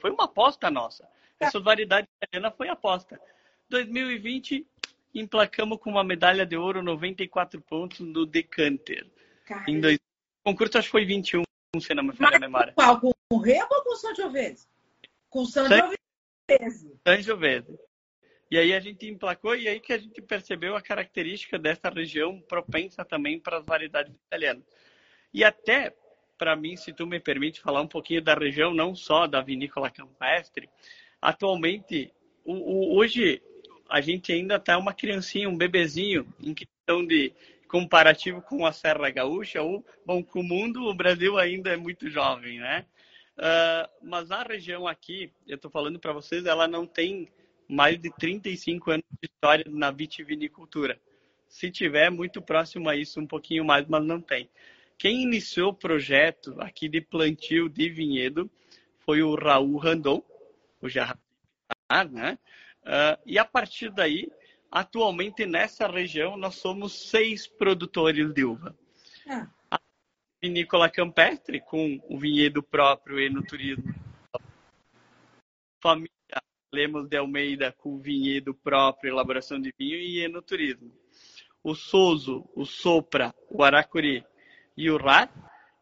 [0.00, 1.08] Foi uma aposta nossa.
[1.38, 3.18] Essa variedade italiana foi aposta.
[3.68, 4.66] 2020,
[5.14, 9.06] emplacamos com uma medalha de ouro, 94 pontos no Decanter.
[9.66, 9.98] Em dois...
[10.44, 11.42] O concurso acho que foi 21,
[11.80, 12.72] se não me falha a memória.
[12.72, 13.00] Qual?
[13.00, 14.66] Com o Remo ou com o Sangiovese?
[15.28, 15.98] Com o Sangiovese.
[17.06, 17.78] Sangiovese.
[18.50, 22.40] E aí a gente emplacou e aí que a gente percebeu a característica dessa região
[22.40, 24.64] propensa também para as variedades italianas.
[25.32, 25.94] E até,
[26.36, 29.88] para mim, se tu me permite falar um pouquinho da região, não só da vinícola
[29.88, 30.68] campestre,
[31.22, 32.12] atualmente,
[32.44, 33.40] o, o, hoje
[33.88, 37.32] a gente ainda está uma criancinha, um bebezinho, em questão de
[37.70, 42.10] comparativo com a Serra Gaúcha, ou, bom, com o mundo, o Brasil ainda é muito
[42.10, 42.84] jovem, né?
[43.38, 47.28] Uh, mas a região aqui, eu estou falando para vocês, ela não tem
[47.68, 51.00] mais de 35 anos de história na vitivinicultura.
[51.48, 54.50] Se tiver, muito próximo a isso, um pouquinho mais, mas não tem.
[54.98, 58.50] Quem iniciou o projeto aqui de plantio de vinhedo
[58.98, 60.22] foi o Raul Randon,
[60.82, 61.20] o Jardim,
[62.10, 62.36] né?
[62.82, 64.28] Uh, e a partir daí,
[64.70, 68.76] atualmente nessa região, nós somos seis produtores de uva.
[69.28, 69.48] Ah.
[69.70, 69.80] A
[70.42, 73.94] vinícola campestre, com o vinhedo próprio e no turismo.
[75.82, 76.10] Família
[76.72, 80.92] Lemos de Almeida com vinhedo próprio, elaboração de vinho e enoturismo.
[81.64, 84.24] O Souzo, o Sopra, o Aracuri
[84.76, 85.30] e o Rat,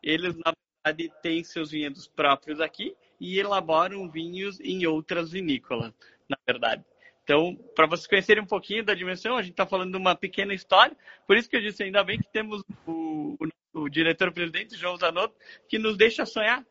[0.02, 0.52] eles na
[0.84, 5.92] verdade têm seus vinhedos próprios aqui e elaboram vinhos em outras vinícolas,
[6.28, 6.84] na verdade.
[7.28, 10.54] Então, para vocês conhecerem um pouquinho da dimensão, a gente está falando de uma pequena
[10.54, 13.36] história, por isso que eu disse, ainda bem que temos o,
[13.74, 15.36] o, o diretor-presidente, João Zanotto,
[15.68, 16.64] que nos deixa sonhar,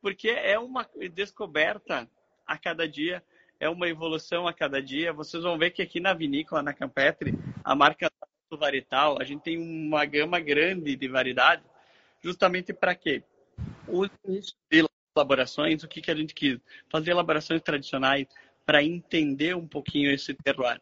[0.00, 2.08] porque é uma descoberta
[2.46, 3.22] a cada dia,
[3.60, 5.12] é uma evolução a cada dia.
[5.12, 8.10] Vocês vão ver que aqui na vinícola, na Campestre, a marca
[8.50, 11.62] do varietal, a gente tem uma gama grande de variedade,
[12.24, 13.22] justamente para quê?
[13.86, 16.58] O de elaborações, o que, que a gente quis?
[16.90, 18.26] Fazer elaborações tradicionais
[18.68, 20.78] para entender um pouquinho esse terroir.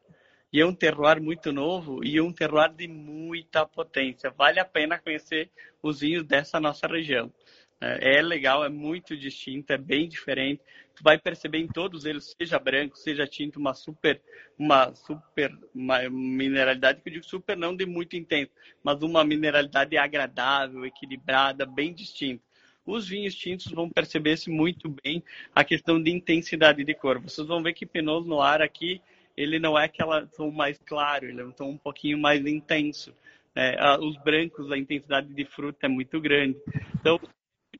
[0.53, 4.28] E é um terroir muito novo e um terroir de muita potência.
[4.28, 7.32] Vale a pena conhecer os vinhos dessa nossa região.
[7.80, 10.61] É, é legal, é muito distinto, é bem diferente.
[10.97, 14.20] Tu vai perceber em todos eles, seja branco, seja tinto, uma super,
[14.59, 18.51] uma super uma mineralidade que eu digo super não de muito intenso,
[18.82, 22.45] mas uma mineralidade agradável, equilibrada, bem distinta.
[22.87, 25.22] Os vinhos tintos vão perceber-se muito bem
[25.55, 27.18] a questão de intensidade de cor.
[27.20, 29.03] Vocês vão ver que Pinot Noir aqui,
[29.37, 33.12] ele não é aquela tom mais claro, ele é um tom um pouquinho mais intenso.
[33.55, 36.59] É, os brancos, a intensidade de fruta é muito grande.
[36.95, 37.18] Então,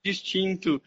[0.03, 0.83] distinto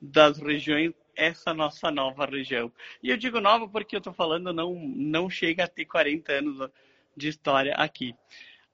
[0.00, 2.72] das regiões essa nossa nova região.
[3.02, 6.70] E eu digo nova porque eu estou falando não não chega a ter 40 anos
[7.16, 8.14] de história aqui.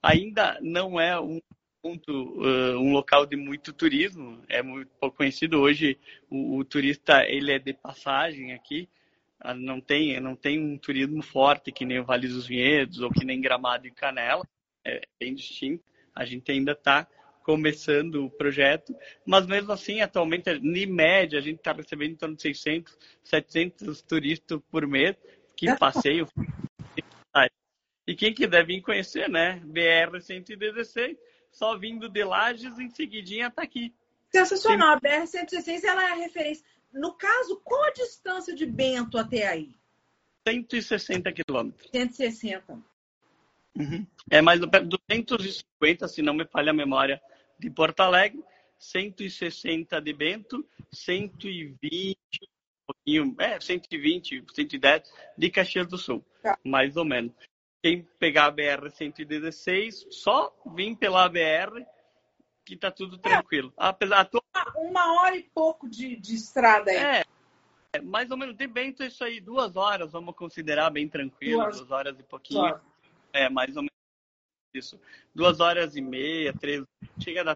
[0.01, 1.41] Ainda não é um
[1.81, 5.97] ponto, uh, um local de muito turismo, é muito pouco conhecido hoje.
[6.29, 8.89] O, o, turista ele é de passagem aqui,
[9.39, 13.09] ah, não tem não tem um turismo forte que nem o Vale dos Vinhedos ou
[13.09, 14.47] que nem Gramado e Canela,
[14.83, 15.83] é bem distinto.
[16.15, 17.07] A gente ainda está
[17.43, 18.93] começando o projeto,
[19.25, 24.01] mas mesmo assim, atualmente, em média, a gente está recebendo em torno de 600, 700
[24.01, 25.15] turistas por mês
[25.55, 26.27] que passeiam.
[28.05, 29.61] E quem quiser vir conhecer, né?
[29.65, 31.17] BR-116,
[31.57, 33.91] só vindo de Lages, em seguidinha está aqui.
[34.31, 34.95] Sensacional.
[34.95, 36.63] A BR-116 ela é a referência.
[36.93, 39.75] No caso, qual a distância de Bento até aí?
[40.47, 41.89] 160 quilômetros.
[41.91, 42.79] 160.
[43.75, 44.05] Uhum.
[44.29, 47.19] É mais 250, se não me falha a memória,
[47.57, 48.43] de Porto Alegre,
[48.77, 56.57] 160 de Bento, 120, um pouquinho, é, 120, 110 de Caxias do Sul, tá.
[56.63, 57.33] mais ou menos.
[57.81, 61.85] Quem pegar a BR 116, só vim pela BR
[62.65, 63.19] que tá tudo é.
[63.19, 63.73] tranquilo.
[63.79, 64.43] É, Apesar to...
[64.75, 66.97] uma hora e pouco de, de estrada aí.
[66.97, 67.23] É,
[67.93, 71.77] é, mais ou menos de Bento isso aí, duas horas, vamos considerar bem tranquilo, duas,
[71.77, 72.79] duas horas e pouquinho.
[73.31, 73.93] É, mais ou menos
[74.73, 74.99] isso.
[75.33, 76.83] Duas horas e meia, três,
[77.23, 77.55] chega da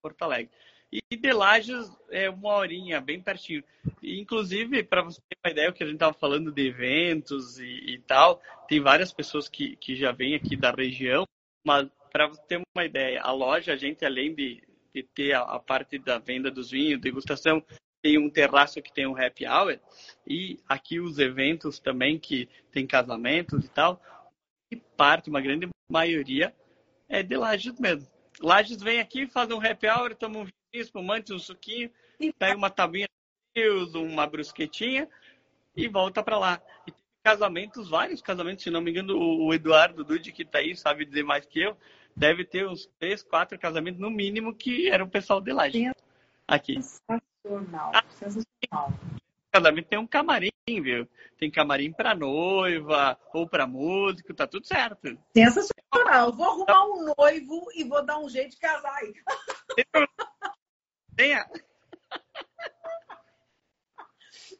[0.00, 0.52] Porto Alegre.
[0.92, 3.64] E de Lages é uma horinha, bem pertinho.
[4.02, 7.58] E, inclusive, para você ter uma ideia, o que a gente estava falando de eventos
[7.58, 11.24] e, e, tal, tem várias pessoas que, que já vêm aqui da região,
[11.66, 14.62] mas para você ter uma ideia, a loja, a gente, além de,
[14.94, 17.64] de ter a, a, parte da venda dos vinhos, degustação,
[18.02, 19.78] tem um terraço que tem um happy hour,
[20.26, 24.02] e aqui os eventos também, que tem casamentos e tal,
[24.70, 26.54] e parte, uma grande maioria,
[27.08, 28.06] é de Lages mesmo.
[28.40, 31.90] Lages vem aqui, faz um happy hour, toma um vinho, espumante, um suquinho,
[32.38, 33.08] pega uma tabuinha
[33.54, 35.08] de uma brusquetinha
[35.76, 36.62] e volta para lá.
[36.86, 36.92] E
[37.22, 41.22] casamentos, vários casamentos, se não me engano, o Eduardo Dude, que está aí, sabe dizer
[41.22, 41.76] mais que eu,
[42.16, 45.92] deve ter uns três, quatro casamentos no mínimo que era o pessoal de Lages.
[46.48, 46.80] Aqui.
[46.82, 48.92] Sensacional, sensacional
[49.52, 51.06] casamento tem um camarim, viu?
[51.38, 55.18] Tem camarim para noiva ou para músico, tá tudo certo.
[55.36, 56.28] Sensacional.
[56.28, 59.12] Eu vou arrumar um noivo e vou dar um jeito de casar aí.
[61.16, 61.48] Tenha.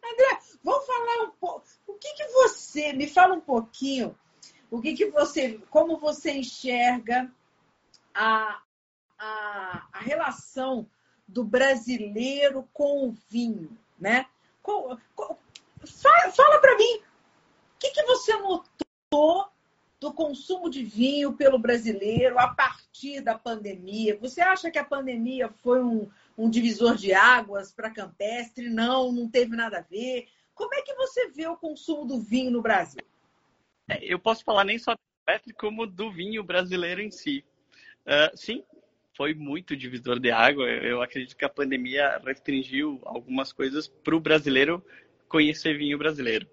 [0.04, 1.64] André, vamos falar um pouco.
[1.86, 4.18] O que, que você me fala um pouquinho?
[4.70, 7.30] O que, que você, como você enxerga
[8.14, 8.62] a,
[9.18, 10.88] a, a relação
[11.26, 14.26] do brasileiro com o vinho, né?
[14.62, 15.00] Fala,
[16.32, 19.48] fala para mim, o que, que você notou
[19.98, 24.18] do consumo de vinho pelo brasileiro a partir da pandemia?
[24.20, 28.68] Você acha que a pandemia foi um, um divisor de águas para campestre?
[28.68, 30.28] Não, não teve nada a ver.
[30.54, 33.02] Como é que você vê o consumo do vinho no Brasil?
[33.88, 37.44] É, eu posso falar nem só do campestre, como do vinho brasileiro em si.
[38.06, 38.64] Uh, sim,
[39.14, 40.68] foi muito divisor de água.
[40.68, 44.84] Eu acredito que a pandemia restringiu algumas coisas para o brasileiro
[45.28, 46.46] conhecer vinho brasileiro.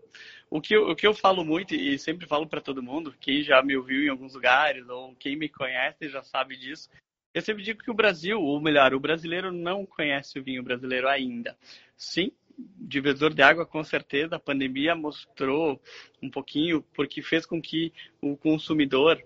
[0.49, 3.43] O que, eu, o que eu falo muito e sempre falo para todo mundo, quem
[3.43, 6.89] já me ouviu em alguns lugares ou quem me conhece já sabe disso,
[7.33, 11.07] eu sempre digo que o Brasil, ou melhor, o brasileiro não conhece o vinho brasileiro
[11.07, 11.55] ainda.
[11.95, 14.35] Sim, divisor de água, com certeza.
[14.35, 15.79] A pandemia mostrou
[16.21, 19.21] um pouquinho, porque fez com que o consumidor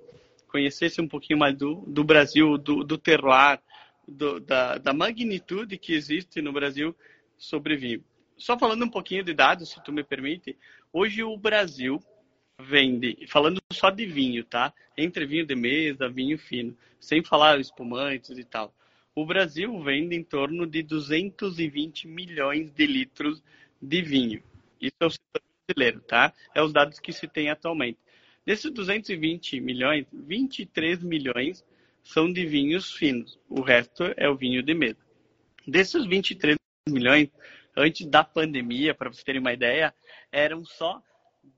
[0.47, 3.60] conhecesse um pouquinho mais do, do Brasil, do, do terroir,
[4.08, 6.95] do, da, da magnitude que existe no Brasil
[7.38, 8.04] sobre vinho.
[8.38, 10.58] Só falando um pouquinho de dados, se tu me permite,
[10.91, 12.04] hoje o Brasil
[12.60, 14.74] vende, falando só de vinho, tá?
[14.97, 18.74] Entre vinho de mesa, vinho fino, sem falar espumantes e tal.
[19.16, 23.43] o Brasil vende em torno de 220 milhões de litros
[23.80, 24.41] de vinho.
[24.82, 26.34] Isso é o setor brasileiro, tá?
[26.56, 27.99] É os dados que se tem atualmente.
[28.45, 31.64] Desses 220 milhões, 23 milhões
[32.04, 33.39] são de vinhos finos.
[33.47, 34.97] O resto é o vinho de mesa.
[35.66, 36.58] Desses 23
[36.89, 37.30] milhões,
[37.78, 39.93] antes da pandemia, para vocês terem uma ideia,
[40.32, 41.01] eram só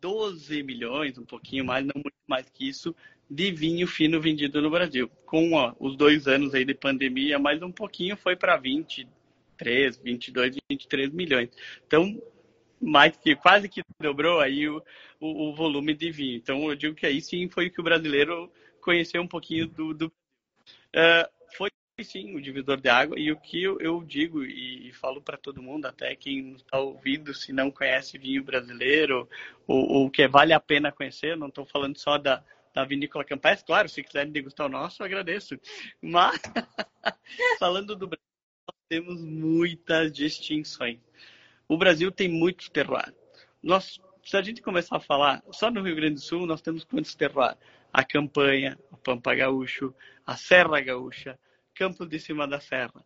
[0.02, 2.96] 12 milhões, um pouquinho mais, não muito mais que isso,
[3.30, 5.10] de vinho fino vendido no Brasil.
[5.26, 10.58] Com ó, os dois anos aí de pandemia, mais um pouquinho foi para 23, 22,
[10.70, 11.50] 23 milhões.
[11.86, 12.22] Então,
[12.80, 14.82] mais que quase que dobrou aí o,
[15.20, 16.38] o, o, volume de vinho.
[16.38, 20.08] Então eu digo que aí sim foi que o brasileiro conheceu um pouquinho do, do...
[20.08, 21.35] Uh,
[22.04, 25.38] sim o divisor de água e o que eu, eu digo e, e falo para
[25.38, 29.30] todo mundo, até quem está ouvindo, se não conhece vinho brasileiro
[29.66, 32.44] ou, que vale a pena conhecer, não estou falando só da,
[32.74, 35.58] da vinícola Campestre, claro, se quiserem degustar o nosso, eu agradeço.
[36.02, 36.42] Mas
[37.60, 38.26] falando do Brasil,
[38.68, 41.00] nós temos muitas distinções.
[41.68, 43.14] O Brasil tem muitos terroirs.
[43.64, 46.84] Nós, se a gente começar a falar, só no Rio Grande do Sul nós temos
[46.84, 47.58] quantos terroirs?
[47.94, 49.96] A Campanha, o Pampa Gaúcho,
[50.28, 51.40] a Serra Gaúcha,
[51.76, 53.06] Campos de Cima da Serra.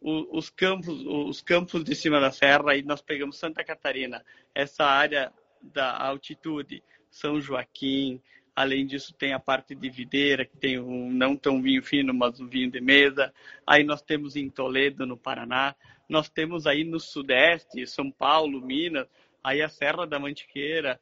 [0.00, 4.22] O, os campos, os campos de cima da serra, aí nós pegamos Santa Catarina,
[4.54, 8.20] essa área da altitude, São Joaquim,
[8.56, 12.40] Além disso, tem a parte de videira, que tem um não tão vinho fino, mas
[12.40, 13.30] um vinho de mesa.
[13.66, 15.76] Aí nós temos em Toledo, no Paraná.
[16.08, 19.06] Nós temos aí no Sudeste, São Paulo, Minas,
[19.44, 20.98] aí a Serra da Mantiqueira,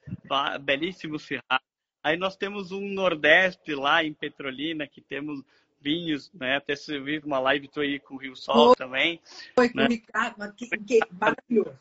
[0.62, 1.62] belíssimo cerrado.
[2.02, 5.40] Aí nós temos um Nordeste lá em Petrolina, que temos
[5.84, 6.56] vinhos, né?
[6.56, 9.20] Até você viu uma live tô aí com o Rio Sol também.
[9.54, 9.84] Foi né?
[9.84, 11.78] o Ricardo, que, que maravilhoso.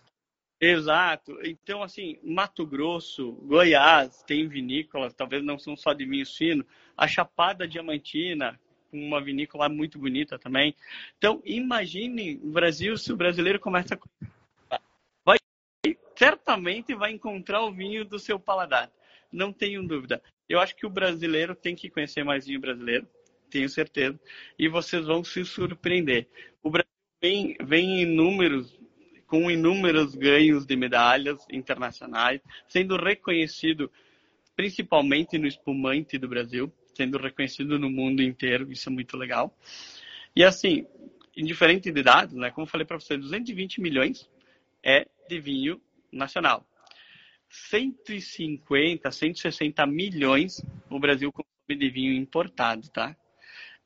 [0.60, 1.40] Exato.
[1.44, 6.66] Então, assim, Mato Grosso, Goiás tem vinícolas, talvez não são só de vinho fino.
[6.98, 8.60] A Chapada Diamantina,
[8.92, 10.76] uma vinícola muito bonita também.
[11.18, 14.00] Então, imagine o Brasil se o brasileiro começa
[14.70, 14.80] a...
[15.26, 15.38] Vai,
[16.16, 18.92] certamente vai encontrar o vinho do seu paladar.
[19.32, 20.22] Não tenho dúvida.
[20.48, 23.08] Eu acho que o brasileiro tem que conhecer mais vinho brasileiro,
[23.54, 24.20] tenho certeza.
[24.58, 26.28] E vocês vão se surpreender.
[26.62, 26.90] O Brasil
[27.22, 28.78] vem, vem em números
[29.28, 33.92] com inúmeros ganhos de medalhas internacionais, sendo reconhecido
[34.56, 39.58] principalmente no espumante do Brasil, sendo reconhecido no mundo inteiro, isso é muito legal.
[40.36, 40.86] E assim,
[41.36, 44.30] indiferente de dados, né, como eu falei para você, 220 milhões
[44.84, 45.82] é de vinho
[46.12, 46.64] nacional.
[47.50, 53.16] 150, 160 milhões o Brasil consome de vinho importado, tá?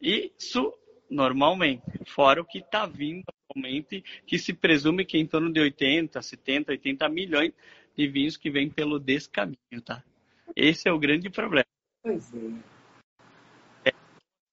[0.02, 0.74] Isso
[1.10, 5.60] normalmente, fora o que está vindo atualmente, que se presume que é em torno de
[5.60, 7.54] 80, 70, 80 milhões
[7.96, 10.04] de vinhos que vêm pelo descaminho, tá?
[10.56, 11.66] Esse é o grande problema.
[12.04, 12.32] Pois
[13.86, 13.92] é.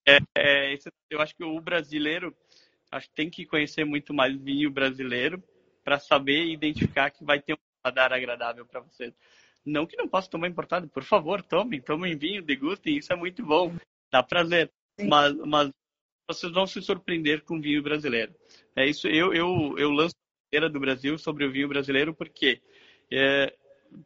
[0.06, 2.34] é, é esse, eu acho que o brasileiro
[2.90, 5.42] acho que tem que conhecer muito mais vinho brasileiro
[5.82, 9.12] para saber identificar que vai ter um paladar agradável para vocês.
[9.64, 13.44] Não que não possa tomar importado, por favor, tomem, tomem vinho, degustem, isso é muito
[13.44, 13.74] bom,
[14.10, 14.70] dá prazer.
[15.00, 15.70] Mas, mas
[16.28, 18.34] vocês vão se surpreender com o vinho brasileiro.
[18.76, 19.06] É isso.
[19.08, 22.60] Eu, eu, eu lanço a bandeira do Brasil sobre o vinho brasileiro porque
[23.12, 23.54] é,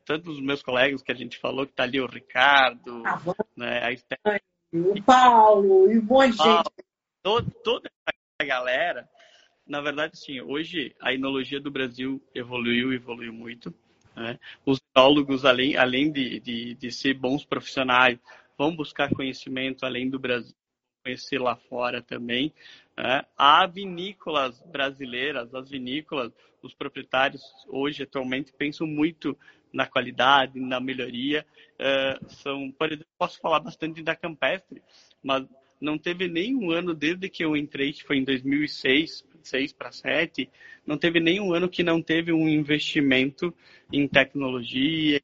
[0.05, 3.21] tanto os meus colegas que a gente falou, que está ali o Ricardo, ah,
[3.57, 6.71] né, a Esther, o Paulo e um monte de gente.
[7.23, 9.09] Todo, toda essa galera,
[9.67, 13.73] na verdade, sim, hoje a enologia do Brasil evoluiu, evoluiu muito.
[14.17, 14.39] Né?
[14.65, 18.19] Os enólogos, além, além de, de, de ser bons profissionais,
[18.57, 20.55] vão buscar conhecimento além do Brasil
[21.03, 22.53] conhecer lá fora também.
[22.97, 23.25] Né?
[23.37, 26.33] Há vinícolas brasileiras, as vinícolas,
[26.63, 29.37] os proprietários hoje atualmente pensam muito
[29.73, 31.47] na qualidade, na melhoria.
[31.79, 34.83] É, são, por exemplo, posso falar bastante da Campestre,
[35.23, 35.47] mas
[35.81, 40.51] não teve nenhum ano desde que eu entrei, que foi em 2006, 6 para 7,
[40.85, 43.55] não teve nenhum ano que não teve um investimento
[43.93, 45.21] em tecnologia,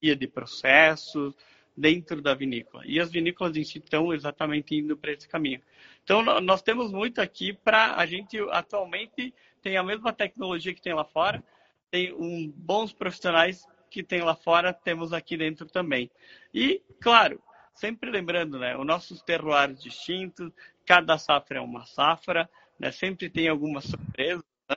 [0.00, 1.34] de processos,
[1.78, 2.82] dentro da vinícola.
[2.84, 5.62] E as vinícolas em si estão exatamente indo para esse caminho.
[6.02, 10.92] Então, nós temos muito aqui para a gente atualmente tem a mesma tecnologia que tem
[10.92, 11.42] lá fora,
[11.90, 16.10] tem um, bons profissionais que tem lá fora, temos aqui dentro também.
[16.52, 17.40] E, claro,
[17.74, 20.52] sempre lembrando, né, os nossos terroirs distintos,
[20.84, 22.48] cada safra é uma safra,
[22.78, 24.44] né, sempre tem alguma surpresa.
[24.68, 24.76] Né?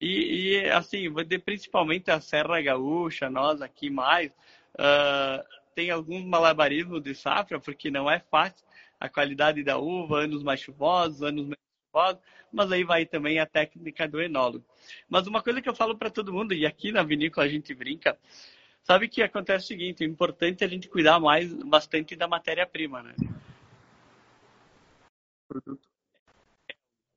[0.00, 1.06] E, e, assim,
[1.44, 4.30] principalmente a Serra Gaúcha, nós aqui mais,
[4.74, 8.66] uh, tem alguns malabarismos de safra, porque não é fácil
[8.98, 12.20] a qualidade da uva, anos mais chuvosos, anos menos chuvosos,
[12.52, 14.62] mas aí vai também a técnica do enólogo.
[15.08, 17.74] Mas uma coisa que eu falo para todo mundo, e aqui na vinícola a gente
[17.74, 18.18] brinca,
[18.82, 23.02] sabe que acontece o seguinte, o importante é a gente cuidar mais, bastante da matéria-prima,
[23.02, 23.14] né?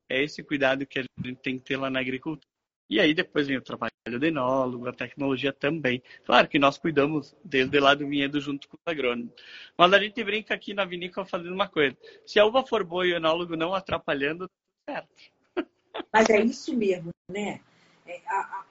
[0.07, 2.52] É esse cuidado que a gente tem que ter lá na agricultura.
[2.89, 6.03] E aí depois vem o trabalho do enólogo, a tecnologia também.
[6.25, 9.33] Claro que nós cuidamos desde lá do vinhedo junto com os agrônomos.
[9.77, 11.97] Mas a gente brinca aqui na vinícola fazendo uma coisa.
[12.25, 14.49] Se a uva for boa e o enólogo não atrapalhando,
[14.87, 15.09] certo.
[16.11, 17.61] Mas é isso mesmo, né?
[18.05, 18.21] É,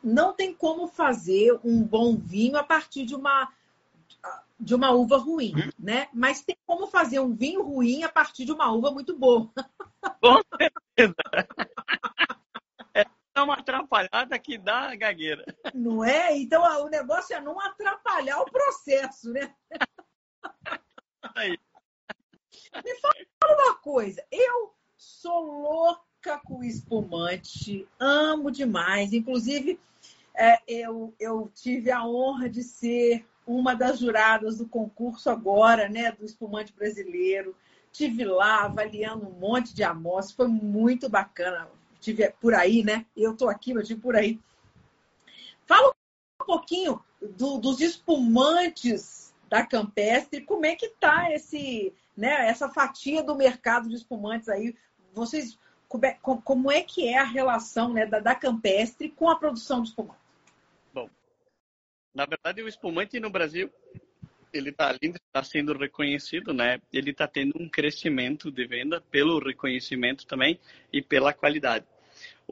[0.04, 3.50] não tem como fazer um bom vinho a partir de uma
[4.60, 5.70] de uma uva ruim, hum?
[5.76, 6.06] né?
[6.14, 9.50] Mas tem como fazer um vinho ruim a partir de uma uva muito boa.
[10.20, 11.16] Com certeza.
[13.34, 15.44] É uma atrapalhada que dá gagueira.
[15.74, 16.36] Não é?
[16.36, 19.54] Então o negócio é não atrapalhar o processo, né?
[21.34, 21.58] Aí.
[22.84, 24.24] Me fala uma coisa.
[24.30, 29.12] Eu sou louca com espumante, amo demais.
[29.12, 29.80] Inclusive,
[30.34, 36.12] é, eu, eu tive a honra de ser uma das juradas do concurso agora, né,
[36.12, 37.56] do espumante brasileiro.
[37.90, 41.68] Tive lá avaliando um monte de amostras, foi muito bacana.
[42.02, 43.06] Tive por aí, né?
[43.16, 44.38] Eu tô aqui, mas tive por aí.
[45.66, 52.68] Fala um pouquinho do, dos espumantes da Campestre, como é que tá esse, né, essa
[52.68, 54.74] fatia do mercado de espumantes aí?
[55.14, 59.38] Vocês como é, como é que é a relação né, da, da Campestre com a
[59.38, 60.22] produção de espumante?
[62.14, 63.70] Na verdade, o espumante no Brasil,
[64.52, 66.78] ele está está sendo reconhecido, né?
[66.92, 70.60] Ele está tendo um crescimento de venda pelo reconhecimento também
[70.92, 71.86] e pela qualidade.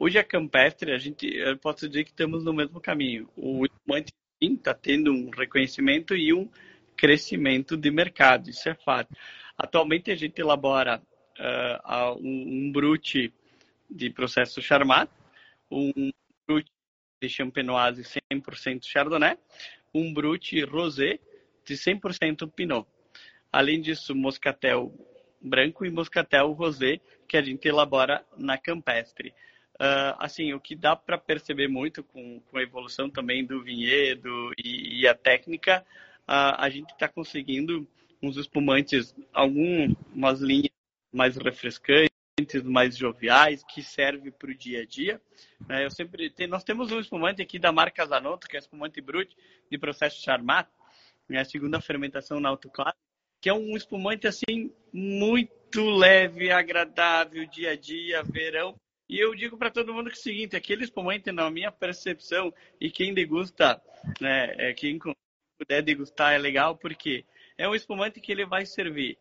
[0.03, 3.29] Hoje a Campestre, a gente, eu posso dizer que estamos no mesmo caminho.
[3.37, 6.49] O espumante está tendo um reconhecimento e um
[6.97, 9.15] crescimento de mercado, isso é fato.
[9.55, 10.99] Atualmente a gente elabora
[11.39, 13.31] uh, um, um brute
[13.87, 15.07] de processo Charmat,
[15.69, 16.09] um
[16.47, 16.71] brute
[17.21, 18.01] de Champenoise
[18.33, 19.37] 100% Chardonnay,
[19.93, 21.19] um Brut Rosé
[21.63, 22.87] de 100% Pinot.
[23.51, 24.91] Além disso, Moscatel
[25.39, 29.31] branco e Moscatel Rosé, que a gente elabora na Campestre.
[29.81, 34.53] Uh, assim, o que dá para perceber muito com, com, a evolução também do vinhedo
[34.55, 35.83] e, e a técnica,
[36.29, 37.87] uh, a gente está conseguindo
[38.21, 40.69] uns espumantes, algumas linhas
[41.11, 42.11] mais refrescantes,
[42.63, 45.19] mais joviais, que serve para o dia a dia.
[45.67, 45.83] Né?
[45.83, 49.35] Eu sempre tem, nós temos um espumante aqui da marca Zanotto, que é espumante brut
[49.67, 50.69] de processo Charmat,
[51.27, 51.39] né?
[51.39, 52.97] a segunda fermentação na autoclave,
[53.41, 58.75] que é um espumante assim muito leve, agradável, dia a dia, verão.
[59.11, 62.53] E eu digo para todo mundo que é o seguinte, aquele espumante, na minha percepção,
[62.79, 63.81] e quem degusta,
[64.21, 64.97] né, é, quem
[65.59, 67.25] puder degustar é legal, porque
[67.57, 69.17] é um espumante que ele vai servir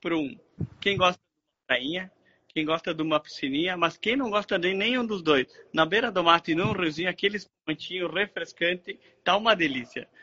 [0.00, 0.38] para um,
[0.80, 2.08] quem gosta de prainha,
[2.54, 6.12] quem gosta de uma piscininha, mas quem não gosta de nenhum dos dois, na beira
[6.12, 10.08] do mato e num riozinho, aquele pontinho refrescante, tá uma delícia.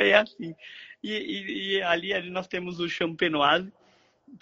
[0.00, 0.54] É assim.
[1.02, 3.72] E, e, e ali, ali nós temos o Champenoise,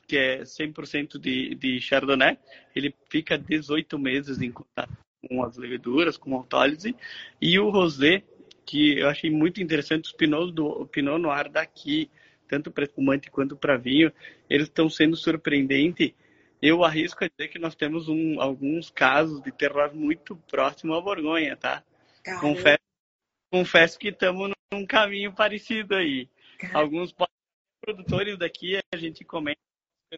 [0.07, 2.39] que é 100% de, de Chardonnay.
[2.75, 4.93] Ele fica 18 meses em contato
[5.29, 6.95] com as leveduras, com autólise.
[7.41, 8.23] E o Rosé,
[8.65, 12.11] que eu achei muito interessante, os Pinot, do, o Pinot Noir daqui,
[12.49, 14.13] tanto para espumante quanto para vinho,
[14.49, 16.13] eles estão sendo surpreendentes
[16.61, 21.01] eu arrisco a dizer que nós temos um, alguns casos de terror muito próximo à
[21.01, 21.83] Borgonha, tá?
[22.41, 22.83] Confesso,
[23.53, 26.29] confesso que estamos num caminho parecido aí.
[26.59, 26.81] Caramba.
[26.81, 27.15] Alguns
[27.81, 29.61] produtores daqui a gente comenta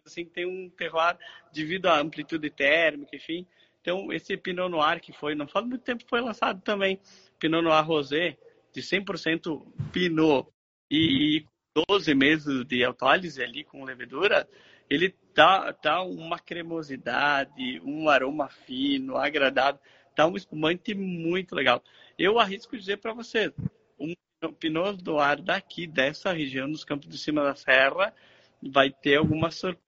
[0.05, 1.17] assim tem um terroir
[1.51, 3.45] devido à amplitude térmica, enfim.
[3.81, 6.99] Então, esse Pinot Noir que foi, não faz muito tempo foi lançado também,
[7.39, 8.37] Pinot Noir Rosé,
[8.73, 10.47] de 100% Pinot
[10.91, 11.45] e, e
[11.87, 14.47] 12 meses de autólise ali com levedura,
[14.89, 19.79] ele tá, tá uma cremosidade, um aroma fino, agradável,
[20.15, 21.81] tá um espumante muito legal.
[22.17, 23.53] Eu arrisco dizer para você,
[23.97, 24.13] um
[24.59, 28.13] Pinot Noir daqui, dessa região, dos Campos de Cima da Serra,
[28.61, 29.83] vai ter alguma surpresa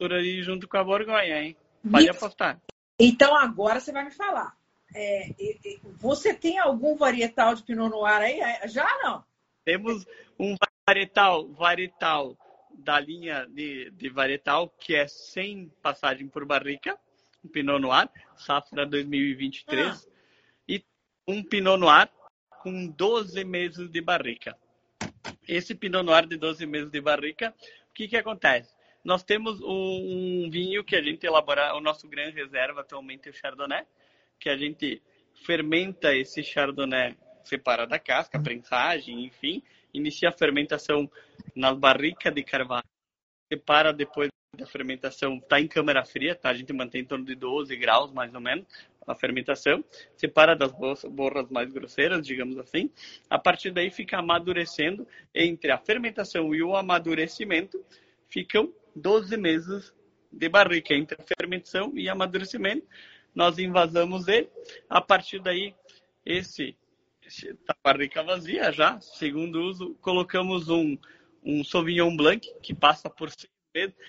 [0.00, 1.56] aí junto com a Borgonha, hein?
[1.90, 2.60] Pode apostar.
[2.98, 4.56] Então agora você vai me falar.
[4.94, 5.34] É,
[5.98, 8.40] você tem algum varietal de Pinot Noir aí?
[8.40, 9.24] É, já não?
[9.64, 10.06] Temos
[10.38, 12.36] um varietal, varietal
[12.78, 16.98] da linha de, de varietal, que é sem passagem por barrica,
[17.44, 20.10] um Pinot Noir, safra 2023, ah.
[20.68, 20.84] e
[21.26, 22.08] um Pinot Noir
[22.62, 24.56] com 12 meses de barrica.
[25.46, 27.54] Esse Pinot Noir de 12 meses de barrica,
[27.98, 28.72] que, que acontece?
[29.02, 33.32] Nós temos um, um vinho que a gente elabora, o nosso grande reserva atualmente é
[33.32, 33.84] o Chardonnay,
[34.38, 35.02] que a gente
[35.44, 41.10] fermenta esse Chardonnay, separa da casca, prensagem, enfim, inicia a fermentação
[41.56, 42.86] na barrica de carvalho,
[43.52, 46.50] separa depois da fermentação, está em câmara fria, tá?
[46.50, 48.64] A gente mantém em torno de 12 graus, mais ou menos,
[49.08, 49.82] a fermentação,
[50.16, 50.72] separa das
[51.10, 52.90] borras mais grosseiras, digamos assim.
[53.28, 57.82] A partir daí fica amadurecendo entre a fermentação e o amadurecimento,
[58.28, 59.94] ficam 12 meses
[60.30, 62.86] de barrica entre a fermentação e amadurecimento.
[63.34, 64.48] nós invasamos ele.
[64.88, 65.74] A partir daí,
[66.24, 66.76] esse
[67.26, 70.96] está barrica vazia já, segundo uso, colocamos um,
[71.42, 73.30] um Sauvignon Blanc que passa por.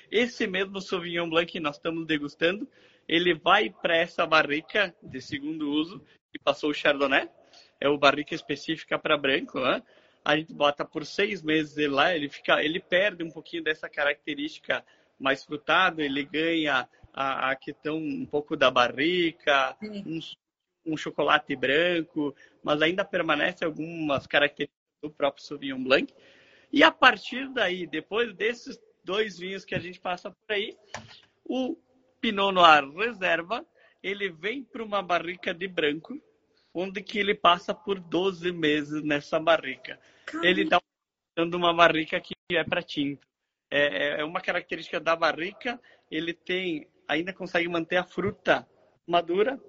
[0.09, 2.67] Esse mesmo Sauvignon Blanc que nós estamos degustando,
[3.10, 5.99] ele vai para essa barrica de segundo uso
[6.31, 7.27] que passou o Chardonnay,
[7.81, 9.81] é o barrica específica para branco, né?
[10.23, 13.90] A gente bota por seis meses ele lá, ele fica, ele perde um pouquinho dessa
[13.90, 14.86] característica
[15.18, 20.19] mais frutado, ele ganha a, a questão um pouco da barrica, um,
[20.86, 26.14] um, chocolate branco, mas ainda permanece algumas características do próprio Sauvignon Blanc.
[26.72, 30.77] E a partir daí, depois desses dois vinhos que a gente passa por aí,
[31.44, 31.76] o
[32.21, 33.65] Pinot Noir reserva,
[34.01, 36.19] ele vem para uma barrica de branco,
[36.73, 39.99] onde que ele passa por 12 meses nessa barrica.
[40.25, 40.47] Caramba.
[40.47, 40.81] Ele está
[41.35, 43.25] dando uma barrica que é para tinta.
[43.71, 45.79] É, é, é uma característica da barrica,
[46.09, 48.67] ele tem, ainda consegue manter a fruta
[49.07, 49.59] madura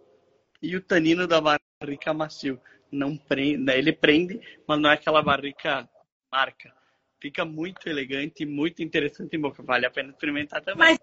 [0.62, 2.60] e o tanino da barrica macio.
[2.90, 5.88] Não prende, né, ele prende, mas não é aquela barrica
[6.32, 6.74] marca.
[7.20, 9.62] Fica muito elegante, muito interessante em boca.
[9.62, 10.78] Vale a pena experimentar também.
[10.78, 10.98] Mas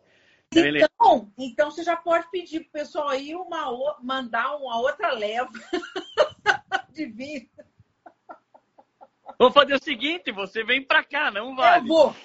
[0.53, 5.51] então, então você já pode pedir pro pessoal aí uma, mandar uma outra leva
[6.91, 7.49] de vinho.
[9.37, 11.83] Vou fazer o seguinte, você vem para cá, não vale.
[11.83, 12.15] Eu vou.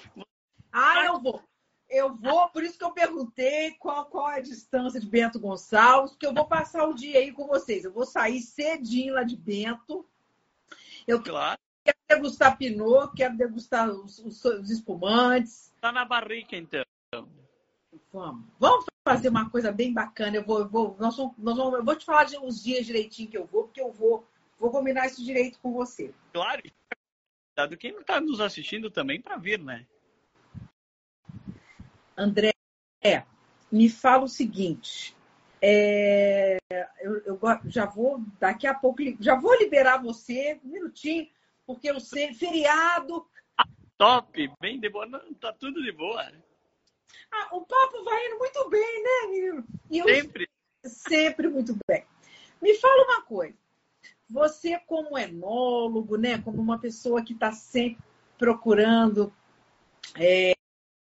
[0.71, 1.43] Ah, eu vou.
[1.89, 6.11] Eu vou, por isso que eu perguntei qual, qual é a distância de Bento Gonçalves,
[6.11, 7.83] porque eu vou passar o dia aí com vocês.
[7.83, 10.03] Eu vou sair cedinho lá de Bento.
[11.05, 11.59] Eu claro.
[11.83, 15.71] quero degustar Pinot, quero degustar os, os, os espumantes.
[15.79, 16.83] Tá na barrica, então.
[18.13, 18.45] Vamos.
[18.59, 20.37] Vamos fazer uma coisa bem bacana.
[20.37, 22.85] Eu vou, eu vou, nós vamos, nós vamos, eu vou te falar de uns dias
[22.85, 24.29] direitinho que eu vou, porque eu vou,
[24.59, 26.13] vou combinar isso direito com você.
[26.31, 26.61] Claro.
[27.57, 29.85] Dado quem não está nos assistindo também para vir, né?
[32.15, 32.53] André,
[33.71, 35.15] me fala o seguinte.
[35.59, 36.57] É,
[37.01, 41.27] eu, eu, já vou, daqui a pouco, já vou liberar você, um minutinho,
[41.65, 43.25] porque eu sei, feriado.
[43.97, 46.31] Top, bem de boa, não, tá tudo de boa.
[47.31, 49.65] Ah, o papo vai indo muito bem, né, menino?
[49.91, 50.49] Eu, sempre.
[50.85, 52.05] Sempre muito bem.
[52.61, 53.55] Me fala uma coisa.
[54.29, 58.03] Você, como enólogo, né, como uma pessoa que está sempre
[58.37, 59.31] procurando
[60.15, 60.53] é,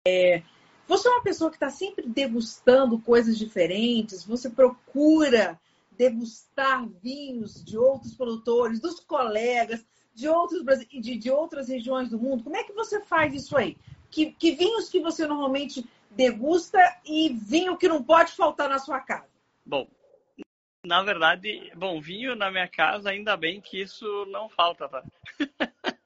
[0.07, 0.43] é,
[0.87, 5.61] você é uma pessoa que está sempre degustando coisas diferentes, você procura
[5.91, 9.85] degustar vinhos de outros produtores, dos colegas,
[10.15, 12.45] de, outros, de, de outras regiões do mundo.
[12.45, 13.77] Como é que você faz isso aí?
[14.11, 19.01] Que, que vinhos que você normalmente degusta e vinho que não pode faltar na sua
[19.01, 19.29] casa?
[19.65, 19.89] Bom,
[20.85, 25.03] na verdade, bom, vinho na minha casa, ainda bem que isso não falta, tá?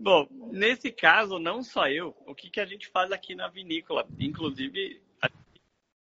[0.00, 4.06] Bom, nesse caso, não só eu, o que, que a gente faz aqui na vinícola?
[4.18, 5.02] Inclusive,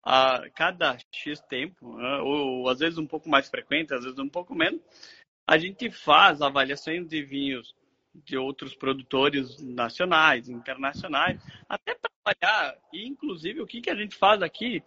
[0.03, 4.29] a, cada X tempo, né, ou às vezes um pouco mais frequente, às vezes um
[4.29, 4.81] pouco menos,
[5.47, 7.75] a gente faz avaliações de vinhos
[8.13, 12.77] de outros produtores nacionais, internacionais, até para avaliar.
[12.93, 14.83] E, inclusive, o que, que a gente faz aqui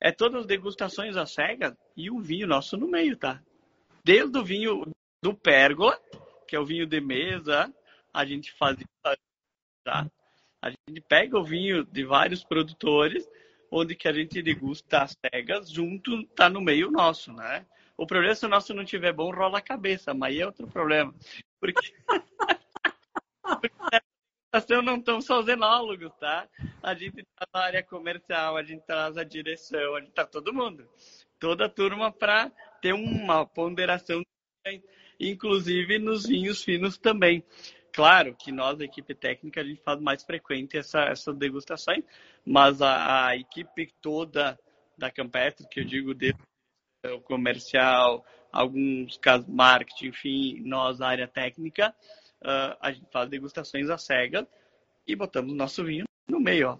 [0.00, 3.42] é todas as degustações às cegas e o vinho nosso no meio, tá?
[4.04, 4.84] Desde o vinho
[5.22, 5.98] do Pérgola,
[6.46, 7.72] que é o vinho de mesa,
[8.12, 8.76] a gente faz
[9.84, 10.06] tá?
[10.60, 13.28] A gente pega o vinho de vários produtores,
[13.70, 17.64] onde que a gente degusta as cegas, junto tá no meio nosso, né?
[17.96, 20.46] O problema é se o nosso não tiver bom, rola a cabeça, mas aí é
[20.46, 21.14] outro problema.
[21.58, 21.94] Porque,
[23.60, 26.48] Porque não estão só os enólogos, tá?
[26.82, 30.54] A gente tá na área comercial, a gente traz a direção, a gente tá todo
[30.54, 30.88] mundo.
[31.38, 32.50] Toda a turma para
[32.80, 34.22] ter uma ponderação
[35.18, 37.44] inclusive nos vinhos finos também.
[37.92, 41.94] Claro que nós, a equipe técnica, a gente faz mais frequente essa, essa degustação,
[42.44, 44.58] mas a, a equipe toda
[44.98, 46.38] da Campestre, que eu digo desde
[47.06, 51.94] o comercial, alguns casos marketing, enfim, nós, a área técnica,
[52.42, 54.46] uh, a gente faz degustações a cega
[55.06, 56.78] e botamos o nosso vinho no meio, ó.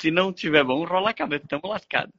[0.00, 2.14] Se não tiver bom, rola a cabeça, estamos lascados.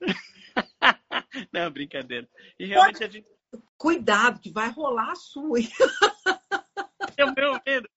[1.52, 2.28] não, brincadeira.
[2.58, 3.34] E realmente a gente
[3.76, 5.58] Cuidado, que vai rolar a sua.
[7.16, 7.88] É o meu medo.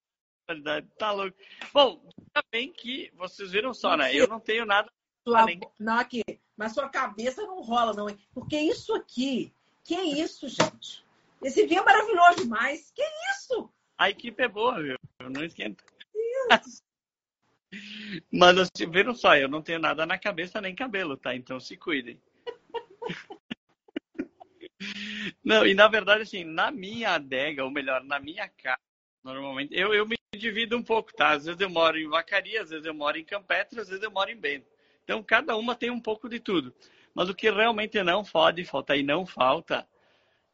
[0.96, 1.36] Tá louco.
[1.72, 4.14] Bom, também que vocês viram só, né?
[4.14, 4.88] Eu não tenho nada.
[5.26, 5.44] Sua,
[5.80, 6.22] não, aqui.
[6.56, 8.06] Mas sua cabeça não rola, não.
[8.32, 9.52] Porque isso aqui.
[9.82, 11.04] Que é isso, gente?
[11.42, 12.92] Esse vinho é maravilhoso demais.
[12.94, 13.02] Que
[13.32, 13.68] isso?
[13.98, 14.96] A equipe é boa, viu?
[15.20, 15.84] Não esquenta.
[18.32, 21.34] Mas assim, viram só, eu não tenho nada na cabeça nem cabelo, tá?
[21.34, 22.20] Então se cuidem.
[25.44, 28.78] Não, e na verdade, assim, na minha adega, ou melhor, na minha casa,
[29.24, 31.30] normalmente, eu, eu me divido um pouco, tá?
[31.30, 34.10] Às vezes eu moro em Vacaria, às vezes eu moro em Campetre, às vezes eu
[34.10, 34.70] moro em Bento.
[35.02, 36.72] Então, cada uma tem um pouco de tudo.
[37.14, 39.86] Mas o que realmente não pode faltar e não falta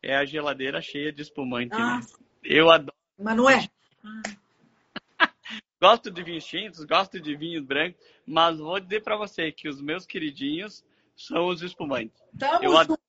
[0.03, 1.75] é a geladeira cheia de espumante.
[1.75, 2.07] Ah, né?
[2.43, 3.04] Eu adoro.
[3.19, 3.69] Mas não é?
[5.81, 9.81] gosto de vinhos tintos, gosto de vinhos brancos, mas vou dizer para você que os
[9.81, 10.85] meus queridinhos
[11.17, 12.23] são os espumantes.
[12.39, 13.01] Tamo eu adoro.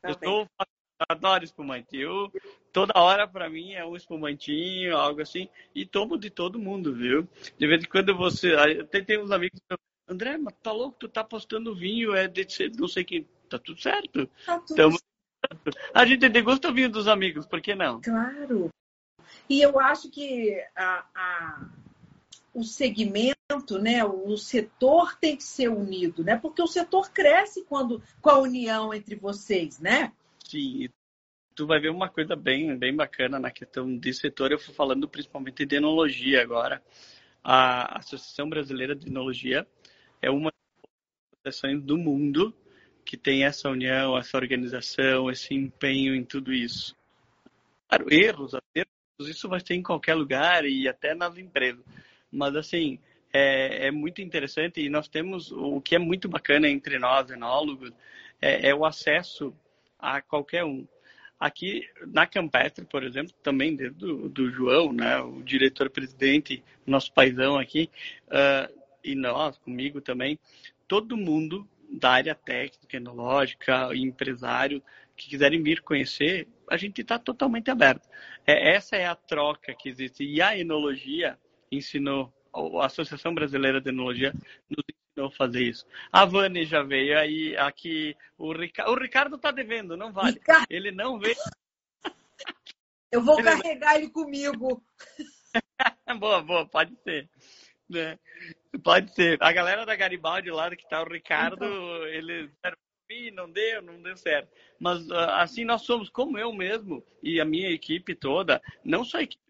[0.00, 0.46] Tá eu tô,
[1.08, 1.96] adoro espumante.
[1.96, 2.32] Eu,
[2.72, 7.28] toda hora para mim é um espumantinho, algo assim, e tomo de todo mundo, viu?
[7.58, 8.54] De vez em quando você.
[8.54, 9.76] Até tem uns amigos que
[10.06, 12.46] André, mas tá louco, tu tá postando vinho, é de
[12.78, 13.26] não sei quem.
[13.48, 14.28] Tá tudo certo.
[14.44, 14.92] Tá tudo Tamo...
[14.92, 15.13] certo.
[15.94, 18.00] A gente degusta o vinho dos amigos, por que não?
[18.00, 18.70] Claro.
[19.48, 21.68] E eu acho que a, a,
[22.54, 26.36] o segmento, né, o setor tem que ser unido, né?
[26.36, 30.12] Porque o setor cresce quando com a união entre vocês, né?
[30.44, 30.88] Sim,
[31.54, 34.52] tu vai ver uma coisa bem, bem bacana na questão de setor.
[34.52, 36.82] Eu fui falando principalmente de enologia agora.
[37.42, 39.66] A Associação Brasileira de Enologia
[40.22, 42.54] é uma das associações do mundo
[43.04, 46.96] que tem essa união, essa organização, esse empenho em tudo isso.
[47.88, 51.84] Claro, erros, erros isso vai ter em qualquer lugar e até nas empresas.
[52.32, 52.98] Mas, assim,
[53.32, 57.92] é, é, muito interessante e nós temos o que é muito bacana entre nós, enólogos,
[58.40, 59.54] é, é o acesso
[59.98, 60.86] a qualquer um.
[61.38, 67.90] Aqui na Campestre, por exemplo, também do, do João, né, o diretor-presidente, nosso paizão aqui,
[68.28, 68.72] uh,
[69.02, 70.38] e nós, comigo também,
[70.86, 74.82] todo mundo da área técnica, enológica, empresário,
[75.16, 78.08] que quiserem vir conhecer, a gente está totalmente aberto.
[78.46, 80.24] É, essa é a troca que existe.
[80.24, 81.38] E a enologia
[81.70, 82.32] ensinou,
[82.80, 84.32] a Associação Brasileira de Enologia
[84.68, 85.86] nos ensinou a fazer isso.
[86.12, 88.90] A Vani já veio aí, aqui, o, Rica...
[88.90, 90.34] o Ricardo está devendo, não vale.
[90.34, 90.66] Ricardo.
[90.68, 91.36] Ele não veio.
[93.10, 93.96] Eu vou ele carregar não...
[93.96, 94.84] ele comigo.
[96.18, 97.28] boa, boa, pode ser.
[97.94, 98.18] Né?
[98.82, 99.38] Pode ser.
[99.40, 102.06] A galera da Garibaldi lá, que tá o Ricardo, então...
[102.06, 102.50] ele
[103.32, 104.48] não deu, não deu certo.
[104.78, 109.18] Mas ah, assim nós somos, como eu mesmo e a minha equipe toda, não só
[109.18, 109.42] a equipe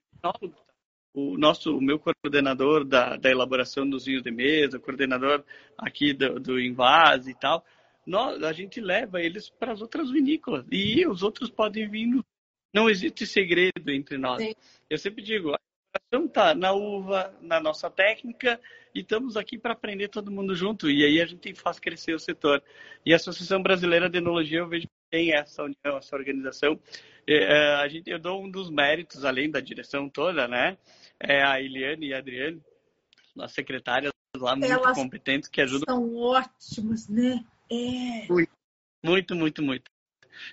[1.15, 5.45] o nosso, o meu coordenador da, da elaboração dos vinhos de mesa, o coordenador
[5.79, 7.65] aqui do, do Invase e tal,
[8.05, 12.07] nós, a gente leva eles para as outras vinícolas e os outros podem vir.
[12.07, 12.25] No...
[12.75, 14.43] Não existe segredo entre nós.
[14.43, 14.53] Sim.
[14.91, 15.55] Eu sempre digo,
[15.95, 18.61] elaboração está na uva, na nossa técnica,
[18.95, 20.91] e estamos aqui para aprender todo mundo junto.
[20.91, 22.62] E aí a gente faz crescer o setor.
[23.05, 26.79] E a Associação Brasileira de Enologia, eu vejo que tem essa união, essa organização.
[27.27, 30.77] É, a gente, eu dou um dos méritos, além da direção toda, né?
[31.19, 32.62] É a Eliane e a Adriane,
[33.35, 35.85] nossas secretárias lá muito Elas competentes que ajudam.
[35.89, 37.45] São ótimas, né?
[37.71, 38.27] É.
[38.29, 38.51] Muito,
[39.03, 39.62] muito, muito.
[39.62, 39.95] muito.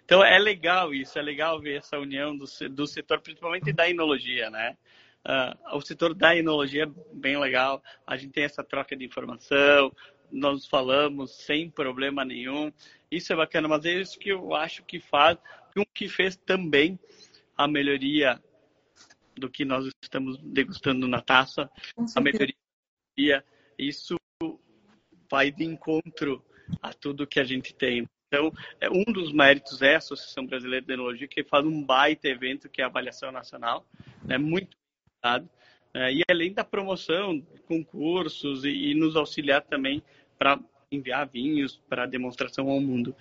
[0.05, 4.49] Então é legal isso, é legal ver essa união do, do setor, principalmente da enologia,
[4.49, 4.77] né?
[5.25, 7.81] Uh, o setor da enologia é bem legal.
[8.05, 9.91] A gente tem essa troca de informação,
[10.31, 12.71] nós falamos sem problema nenhum.
[13.09, 15.37] Isso é bacana, mas é isso que eu acho que faz,
[15.77, 16.99] o que fez também
[17.55, 18.41] a melhoria
[19.37, 21.69] do que nós estamos degustando na taça,
[22.15, 23.45] a melhoria.
[23.77, 24.15] Isso
[25.29, 26.43] vai de encontro
[26.81, 28.07] a tudo que a gente tem.
[28.27, 32.29] Então, é, um dos méritos é a Associação Brasileira de Enologia, que faz um baita
[32.29, 33.85] evento, que é a Avaliação Nacional,
[34.23, 34.77] né, muito
[35.93, 40.03] é, e além da promoção, concursos e, e nos auxiliar também
[40.37, 40.59] para
[40.91, 43.15] enviar vinhos para demonstração ao mundo.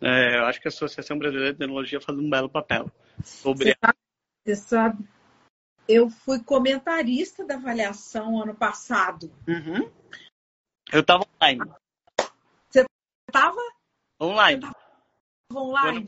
[0.00, 2.90] É, eu acho que a Associação Brasileira de Enologia faz um belo papel.
[3.24, 3.74] Sobre...
[4.44, 5.08] Você, sabe,
[5.88, 9.32] eu fui comentarista da avaliação ano passado.
[9.48, 9.90] Uhum.
[10.92, 11.72] Eu estava online.
[12.70, 12.84] Você
[13.28, 13.60] estava?
[14.20, 14.62] Online.
[15.52, 16.06] online.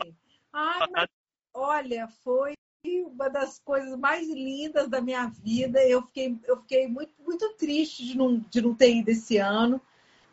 [0.52, 1.08] Ai, mas,
[1.54, 5.82] olha, foi uma das coisas mais lindas da minha vida.
[5.82, 9.80] Eu fiquei, eu fiquei muito, muito triste de não, de não ter ido esse ano,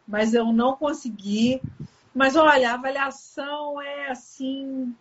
[0.07, 1.61] mas eu não consegui.
[2.13, 4.95] Mas olha, a avaliação é assim,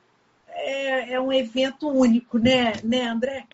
[0.48, 3.46] é, é um evento único, né, né, André?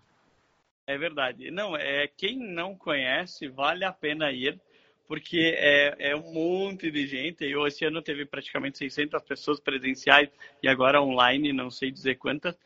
[0.87, 1.51] É verdade.
[1.51, 4.59] Não, é quem não conhece, vale a pena ir,
[5.07, 7.45] porque é, é um monte de gente.
[7.45, 10.31] Eu esse ano teve praticamente 600 pessoas presenciais
[10.63, 12.57] e agora online, não sei dizer quantas.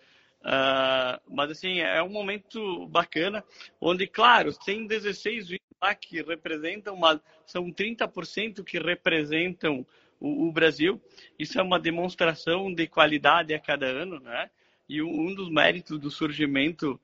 [0.44, 3.42] Uh, mas assim, é um momento bacana,
[3.80, 9.86] onde, claro, tem 16 vídeos lá que representam, mas são 30% que representam
[10.20, 11.00] o, o, Brasil.
[11.38, 14.50] Isso é uma demonstração de qualidade a cada ano, né?
[14.86, 17.00] E um dos méritos do surgimento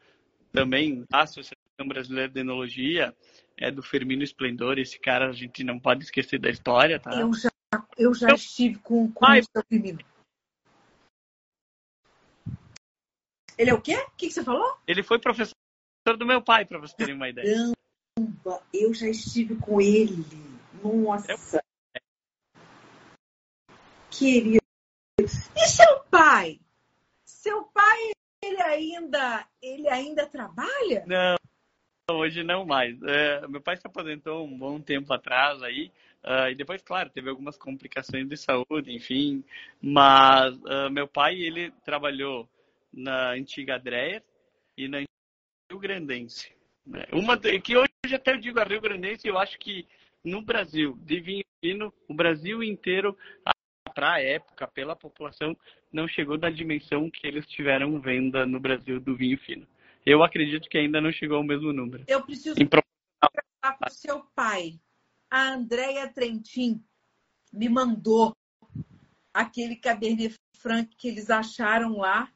[0.53, 1.57] também da Associação
[1.87, 3.15] Brasileira de Enologia
[3.57, 4.79] é do Firmino Esplendor.
[4.79, 7.19] Esse cara a gente não pode esquecer da história, tá?
[7.19, 7.51] Eu já,
[7.97, 10.10] eu já estive com, com o Firmino.
[13.61, 13.95] Ele é o quê?
[13.95, 14.74] O que, você falou?
[14.87, 15.53] Ele foi professor
[16.16, 17.47] do meu pai, para você terem uma ideia.
[18.16, 20.24] Caramba, eu já estive com ele.
[20.82, 21.61] Nossa.
[24.11, 24.65] querido.
[25.20, 26.59] E seu pai?
[27.27, 28.12] Seu pai,
[28.43, 31.05] ele ainda, ele ainda trabalha?
[31.07, 32.99] Não, hoje não mais.
[33.03, 35.93] É, meu pai se aposentou um bom tempo atrás aí.
[36.24, 39.45] Uh, e depois, claro, teve algumas complicações de saúde, enfim.
[39.82, 42.49] Mas uh, meu pai, ele trabalhou
[42.93, 44.23] na antiga Dreyer
[44.77, 46.53] e na Rio Grandense.
[46.87, 47.05] Né?
[47.12, 49.87] Uma que hoje até eu digo a Rio Grandense, eu acho que
[50.25, 53.17] no Brasil, de vinho fino, o Brasil inteiro,
[53.95, 55.57] para a época, pela população,
[55.93, 59.67] não chegou na dimensão que eles tiveram venda no Brasil do vinho fino.
[60.05, 62.05] Eu acredito que ainda não chegou ao mesmo número.
[62.07, 64.81] Eu preciso conversar com seu pai
[65.31, 66.83] a Andréia Trentin
[67.53, 68.35] me mandou
[69.33, 72.31] aquele Cabernet Franc que eles acharam lá.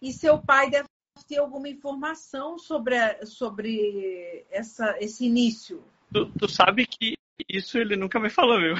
[0.00, 0.88] E seu pai deve
[1.26, 2.96] ter alguma informação sobre,
[3.26, 5.84] sobre essa, esse início.
[6.12, 7.14] Tu, tu sabe que
[7.48, 8.74] isso ele nunca me falou, viu?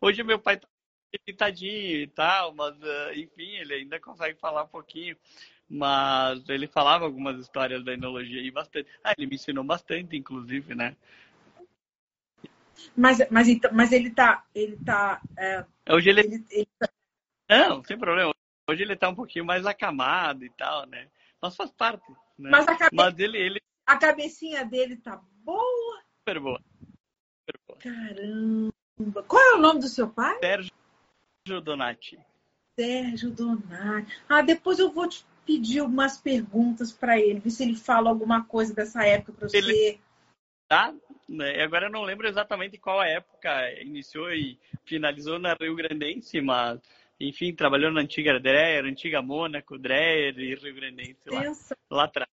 [0.00, 0.66] Hoje meu pai tá
[1.26, 5.16] limitadinho e tal, mas uh, enfim, ele ainda consegue falar um pouquinho
[5.68, 8.88] mas ele falava algumas histórias da enologia e bastante.
[9.02, 10.96] Ah, ele me ensinou bastante, inclusive, né?
[12.96, 14.44] Mas, mas, então, mas ele tá.
[14.54, 15.64] Ele tá é...
[15.90, 16.20] Hoje ele...
[16.20, 16.88] ele, ele tá...
[17.48, 18.33] Não, sem problema.
[18.68, 21.08] Hoje ele tá um pouquinho mais acamado e tal, né?
[21.40, 22.10] Mas faz parte.
[22.38, 22.50] Né?
[22.50, 22.96] Mas, a, cabe...
[22.96, 23.60] mas ele, ele...
[23.86, 26.02] a cabecinha dele tá boa?
[26.20, 26.62] Super boa.
[27.40, 27.78] Super boa.
[27.78, 29.22] Caramba.
[29.28, 30.38] Qual é o nome do seu pai?
[30.40, 32.18] Sérgio Donati.
[32.78, 34.10] Sérgio Donati.
[34.28, 38.44] Ah, depois eu vou te pedir umas perguntas para ele, ver se ele fala alguma
[38.44, 39.58] coisa dessa época para você.
[39.58, 40.00] Ele...
[40.66, 40.94] Tá,
[41.28, 41.62] né?
[41.62, 46.80] Agora eu não lembro exatamente qual época iniciou e finalizou na Rio Grandense, mas
[47.28, 51.42] enfim, trabalhou na antiga Dreyer, antiga Mônaco, Dreyer e Rio Grandense lá,
[51.90, 52.28] lá atrás.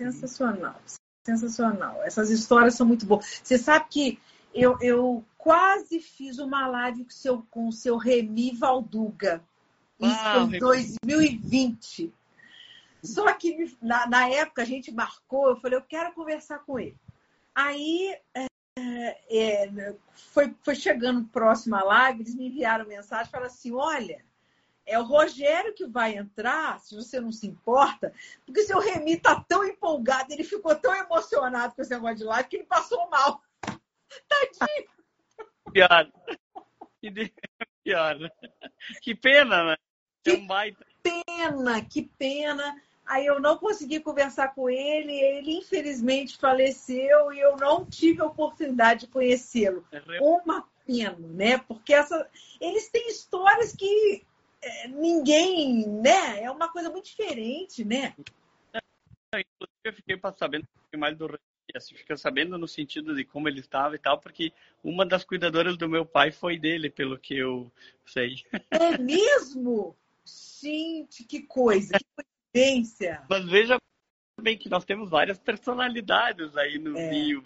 [0.00, 0.80] Sensacional,
[1.24, 2.02] sensacional.
[2.02, 3.40] Essas histórias são muito boas.
[3.42, 4.18] Você sabe que
[4.54, 9.42] eu, eu quase fiz uma live com o seu, com o seu Remy Valduga.
[10.00, 12.12] Isso ah, em 2020.
[13.02, 16.96] Só que na, na, época a gente marcou, eu falei, eu quero conversar com ele.
[17.54, 18.46] Aí é,
[19.30, 19.94] é,
[20.32, 24.24] foi, foi chegando próximo à live, eles me enviaram mensagem falaram assim: olha,
[24.92, 28.12] é o Rogério que vai entrar, se você não se importa,
[28.44, 32.24] porque o seu Remy tá tão empolgado, ele ficou tão emocionado com esse negócio de
[32.24, 33.42] live que ele passou mal.
[34.28, 34.88] Tadinho!
[35.72, 36.12] Pior.
[37.82, 38.18] Pior.
[39.00, 39.76] Que pena, né?
[40.22, 40.86] Que é um baita.
[41.02, 42.80] pena, que pena.
[43.06, 48.26] Aí eu não consegui conversar com ele, ele infelizmente faleceu e eu não tive a
[48.26, 49.84] oportunidade de conhecê-lo.
[49.90, 51.58] É Uma pena, né?
[51.58, 52.28] Porque essa,
[52.60, 54.24] eles têm histórias que
[54.62, 56.42] é, ninguém, né?
[56.42, 58.14] É uma coisa muito diferente, né?
[59.34, 60.66] Inclusive, eu fiquei sabendo
[60.96, 61.26] mais do
[61.74, 64.52] assim, fica sabendo no sentido de como ele estava e tal, porque
[64.84, 67.72] uma das cuidadoras do meu pai foi dele, pelo que eu
[68.04, 68.44] sei.
[68.70, 69.96] É mesmo?
[70.24, 72.04] Gente, que coisa, que
[72.54, 73.24] coincidência.
[73.28, 73.76] Mas veja
[74.40, 77.10] bem que nós temos várias personalidades aí no é.
[77.10, 77.42] Rio.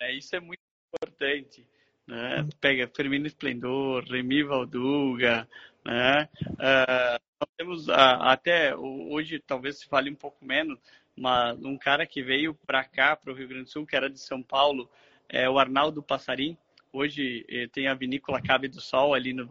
[0.00, 0.12] Né?
[0.14, 1.66] Isso é muito importante.
[2.10, 2.44] Né?
[2.60, 5.48] Pega Firmino Esplendor, Remy Valduga,
[5.84, 6.28] né?
[6.44, 10.76] Uh, nós temos uh, até hoje talvez se fale um pouco menos,
[11.16, 14.10] mas um cara que veio para cá, para o Rio Grande do Sul, que era
[14.10, 14.90] de São Paulo,
[15.28, 16.58] é o Arnaldo Passarim.
[16.92, 19.48] Hoje eh, tem a vinícola Cabe do Sol ali no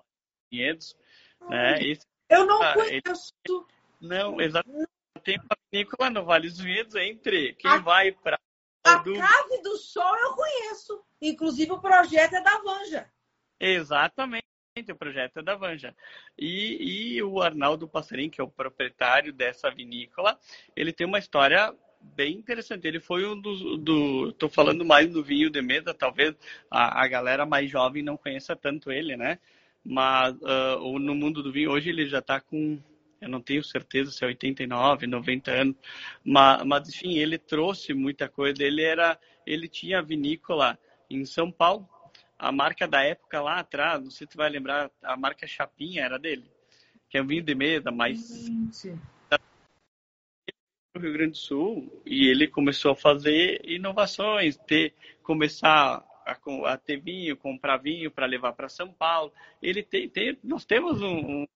[0.51, 0.97] Vinhedos.
[1.49, 1.81] Né?
[1.81, 3.33] Esse, eu não conheço.
[3.47, 3.63] Ele,
[4.01, 4.89] não, exatamente.
[5.23, 8.37] Tem uma vinícola no Vale dos Vinhedos entre quem a, vai para.
[8.89, 9.13] A do...
[9.13, 11.03] Cave do Sol eu conheço.
[11.21, 13.09] Inclusive o projeto é da Vanja.
[13.59, 14.45] Exatamente,
[14.89, 15.95] o projeto é da Vanja.
[16.37, 20.39] E, e o Arnaldo Passarim, que é o proprietário dessa vinícola,
[20.75, 22.87] ele tem uma história bem interessante.
[22.87, 23.59] Ele foi um dos.
[23.79, 26.35] Do, tô falando mais do vinho de mesa, talvez
[26.71, 29.39] a, a galera mais jovem não conheça tanto ele, né?
[29.83, 32.79] Mas uh, no mundo do vinho, hoje ele já está com
[33.21, 35.75] eu não tenho certeza se é 89, 90 anos,
[36.23, 38.63] mas, mas enfim, ele trouxe muita coisa.
[38.63, 40.77] Ele era, ele tinha vinícola
[41.09, 41.87] em São Paulo,
[42.37, 46.03] a marca da época lá atrás, não sei se tu vai lembrar, a marca Chapinha
[46.03, 46.49] era dele,
[47.09, 48.47] que é um vinho de mesa, mas
[50.95, 56.77] no Rio Grande do Sul e ele começou a fazer inovações, ter começar a, a
[56.77, 59.33] ter vinho, comprar vinho para levar para São Paulo.
[59.61, 61.47] Ele tem, tem, nós temos um, um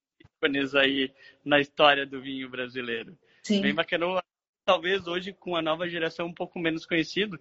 [0.44, 1.12] ícones aí
[1.44, 3.18] na história do vinho brasileiro.
[3.42, 3.62] Sim.
[3.62, 4.22] Bem bacana.
[4.66, 7.40] Talvez hoje com a nova geração um pouco menos conhecido,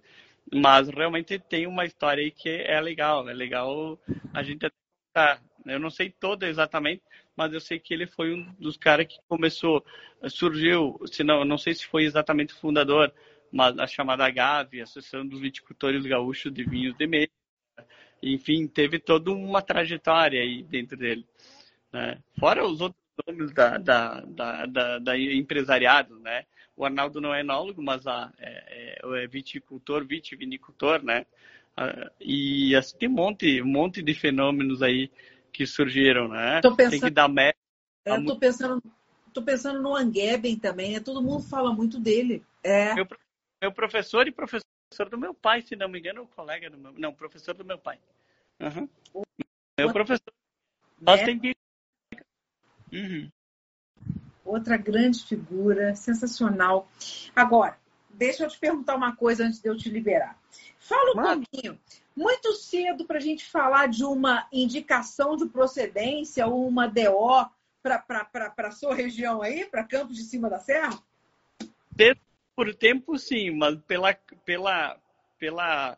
[0.53, 3.29] mas realmente tem uma história aí que é legal.
[3.29, 3.99] É legal
[4.33, 4.69] a gente
[5.13, 5.39] tá.
[5.65, 7.01] Eu não sei toda exatamente,
[7.35, 9.85] mas eu sei que ele foi um dos caras que começou,
[10.27, 13.13] surgiu, se não, não sei se foi exatamente o fundador,
[13.49, 17.29] mas a chamada GAVE, Associação dos Viticultores Gaúchos de Vinhos de Mesa,
[18.21, 21.25] enfim, teve toda uma trajetória aí dentro dele.
[21.93, 22.17] Né?
[22.39, 26.45] Fora os outros nomes da, da, da, da, da empresariado, né?
[26.75, 31.25] O Arnaldo não é enólogo, mas a, é, é, é viticultor, vitivinicultor, né?
[31.77, 35.11] Ah, e assim, tem um monte, um monte de fenômenos aí
[35.51, 36.61] que surgiram, né?
[36.61, 37.59] Tô pensando, tem que dar mérito.
[38.03, 38.83] Eu tô pensando,
[39.31, 40.99] tô pensando no Angeben também, né?
[40.99, 42.43] todo mundo fala muito dele.
[42.63, 42.95] É.
[42.95, 43.07] Meu,
[43.61, 44.63] meu professor e professor
[45.09, 46.93] do meu pai, se não me engano, o colega do meu.
[46.93, 47.99] Não, professor do meu pai.
[48.59, 48.89] Uhum.
[49.77, 50.33] Meu professor.
[50.99, 51.25] Nós é.
[51.25, 51.55] tem que.
[52.93, 53.29] Uhum.
[54.45, 56.87] Outra grande figura, sensacional.
[57.35, 57.77] Agora,
[58.09, 60.39] deixa eu te perguntar uma coisa antes de eu te liberar.
[60.77, 61.43] Fala um Mano.
[61.51, 61.79] pouquinho.
[62.15, 67.49] Muito cedo para a gente falar de uma indicação de procedência ou uma DO
[67.81, 71.01] para a sua região aí, para Campos de Cima da Serra?
[72.55, 74.13] Por tempo, sim, mas pela,
[74.45, 74.97] pela,
[75.39, 75.97] pela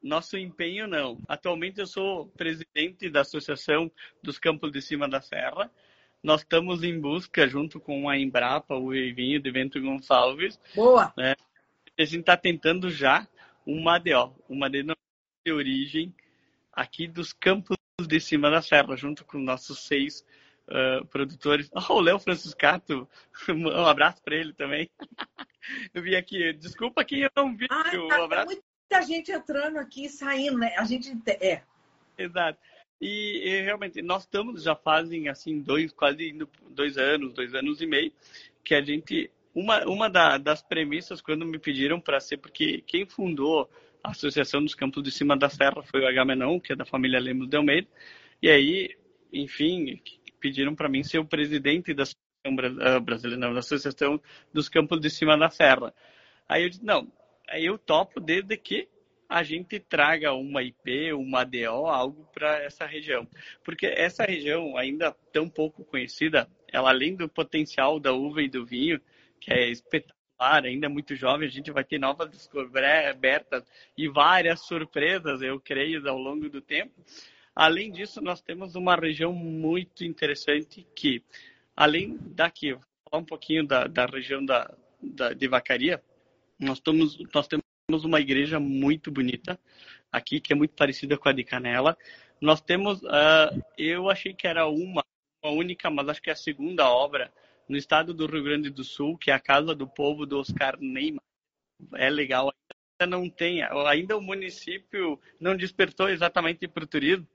[0.00, 1.18] nosso empenho, não.
[1.26, 3.90] Atualmente eu sou presidente da Associação
[4.22, 5.70] dos Campos de Cima da Serra.
[6.22, 10.58] Nós estamos em busca, junto com a Embrapa, o Evinho de Vento Gonçalves.
[10.74, 11.12] Boa!
[11.16, 11.34] Né?
[11.98, 13.26] A gente está tentando já
[13.64, 14.96] uma ADO, uma denominação
[15.44, 16.14] de origem
[16.72, 20.24] aqui dos Campos de Cima da Serra, junto com nossos seis
[20.68, 21.70] uh, produtores.
[21.72, 23.08] Oh, o Léo Franciscato,
[23.48, 24.90] um abraço para ele também.
[25.92, 27.66] Eu vi aqui, desculpa quem eu não vi.
[27.70, 28.46] Ai, um tá, abraço.
[28.46, 30.74] muita gente entrando aqui e saindo, né?
[30.78, 31.62] A gente é.
[32.16, 32.58] Exato.
[33.00, 36.36] E, e, realmente nós estamos já fazem assim dois quase
[36.70, 38.12] dois anos, dois anos e meio
[38.64, 43.06] que a gente uma uma da, das premissas quando me pediram para ser porque quem
[43.06, 43.70] fundou
[44.02, 47.20] a Associação dos Campos de Cima da Serra foi o Agamenon, que é da família
[47.20, 47.88] Lemos de Almeida.
[48.42, 48.96] E aí,
[49.32, 50.00] enfim,
[50.40, 52.04] pediram para mim ser o presidente da
[52.80, 54.20] ah, brasileira, da Associação
[54.52, 55.92] dos Campos de Cima da Serra.
[56.48, 57.10] Aí eu disse, não,
[57.48, 58.88] aí eu topo desde que
[59.28, 63.26] a gente traga uma IP, uma ADO, algo para essa região.
[63.62, 68.64] Porque essa região, ainda tão pouco conhecida, ela além do potencial da uva e do
[68.64, 69.00] vinho,
[69.40, 73.64] que é espetacular, ainda é muito jovem, a gente vai ter novas descobertas
[73.96, 76.94] e várias surpresas, eu creio, ao longo do tempo.
[77.54, 81.22] Além disso, nós temos uma região muito interessante que
[81.78, 84.68] Além daqui, vou falar um pouquinho da, da região da,
[85.00, 86.02] da, de Vacaria,
[86.58, 86.82] nós,
[87.32, 89.58] nós temos uma igreja muito bonita
[90.12, 91.96] aqui, que é muito parecida com a de Canela.
[92.38, 95.02] Nós temos, uh, eu achei que era uma,
[95.42, 97.32] uma única, mas acho que é a segunda obra
[97.66, 100.76] no estado do Rio Grande do Sul, que é a Casa do Povo do Oscar
[100.78, 101.22] Neymar.
[101.94, 102.52] É legal.
[103.00, 107.26] Ainda não tem, ainda o município não despertou exatamente para o turismo.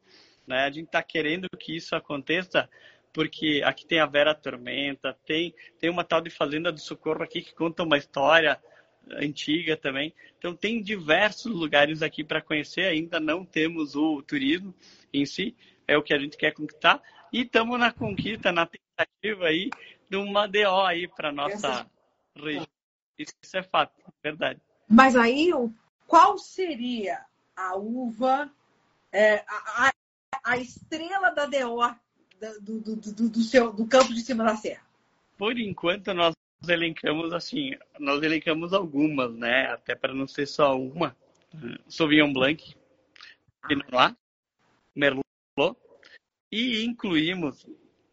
[0.46, 0.66] Né?
[0.66, 2.70] A gente está querendo que isso aconteça
[3.12, 7.42] porque aqui tem a Vera Tormenta, tem, tem uma tal de Fazenda do Socorro aqui
[7.42, 8.60] que conta uma história
[9.12, 10.14] antiga também.
[10.38, 14.74] Então tem diversos lugares aqui para conhecer, ainda não temos o turismo
[15.14, 15.56] em si,
[15.88, 17.02] é o que a gente quer conquistar.
[17.32, 19.70] E estamos na conquista, na tentativa aí
[20.10, 21.90] de uma DO aí para nossa
[22.36, 22.68] região.
[23.18, 23.94] Isso é fato,
[24.24, 24.60] verdade.
[24.88, 25.52] Mas aí,
[26.08, 27.26] qual seria
[27.56, 28.52] a uva,
[29.12, 29.92] é, a,
[30.44, 31.96] a, estrela da DO
[32.62, 34.86] do, do, do, do, seu, do campo de cima da serra?
[35.38, 36.36] Por enquanto, nós
[36.70, 39.68] elencamos assim, nós elencamos algumas, né?
[39.72, 41.16] Até para não ser só uma.
[41.88, 42.76] Sauvignon Blanc,
[43.68, 44.16] Pinot Noir,
[44.96, 45.24] Merlot
[46.52, 47.66] e incluímos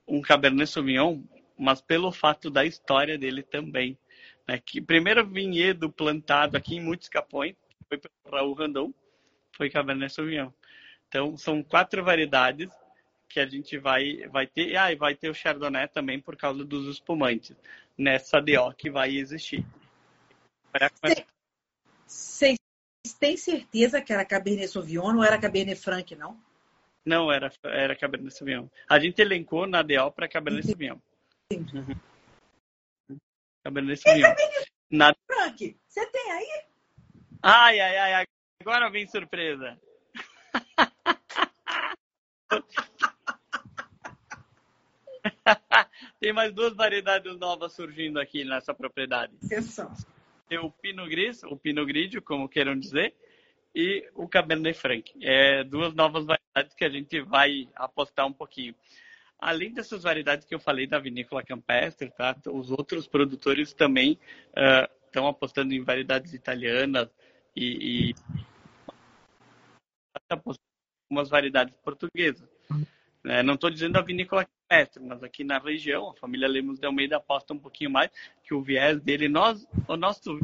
[0.07, 1.23] um Cabernet Sauvignon,
[1.59, 3.99] mas pelo fato da história dele também.
[4.47, 4.61] Né?
[4.65, 7.55] Que primeiro vinhedo plantado aqui em muitos capões
[7.89, 8.93] foi pelo Raul Randon,
[9.57, 10.51] foi Cabernet Sauvignon.
[11.09, 12.71] Então, são quatro variedades
[13.31, 14.77] que a gente vai, vai ter.
[14.77, 17.57] Ah, e vai ter o Chardonnay também por causa dos espumantes
[17.97, 19.65] nessa DO que vai existir.
[22.07, 22.59] Vocês
[23.19, 26.39] têm certeza que era Cabernet Sauvignon ou era Cabernet Franc, não?
[27.07, 28.67] Não, era, era Cabernet Sauvignon.
[28.89, 30.99] A gente elencou na DO para Cabernet Sauvignon.
[31.53, 31.67] Sim.
[31.73, 33.17] Uhum.
[33.63, 34.29] Cabernet Sauvignon.
[34.29, 35.15] Cabernet na...
[35.27, 36.65] Franc, você tem aí?
[37.43, 38.27] Ai, ai, ai,
[38.61, 39.79] agora vem surpresa.
[46.21, 49.33] Tem mais duas variedades novas surgindo aqui nessa propriedade.
[49.43, 49.93] Exceção.
[50.49, 53.15] Tem o Pinot Gris, o Pinot Grigio, como queiram dizer,
[53.75, 55.13] e o Cabernet Franc.
[55.23, 58.75] É duas novas variedades que a gente vai apostar um pouquinho.
[59.39, 62.37] Além dessas variedades que eu falei da vinícola campestre, tá?
[62.49, 64.19] os outros produtores também
[64.51, 67.09] uh, estão apostando em variedades italianas
[67.57, 68.15] e, e
[70.29, 72.49] apostando em algumas variedades portuguesas.
[73.25, 76.87] É, não estou dizendo a vinícola mestre, mas aqui na região, a família Lemos de
[76.87, 78.11] Almeida aposta um pouquinho mais
[78.45, 80.39] que o viés dele, nós, o nosso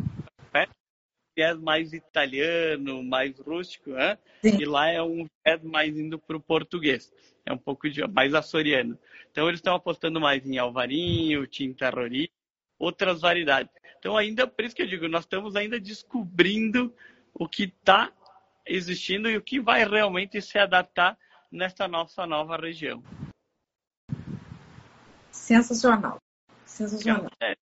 [1.36, 4.18] viés mais italiano, mais rústico, né?
[4.42, 7.12] e lá é um viés mais indo para o português,
[7.44, 8.98] é um pouco de, mais açoriano.
[9.30, 12.30] Então eles estão apostando mais em alvarinho, tinta rori,
[12.78, 13.70] outras variedades.
[13.98, 16.92] Então ainda, por isso que eu digo, nós estamos ainda descobrindo
[17.34, 18.10] o que está
[18.64, 21.18] existindo e o que vai realmente se adaptar
[21.52, 23.02] nesta nossa nova região.
[25.46, 26.20] Sensacional.
[26.64, 27.30] Sensacional.
[27.40, 27.54] É,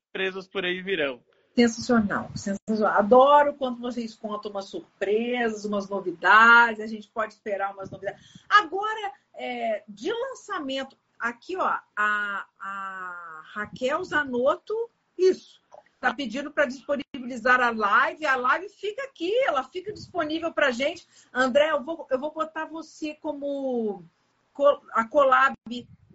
[0.00, 1.22] surpresas por aí virão.
[1.54, 2.98] Sensacional, sensacional.
[2.98, 6.80] Adoro quando vocês contam umas surpresas, umas novidades.
[6.80, 8.18] A gente pode esperar umas novidades.
[8.48, 14.74] Agora, é, de lançamento, aqui, ó, a, a Raquel Zanotto,
[15.18, 15.60] isso,
[15.96, 18.24] está pedindo para disponibilizar a live.
[18.24, 21.06] A live fica aqui, ela fica disponível para gente.
[21.30, 24.02] André, eu vou, eu vou botar você como
[24.94, 25.54] a collab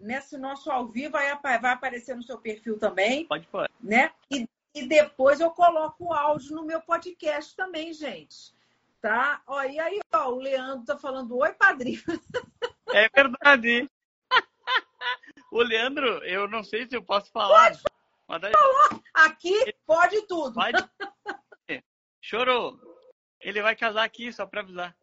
[0.04, 3.26] nesse nosso ao vivo, vai, vai aparecer no seu perfil também.
[3.26, 3.70] Pode pôr.
[3.82, 4.12] Né?
[4.30, 8.54] E, e depois eu coloco o áudio no meu podcast também, gente.
[9.02, 9.42] Tá?
[9.48, 12.02] Ó, e aí, ó, o Leandro tá falando, oi, padrinho.
[12.94, 13.90] É verdade.
[15.52, 17.72] o Leandro, eu não sei se eu posso falar.
[17.72, 17.84] Pode
[18.28, 19.02] mas falar.
[19.14, 20.54] Aqui pode tudo.
[20.54, 20.78] Pode...
[22.22, 22.80] Chorou.
[23.42, 24.96] Ele vai casar aqui, só para avisar.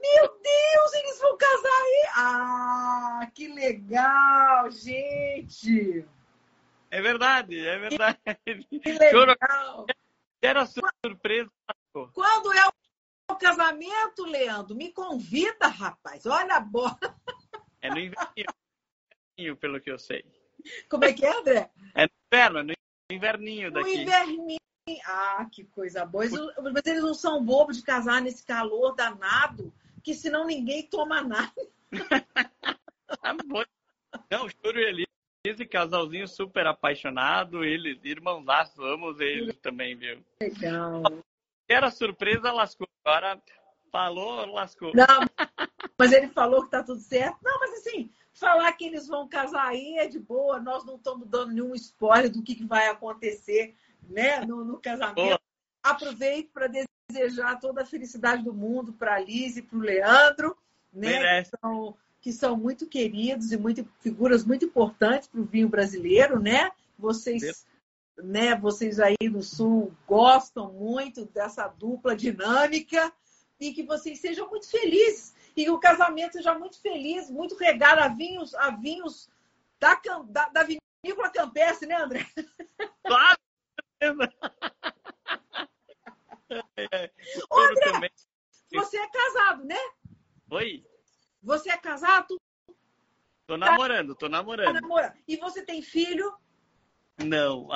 [0.00, 2.08] Meu Deus, eles vão casar aí!
[2.14, 6.06] Ah, que legal, gente!
[6.90, 8.18] É verdade, é verdade.
[8.82, 9.86] Que legal!
[10.40, 11.50] Era surpresa.
[12.14, 12.68] Quando é
[13.30, 14.76] o casamento, Leandro?
[14.76, 16.24] Me convida, rapaz.
[16.26, 16.98] Olha a bola.
[17.80, 20.24] É no inverninho, pelo que eu sei.
[20.88, 21.70] Como é que é, André?
[21.94, 22.74] É no inverno, no
[23.10, 23.96] inverninho daqui.
[23.96, 24.58] No inverninho.
[25.04, 26.24] Ah, que coisa boa.
[26.72, 29.72] Mas eles não são bobos de casar nesse calor danado,
[30.02, 31.52] que senão ninguém toma nada.
[34.30, 35.06] não, Júlio e
[35.44, 40.24] Elise, casalzinho super apaixonado, eles, irmãozaço, amo eles também, viu?
[40.40, 41.02] Legal.
[41.68, 42.88] Era surpresa, lascou.
[43.04, 43.40] Agora
[43.90, 44.92] falou, lascou.
[44.94, 45.48] Não,
[45.98, 47.38] mas ele falou que tá tudo certo.
[47.42, 51.28] Não, mas assim, falar que eles vão casar aí é de boa, nós não estamos
[51.28, 55.14] dando nenhum spoiler do que, que vai acontecer né, no, no casamento.
[55.14, 55.40] Boa.
[55.82, 56.66] Aproveito para
[57.10, 60.56] desejar toda a felicidade do mundo para a Liz e para o Leandro,
[60.92, 65.68] né, que são, que são, muito queridos e muito, figuras muito importantes para o vinho
[65.68, 66.70] brasileiro, né?
[66.98, 67.66] Vocês,
[68.18, 73.12] né, vocês aí no Sul gostam muito dessa dupla dinâmica
[73.58, 78.00] e que vocês sejam muito felizes e que o casamento seja muito feliz, muito regado
[78.02, 79.28] a vinhos, a vinhos
[79.80, 82.26] da, da, da vinícola campestre, né, André?
[83.02, 83.38] Claro!
[87.50, 88.10] Ô, André,
[88.72, 89.78] você é casado, né?
[90.50, 90.84] Oi?
[91.42, 92.40] Você é casado?
[93.46, 94.74] Tô namorando, tô namorando.
[94.74, 95.14] Tá namorando.
[95.26, 96.36] E você tem filho?
[97.18, 97.68] Não,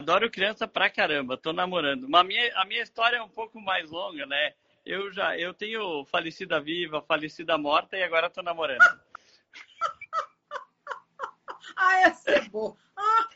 [0.00, 2.08] adoro criança pra caramba, tô namorando.
[2.08, 4.54] Mas a minha, a minha história é um pouco mais longa, né?
[4.84, 8.80] Eu já, eu tenho falecida viva, falecida morta e agora tô namorando.
[11.76, 12.76] ah, essa é boa.
[12.96, 13.28] Ah,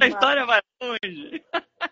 [0.00, 1.44] a história vai longe.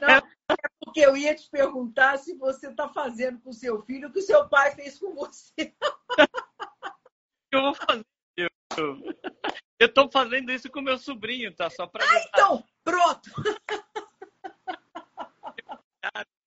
[0.00, 4.12] Não, é porque eu ia te perguntar se você está fazendo com seu filho o
[4.12, 5.74] que seu pai fez com você.
[7.52, 8.04] Eu vou fazer.
[9.78, 11.70] Eu estou fazendo isso com meu sobrinho, tá?
[11.70, 12.04] Só para.
[12.04, 13.30] Ah, então, pronto.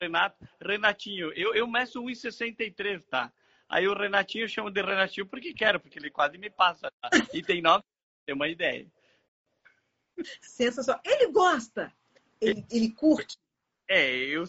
[0.02, 3.32] Renato, Renatinho, eu, eu meço 1,63, tá?
[3.68, 6.92] Aí o Renatinho eu chamo de Renatinho porque quero, porque ele quase me passa.
[7.02, 7.10] Tá?
[7.34, 7.84] E tem nove,
[8.26, 8.88] tem uma ideia.
[10.42, 11.02] Sensacional.
[11.06, 11.94] Ele gosta?
[12.42, 13.38] Ele, ele curte?
[13.88, 14.46] É, eu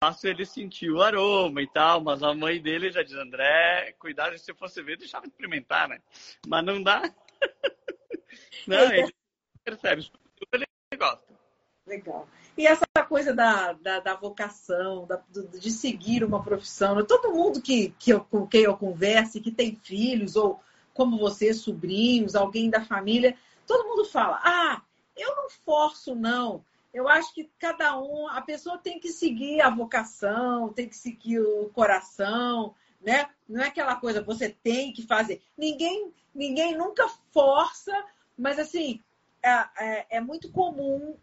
[0.00, 4.38] faço ele sentir o aroma e tal, mas a mãe dele já diz, André, cuidado,
[4.38, 6.00] se fosse ver, deixava de experimentar, né?
[6.46, 7.02] Mas não dá.
[8.66, 9.12] não, ele
[9.64, 10.10] percebe,
[10.52, 10.66] ele
[10.96, 11.32] gosta.
[11.86, 12.28] Legal.
[12.56, 15.20] E essa coisa da, da, da vocação, da,
[15.58, 17.02] de seguir uma profissão, né?
[17.02, 20.60] todo mundo que, que eu, com quem eu converse, que tem filhos, ou
[20.94, 23.36] como você, sobrinhos, alguém da família,
[23.66, 24.82] todo mundo fala, ah,
[25.16, 26.64] eu não forço, não.
[26.92, 31.40] Eu acho que cada um, a pessoa tem que seguir a vocação, tem que seguir
[31.40, 33.30] o coração, né?
[33.48, 35.42] Não é aquela coisa você tem que fazer.
[35.56, 37.92] Ninguém, ninguém nunca força,
[38.36, 39.00] mas assim
[39.42, 41.16] é, é, é muito comum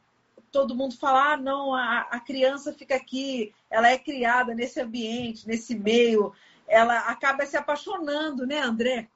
[0.52, 5.48] todo mundo falar, ah, não, a, a criança fica aqui, ela é criada nesse ambiente,
[5.48, 6.34] nesse meio,
[6.68, 9.08] ela acaba se apaixonando, né, André?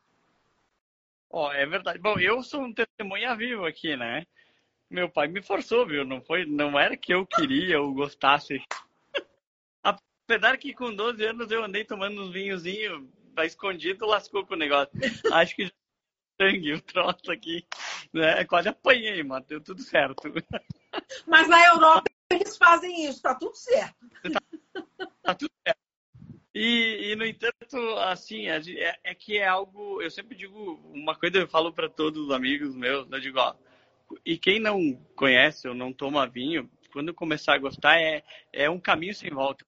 [1.30, 2.00] Ó, oh, é verdade.
[2.00, 4.26] Bom, eu sou um testemunha vivo aqui, né?
[4.94, 6.06] Meu pai me forçou, viu?
[6.06, 8.62] Não foi, não era que eu queria ou gostasse.
[9.84, 13.04] Apesar que com 12 anos eu andei tomando uns vinhozinhos
[13.44, 14.92] escondido, lascou com o negócio.
[15.32, 15.72] Acho que já
[16.40, 17.66] sangue o troço aqui.
[18.14, 18.46] Né?
[18.46, 19.44] Quase apanhei, mano.
[19.50, 20.32] Deu tudo certo.
[21.26, 23.96] Mas na Europa eles fazem isso, tá tudo certo.
[24.32, 25.82] Tá, tá tudo certo.
[26.54, 30.04] E, e, no entanto, assim, é, é, que é algo.
[30.04, 33.56] Eu sempre digo uma coisa, eu falo para todos os amigos meus, eu digo, ó,
[34.26, 38.80] e quem não conhece ou não toma vinho, quando começar a gostar, é, é um
[38.80, 39.66] caminho sem volta.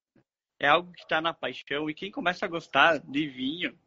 [0.59, 1.89] É algo que está na paixão.
[1.89, 3.77] E quem começa a gostar de vinho,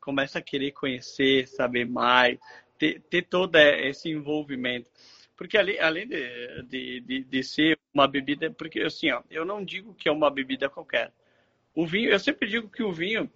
[0.00, 2.38] começa a querer conhecer, saber mais,
[2.78, 4.90] ter, ter todo esse envolvimento.
[5.36, 9.64] Porque além, além de, de, de, de, ser uma bebida, porque assim, ó, eu não
[9.64, 11.12] digo que é uma bebida qualquer.
[11.74, 13.28] O vinho, eu sempre digo que o vinho,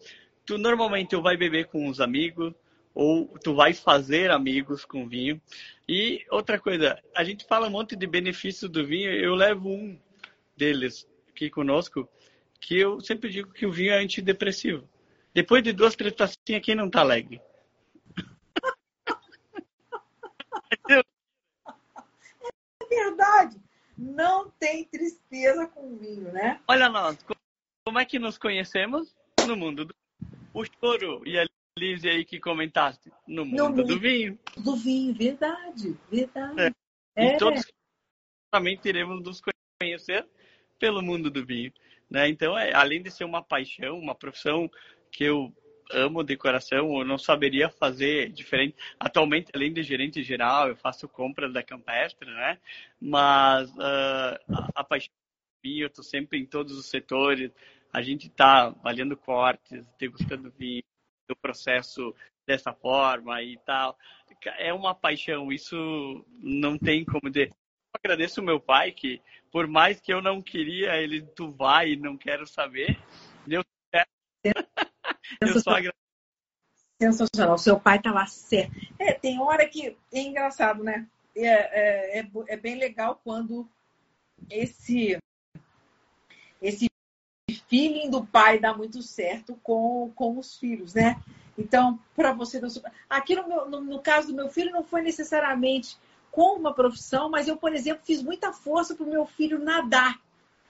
[0.47, 2.55] tu normalmente tu vai beber com os amigos,
[2.99, 5.41] ou tu vai fazer amigos com vinho.
[5.89, 9.97] E outra coisa, a gente fala um monte de benefícios do vinho, eu levo um
[10.57, 12.09] deles aqui conosco,
[12.61, 14.89] que eu sempre digo que o vinho é antidepressivo.
[15.33, 17.41] Depois de duas, três tacinhas, quem não tá alegre?
[20.91, 21.03] é
[22.89, 23.63] verdade.
[23.97, 26.61] Não tem tristeza com vinho, né?
[26.67, 27.17] Olha nós,
[27.87, 29.17] como é que nos conhecemos?
[29.47, 29.95] No mundo do
[30.53, 31.47] o choro e a
[31.79, 34.39] Lise aí que comentaste, no mundo, no mundo do vinho.
[34.57, 36.61] Do vinho, verdade, verdade.
[36.61, 36.71] É.
[37.17, 37.35] É.
[37.35, 37.63] E todos
[38.51, 39.41] também teremos nos
[39.81, 40.27] conhecer
[40.79, 41.73] pelo mundo do vinho.
[42.09, 42.29] Né?
[42.29, 44.71] Então, é, além de ser uma paixão, uma profissão
[45.11, 45.53] que eu
[45.91, 48.77] amo de coração, eu não saberia fazer diferente.
[49.01, 52.59] Atualmente, além de gerente geral, eu faço compras da Campestre, né?
[53.01, 55.13] Mas uh, a, a paixão
[55.63, 57.51] vinho, eu estou sempre em todos os setores.
[57.93, 60.83] A gente está valendo cortes, degustando vinho,
[61.33, 62.15] o processo
[62.47, 63.97] dessa forma e tal.
[64.59, 67.51] É uma paixão, isso não tem como dizer.
[67.51, 71.97] Eu agradeço o meu pai que, por mais que eu não queria, ele, tu vai
[71.97, 72.99] não quero saber,
[73.47, 73.63] deu
[73.95, 74.11] certo.
[75.41, 75.99] eu só agradeço.
[77.01, 78.73] Sensacional, seu pai estava certo.
[78.99, 81.07] É, tem hora que é engraçado, né?
[81.37, 83.69] É, é, é, é bem legal quando
[84.51, 85.17] esse
[86.61, 86.89] esse
[87.55, 91.21] feeling do pai dá muito certo com, com os filhos, né?
[91.57, 92.61] Então, para você.
[93.11, 95.99] Aqui no, meu, no, no, caso do meu filho, não foi necessariamente
[96.31, 100.21] com uma profissão, mas eu, por exemplo, fiz muita força para o meu filho nadar.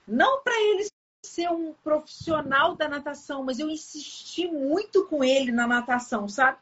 [0.07, 0.89] Não para ele
[1.23, 6.59] ser um profissional da natação, mas eu insisti muito com ele na natação, sabe?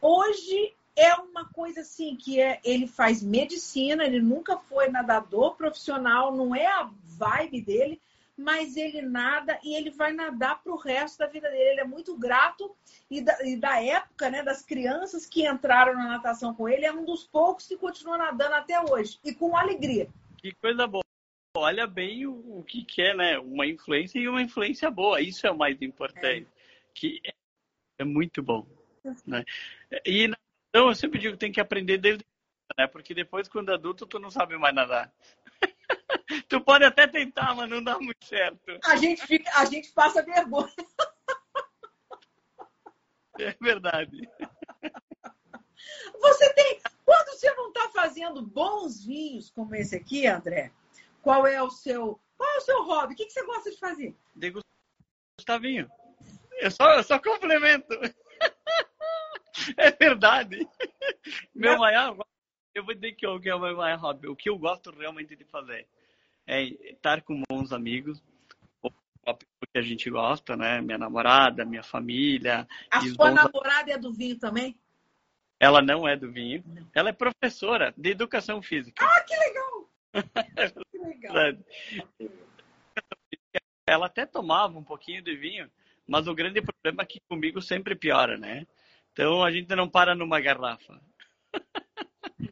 [0.00, 6.34] Hoje é uma coisa assim que é, ele faz medicina, ele nunca foi nadador profissional,
[6.34, 8.00] não é a vibe dele,
[8.36, 11.70] mas ele nada e ele vai nadar para o resto da vida dele.
[11.70, 12.74] Ele é muito grato
[13.10, 16.92] e da, e da, época, né, das crianças que entraram na natação com ele, é
[16.92, 20.08] um dos poucos que continua nadando até hoje e com alegria.
[20.38, 21.04] Que coisa boa.
[21.56, 23.38] Olha bem o, o que, é, né?
[23.38, 25.20] Uma influência e uma influência boa.
[25.20, 26.48] Isso é o mais importante.
[26.48, 26.90] É.
[26.92, 27.32] Que é,
[28.00, 28.66] é, muito bom.
[29.26, 29.44] Né?
[30.04, 30.24] E
[30.70, 32.24] então eu sempre digo que tem que aprender desde
[32.76, 32.86] né?
[32.86, 35.12] Porque depois, quando adulto, tu não sabe mais nadar.
[36.48, 38.78] tu pode até tentar, mas não dá muito certo.
[38.84, 40.72] A gente, fica, a gente passa vergonha.
[43.38, 44.28] É verdade.
[46.20, 46.80] Você tem.
[47.04, 50.72] Quando você não está fazendo bons vinhos como esse aqui, André,
[51.20, 52.20] qual é o seu.
[52.36, 53.14] Qual é o seu hobby?
[53.14, 54.16] O que, que você gosta de fazer?
[54.34, 55.90] Degustar vinho.
[56.58, 57.88] Eu só, eu só complemento.
[59.76, 60.68] É verdade.
[61.54, 62.16] Meu maior
[62.74, 64.28] eu vou dizer que o que é o meu maior hobby.
[64.28, 65.86] O que eu gosto realmente de fazer
[66.46, 68.22] é estar com bons amigos,
[69.32, 69.38] pessoa
[69.72, 70.80] que a gente gosta, né?
[70.80, 72.68] Minha namorada, minha família.
[72.90, 74.78] A sua namorada é do vinho também?
[75.58, 76.62] Ela não é do vinho.
[76.66, 76.86] Não.
[76.92, 79.04] Ela é professora de educação física.
[79.04, 79.88] Ah, que legal!
[80.90, 81.34] que legal.
[83.86, 85.70] Ela até tomava um pouquinho de vinho,
[86.06, 88.66] mas o grande problema é que comigo sempre piora, né?
[89.12, 91.00] Então a gente não para numa garrafa.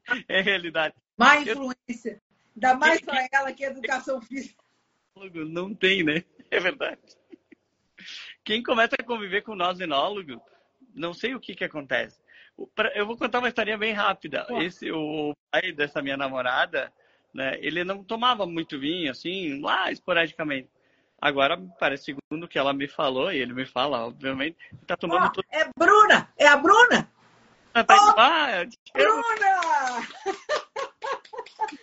[0.28, 0.94] é realidade.
[1.16, 2.20] Má influência.
[2.54, 4.62] Ainda mais para ela que é educação física.
[5.48, 6.24] Não tem, né?
[6.50, 7.00] É verdade.
[8.44, 10.38] Quem começa a conviver com nós enólogos,
[10.94, 12.20] não sei o que que acontece.
[12.94, 14.46] Eu vou contar uma historinha bem rápida.
[14.60, 16.92] Esse, o pai dessa minha namorada,
[17.32, 20.68] né, ele não tomava muito vinho, assim, lá esporadicamente.
[21.20, 24.56] Agora, parece, segundo que ela me falou, e ele me fala, obviamente,
[24.86, 25.46] tá tomando oh, tudo.
[25.50, 26.28] É Bruna!
[26.36, 27.11] É a Bruna?
[27.72, 30.06] Tá oh, ah, Bruna!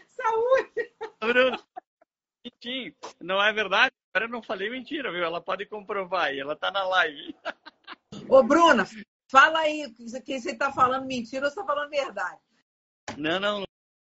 [0.07, 0.91] Saúde!
[1.19, 1.59] Bruna!
[3.19, 3.91] Não é verdade?
[4.13, 5.23] Agora eu não falei mentira, viu?
[5.23, 7.35] Ela pode comprovar e ela tá na live.
[8.27, 8.85] Ô, Bruna,
[9.31, 12.39] fala aí que você tá falando mentira ou você tá falando verdade.
[13.17, 13.63] Não, não,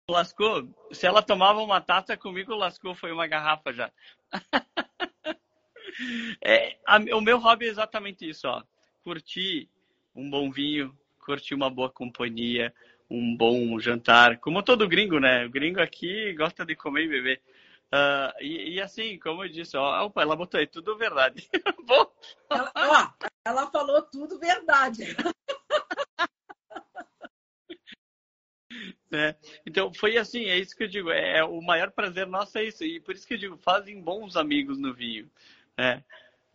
[0.09, 0.67] lascou.
[0.91, 3.91] Se ela tomava uma taça comigo, lascou, foi uma garrafa já.
[6.43, 8.63] é, a, o meu hobby é exatamente isso, ó.
[9.03, 9.69] Curtir
[10.15, 12.73] um bom vinho, curtir uma boa companhia,
[13.09, 15.45] um bom jantar, como todo gringo, né?
[15.45, 17.41] O gringo aqui gosta de comer e beber.
[17.93, 21.47] Uh, e, e, assim, como eu disse, ó, opa, ela botou aí tudo verdade.
[21.85, 22.11] Bom.
[22.49, 25.15] Ela, ó, ela falou tudo verdade.
[29.15, 32.57] É, então, foi assim, é isso que eu digo, é, é, o maior prazer nosso
[32.57, 35.29] é isso, e por isso que eu digo, fazem bons amigos no vinho.
[35.77, 36.03] Né?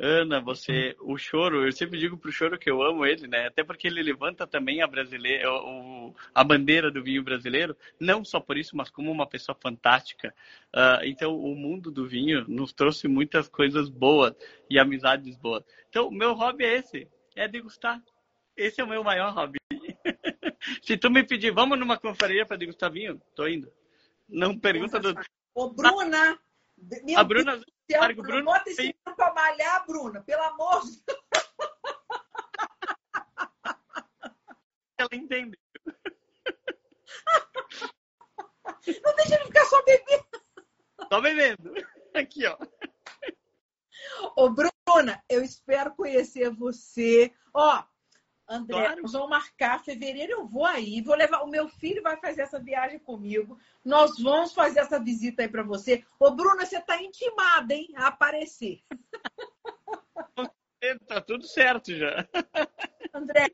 [0.01, 3.49] Ana, você, o choro, eu sempre digo pro choro que eu amo ele, né?
[3.49, 8.39] Até porque ele levanta também a brasileira, o, a bandeira do vinho brasileiro, não só
[8.39, 10.33] por isso, mas como uma pessoa fantástica.
[10.73, 14.35] Uh, então, o mundo do vinho nos trouxe muitas coisas boas
[14.71, 15.65] e amizades boas.
[15.89, 18.01] Então, o meu hobby é esse, é degustar.
[18.57, 19.59] Esse é o meu maior hobby.
[20.83, 23.73] Se tu me pedir, vamos numa confraria para degustar vinho, tô indo.
[24.29, 25.13] Não pergunta do.
[25.55, 26.39] Ô, Bruna!
[27.17, 27.61] a Bruna.
[27.89, 28.95] Deus céu, Marco, Bruna, bota esse tem...
[29.17, 31.19] pra malhar, Bruna, pelo amor de Deus.
[34.99, 35.59] Ela entendeu.
[39.05, 40.27] Não deixa ele ficar só bebendo.
[41.09, 41.73] Só bebendo.
[42.15, 42.57] Aqui, ó.
[44.37, 47.33] Ô, Bruna, eu espero conhecer você.
[47.55, 47.85] Ó,
[48.49, 49.03] André, claro.
[49.03, 51.43] nós vamos marcar fevereiro, eu vou aí, vou levar.
[51.43, 53.59] O meu filho vai fazer essa viagem comigo.
[53.85, 56.03] Nós vamos fazer essa visita aí para você.
[56.19, 57.89] Ô, Bruna, você está intimada, hein?
[57.95, 58.83] A aparecer.
[61.09, 62.25] Tá tudo certo já.
[63.13, 63.51] André,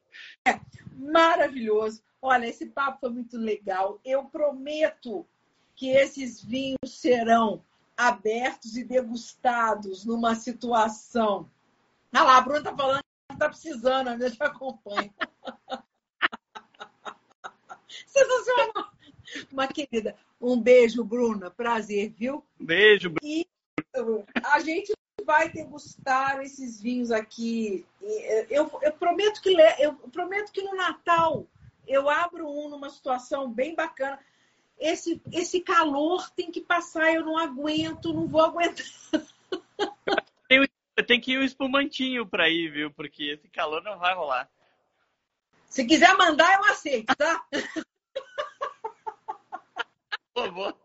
[0.94, 2.02] maravilhoso.
[2.20, 3.98] Olha, esse papo foi muito legal.
[4.04, 5.26] Eu prometo
[5.74, 7.64] que esses vinhos serão
[7.96, 11.50] abertos e degustados numa situação.
[12.12, 13.03] Ah lá, a Bruna tá falando
[13.38, 15.12] tá precisando, a minha te acompanha.
[18.06, 18.92] Sensacional!
[19.50, 21.50] Uma querida, um beijo, Bruna.
[21.50, 22.44] Prazer, viu?
[22.58, 23.20] Beijo, Bruna.
[23.22, 23.46] E
[24.44, 24.92] a gente
[25.24, 27.86] vai degustar esses vinhos aqui.
[28.50, 31.46] Eu, eu, prometo que eu prometo que no Natal
[31.86, 34.18] eu abro um numa situação bem bacana.
[34.78, 38.84] Esse, esse calor tem que passar, eu não aguento, não vou aguentar.
[41.02, 42.90] Tem que ir um espumantinho para ir, viu?
[42.90, 44.48] Porque esse calor não vai rolar.
[45.68, 47.44] Se quiser mandar, eu aceito, tá?
[50.32, 50.78] Por favor.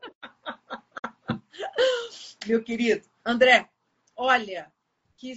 [2.47, 3.69] Meu querido, André,
[4.15, 4.71] olha,
[5.15, 5.33] que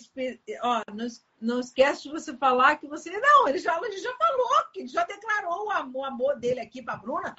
[0.63, 1.07] ó, não,
[1.41, 3.11] não esquece de você falar que você.
[3.11, 6.61] Não, ele já, ele já falou, que ele já declarou o amor, o amor dele
[6.61, 7.35] aqui para Bruna.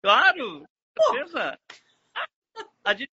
[0.00, 0.64] Claro,
[0.96, 1.58] certeza.
[2.84, 3.12] A gente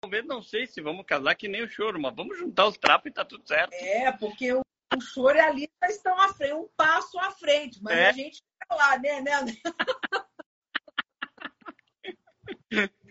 [0.00, 3.10] talvez não sei se vamos casar que nem o choro, mas vamos juntar os trapos
[3.10, 3.72] e tá tudo certo.
[3.72, 4.60] É, porque o,
[4.94, 8.08] o choro e a Lisa estão à frente, um passo à frente, mas é.
[8.08, 9.32] a gente tá lá, né, né?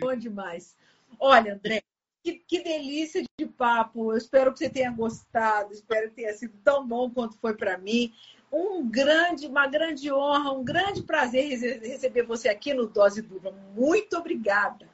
[0.00, 0.76] Bom demais.
[1.18, 1.82] Olha, André,
[2.22, 4.12] que, que, delícia de papo.
[4.12, 7.76] Eu espero que você tenha gostado, espero que tenha sido tão bom quanto foi para
[7.76, 8.12] mim.
[8.50, 13.52] Um grande, uma grande honra, um grande prazer receber você aqui no Dose Dupla.
[13.74, 14.88] Muito obrigada.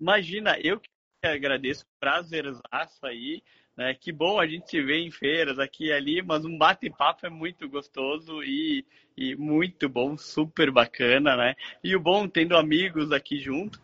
[0.00, 0.88] Imagina, eu que
[1.22, 3.42] agradeço, prazerzaço aí.
[3.78, 3.94] Né?
[3.94, 7.30] Que bom a gente se ver em feiras aqui e ali, mas um bate-papo é
[7.30, 8.84] muito gostoso e,
[9.16, 11.54] e muito bom, super bacana, né?
[11.82, 13.80] E o bom tendo amigos aqui junto.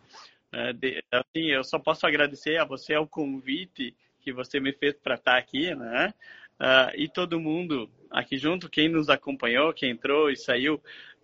[0.51, 0.73] Né?
[0.73, 5.15] De, assim, eu só posso agradecer a você o convite que você me fez para
[5.15, 6.13] estar aqui, né?
[6.59, 10.75] Uh, e todo mundo aqui junto, quem nos acompanhou, quem entrou e saiu,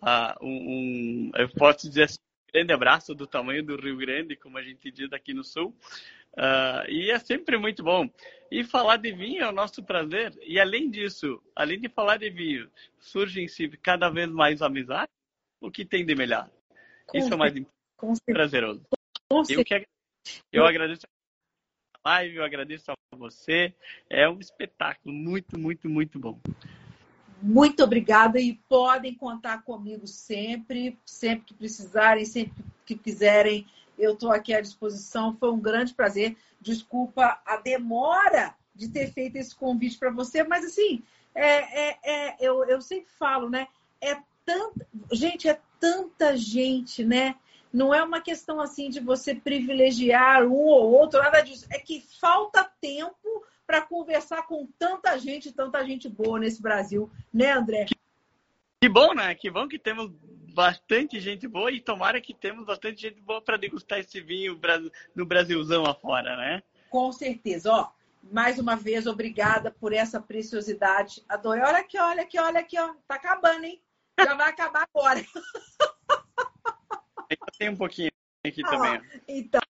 [0.01, 2.19] uh, um, um, eu posso dizer assim,
[2.53, 5.75] grande abraço do tamanho do Rio Grande, como a gente diz aqui no Sul.
[6.33, 8.09] Uh, e é sempre muito bom.
[8.49, 10.37] E falar de vinho é o nosso prazer.
[10.41, 12.69] E além disso, além de falar de vinho,
[12.99, 15.09] surge em si cada vez mais amizade.
[15.59, 16.49] O que tem de melhor?
[17.07, 17.53] Com Isso é mais
[18.25, 18.81] prazeroso.
[19.49, 19.85] Eu, que,
[20.51, 21.05] eu agradeço
[22.03, 23.73] a live, eu agradeço a você.
[24.09, 26.39] É um espetáculo muito, muito, muito bom.
[27.41, 33.65] Muito obrigada e podem contar comigo sempre, sempre que precisarem, sempre que quiserem.
[33.97, 35.35] Eu estou aqui à disposição.
[35.39, 36.37] Foi um grande prazer.
[36.59, 41.03] Desculpa a demora de ter feito esse convite para você, mas assim,
[41.33, 43.67] é, é, é, eu, eu sempre falo, né?
[43.99, 47.35] É tanta, gente, é tanta gente, né?
[47.73, 51.65] Não é uma questão assim de você privilegiar um ou outro, nada disso.
[51.69, 57.51] É que falta tempo para conversar com tanta gente, tanta gente boa nesse Brasil, né,
[57.51, 57.85] André?
[58.81, 59.33] Que bom, né?
[59.35, 60.11] Que bom que temos
[60.53, 64.59] bastante gente boa e tomara que temos bastante gente boa para degustar esse vinho
[65.15, 66.63] no Brasilzão afora, né?
[66.89, 67.71] Com certeza.
[67.71, 67.89] Ó,
[68.23, 71.23] mais uma vez, obrigada por essa preciosidade.
[71.29, 71.63] Adorei.
[71.63, 72.93] Olha aqui, olha aqui, olha aqui, ó.
[73.07, 73.81] Tá acabando, hein?
[74.19, 75.23] Já vai acabar agora.
[77.57, 78.11] Tem um pouquinho
[78.45, 79.01] aqui ah, também.
[79.27, 79.61] Então,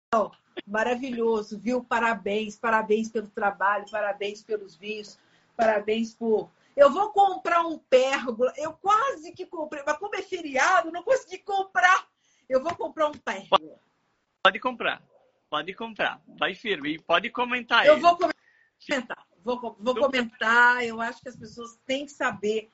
[0.70, 1.82] maravilhoso, viu?
[1.84, 5.18] Parabéns, parabéns pelo trabalho, parabéns pelos vinhos,
[5.56, 6.50] parabéns por.
[6.76, 8.52] Eu vou comprar um pérgola.
[8.56, 12.08] Eu quase que comprei, mas como é feriado, não consegui comprar.
[12.48, 13.78] Eu vou comprar um pérgola.
[14.42, 15.02] pode comprar.
[15.50, 16.22] Pode comprar.
[16.38, 16.94] Vai firme.
[16.94, 17.84] E pode comentar.
[17.84, 18.02] Eu ele.
[18.02, 19.26] vou comentar.
[19.44, 20.84] Vou, vou comentar.
[20.84, 22.70] Eu acho que as pessoas têm que saber.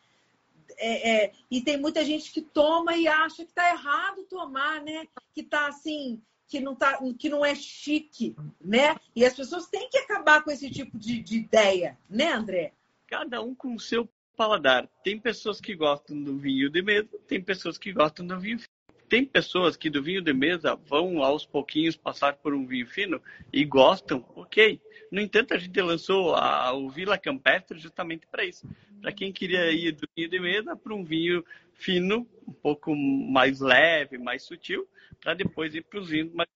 [0.78, 5.06] É, é, e tem muita gente que toma e acha que está errado tomar, né?
[5.32, 8.96] Que está assim, que não, tá, que não é chique, né?
[9.14, 12.72] E as pessoas têm que acabar com esse tipo de, de ideia, né, André?
[13.06, 14.88] Cada um com o seu paladar.
[15.02, 18.60] Tem pessoas que gostam do vinho de mesa, tem pessoas que gostam do vinho.
[19.08, 23.22] Tem pessoas que do vinho de mesa vão aos pouquinhos passar por um vinho fino
[23.52, 24.80] e gostam, ok.
[25.12, 28.68] No entanto, a gente lançou a, o Vila Campestre justamente para isso.
[29.00, 33.60] Para quem queria ir do vinho de mesa para um vinho fino, um pouco mais
[33.60, 34.88] leve, mais sutil,
[35.20, 36.48] para depois ir para os vinhos mais.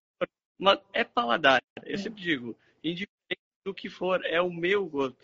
[0.58, 1.62] Mas é paladar.
[1.84, 5.16] Eu sempre digo, indiferente do que for, é o meu gosto.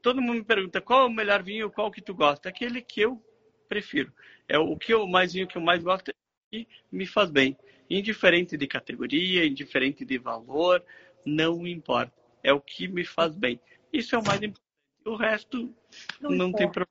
[0.00, 2.48] Todo mundo me pergunta qual é o melhor vinho, qual que tu gosta.
[2.48, 3.22] Aquele que eu
[3.68, 4.12] prefiro.
[4.48, 6.10] É o que eu mais vinho que eu mais gosto
[6.52, 7.56] e me faz bem.
[7.88, 10.84] Indiferente de categoria, indiferente de valor,
[11.24, 12.12] não importa.
[12.42, 13.60] É o que me faz bem.
[13.92, 14.70] Isso é o mais importante.
[15.04, 15.74] O resto
[16.20, 16.88] não, não tem problema.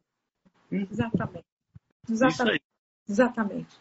[0.72, 1.46] Exatamente.
[2.10, 2.64] Exatamente.
[3.08, 3.78] Exatamente.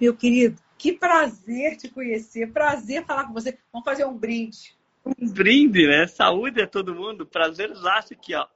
[0.00, 2.52] Meu querido, que prazer te conhecer.
[2.52, 3.58] Prazer falar com você.
[3.72, 4.76] Vamos fazer um brinde.
[5.04, 6.06] Um brinde, né?
[6.06, 7.26] Saúde a todo mundo.
[7.26, 8.46] Prazerzaço aqui, ó.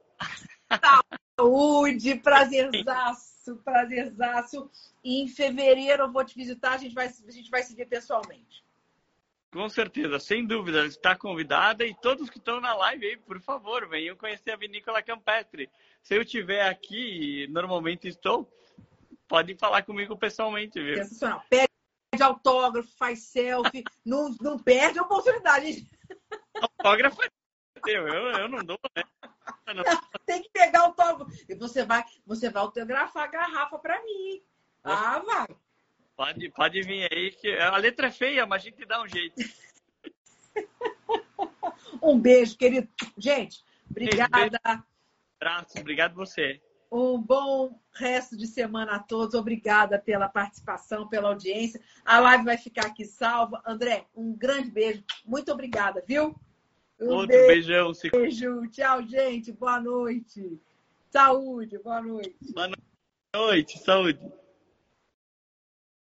[1.39, 4.69] Saúde, prazerzaço, prazerzaço.
[5.03, 7.87] E em fevereiro eu vou te visitar, a gente vai, a gente vai se ver
[7.87, 8.63] pessoalmente.
[9.51, 13.87] Com certeza, sem dúvida, está convidada e todos que estão na live aí, por favor,
[13.87, 15.69] venham conhecer a Vinícola Campestre.
[16.01, 18.51] Se eu estiver aqui, normalmente estou,
[19.27, 20.95] podem falar comigo pessoalmente, viu?
[20.95, 21.43] Sensacional.
[21.49, 25.87] Pede autógrafo, faz selfie, não, não perde a oportunidade.
[26.59, 27.29] Autógrafo é
[27.87, 29.03] eu, eu não dou, né?
[29.73, 29.83] Não.
[30.25, 31.31] Tem que pegar autógrafo.
[31.47, 34.41] E você vai, você vai autografar a garrafa para mim.
[34.83, 35.47] Ah, vai.
[36.15, 39.35] Pode, pode vir aí, que a letra é feia, mas a gente dá um jeito.
[42.01, 42.87] um beijo, querido.
[43.17, 44.29] Gente, obrigada.
[44.37, 44.83] Beijo.
[45.39, 46.61] Abraço, obrigado você.
[46.91, 49.33] Um bom resto de semana a todos.
[49.33, 51.81] Obrigada pela participação, pela audiência.
[52.05, 53.61] A live vai ficar aqui salva.
[53.65, 55.03] André, um grande beijo.
[55.25, 56.39] Muito obrigada, viu?
[57.03, 57.47] Um Outro beijo.
[57.47, 57.91] beijão.
[58.11, 58.67] Beijo.
[58.69, 59.51] Tchau, gente.
[59.51, 60.59] Boa noite.
[61.09, 61.77] Saúde.
[61.79, 62.53] Boa noite.
[62.53, 62.69] Boa
[63.35, 63.77] noite.
[63.79, 64.19] Saúde.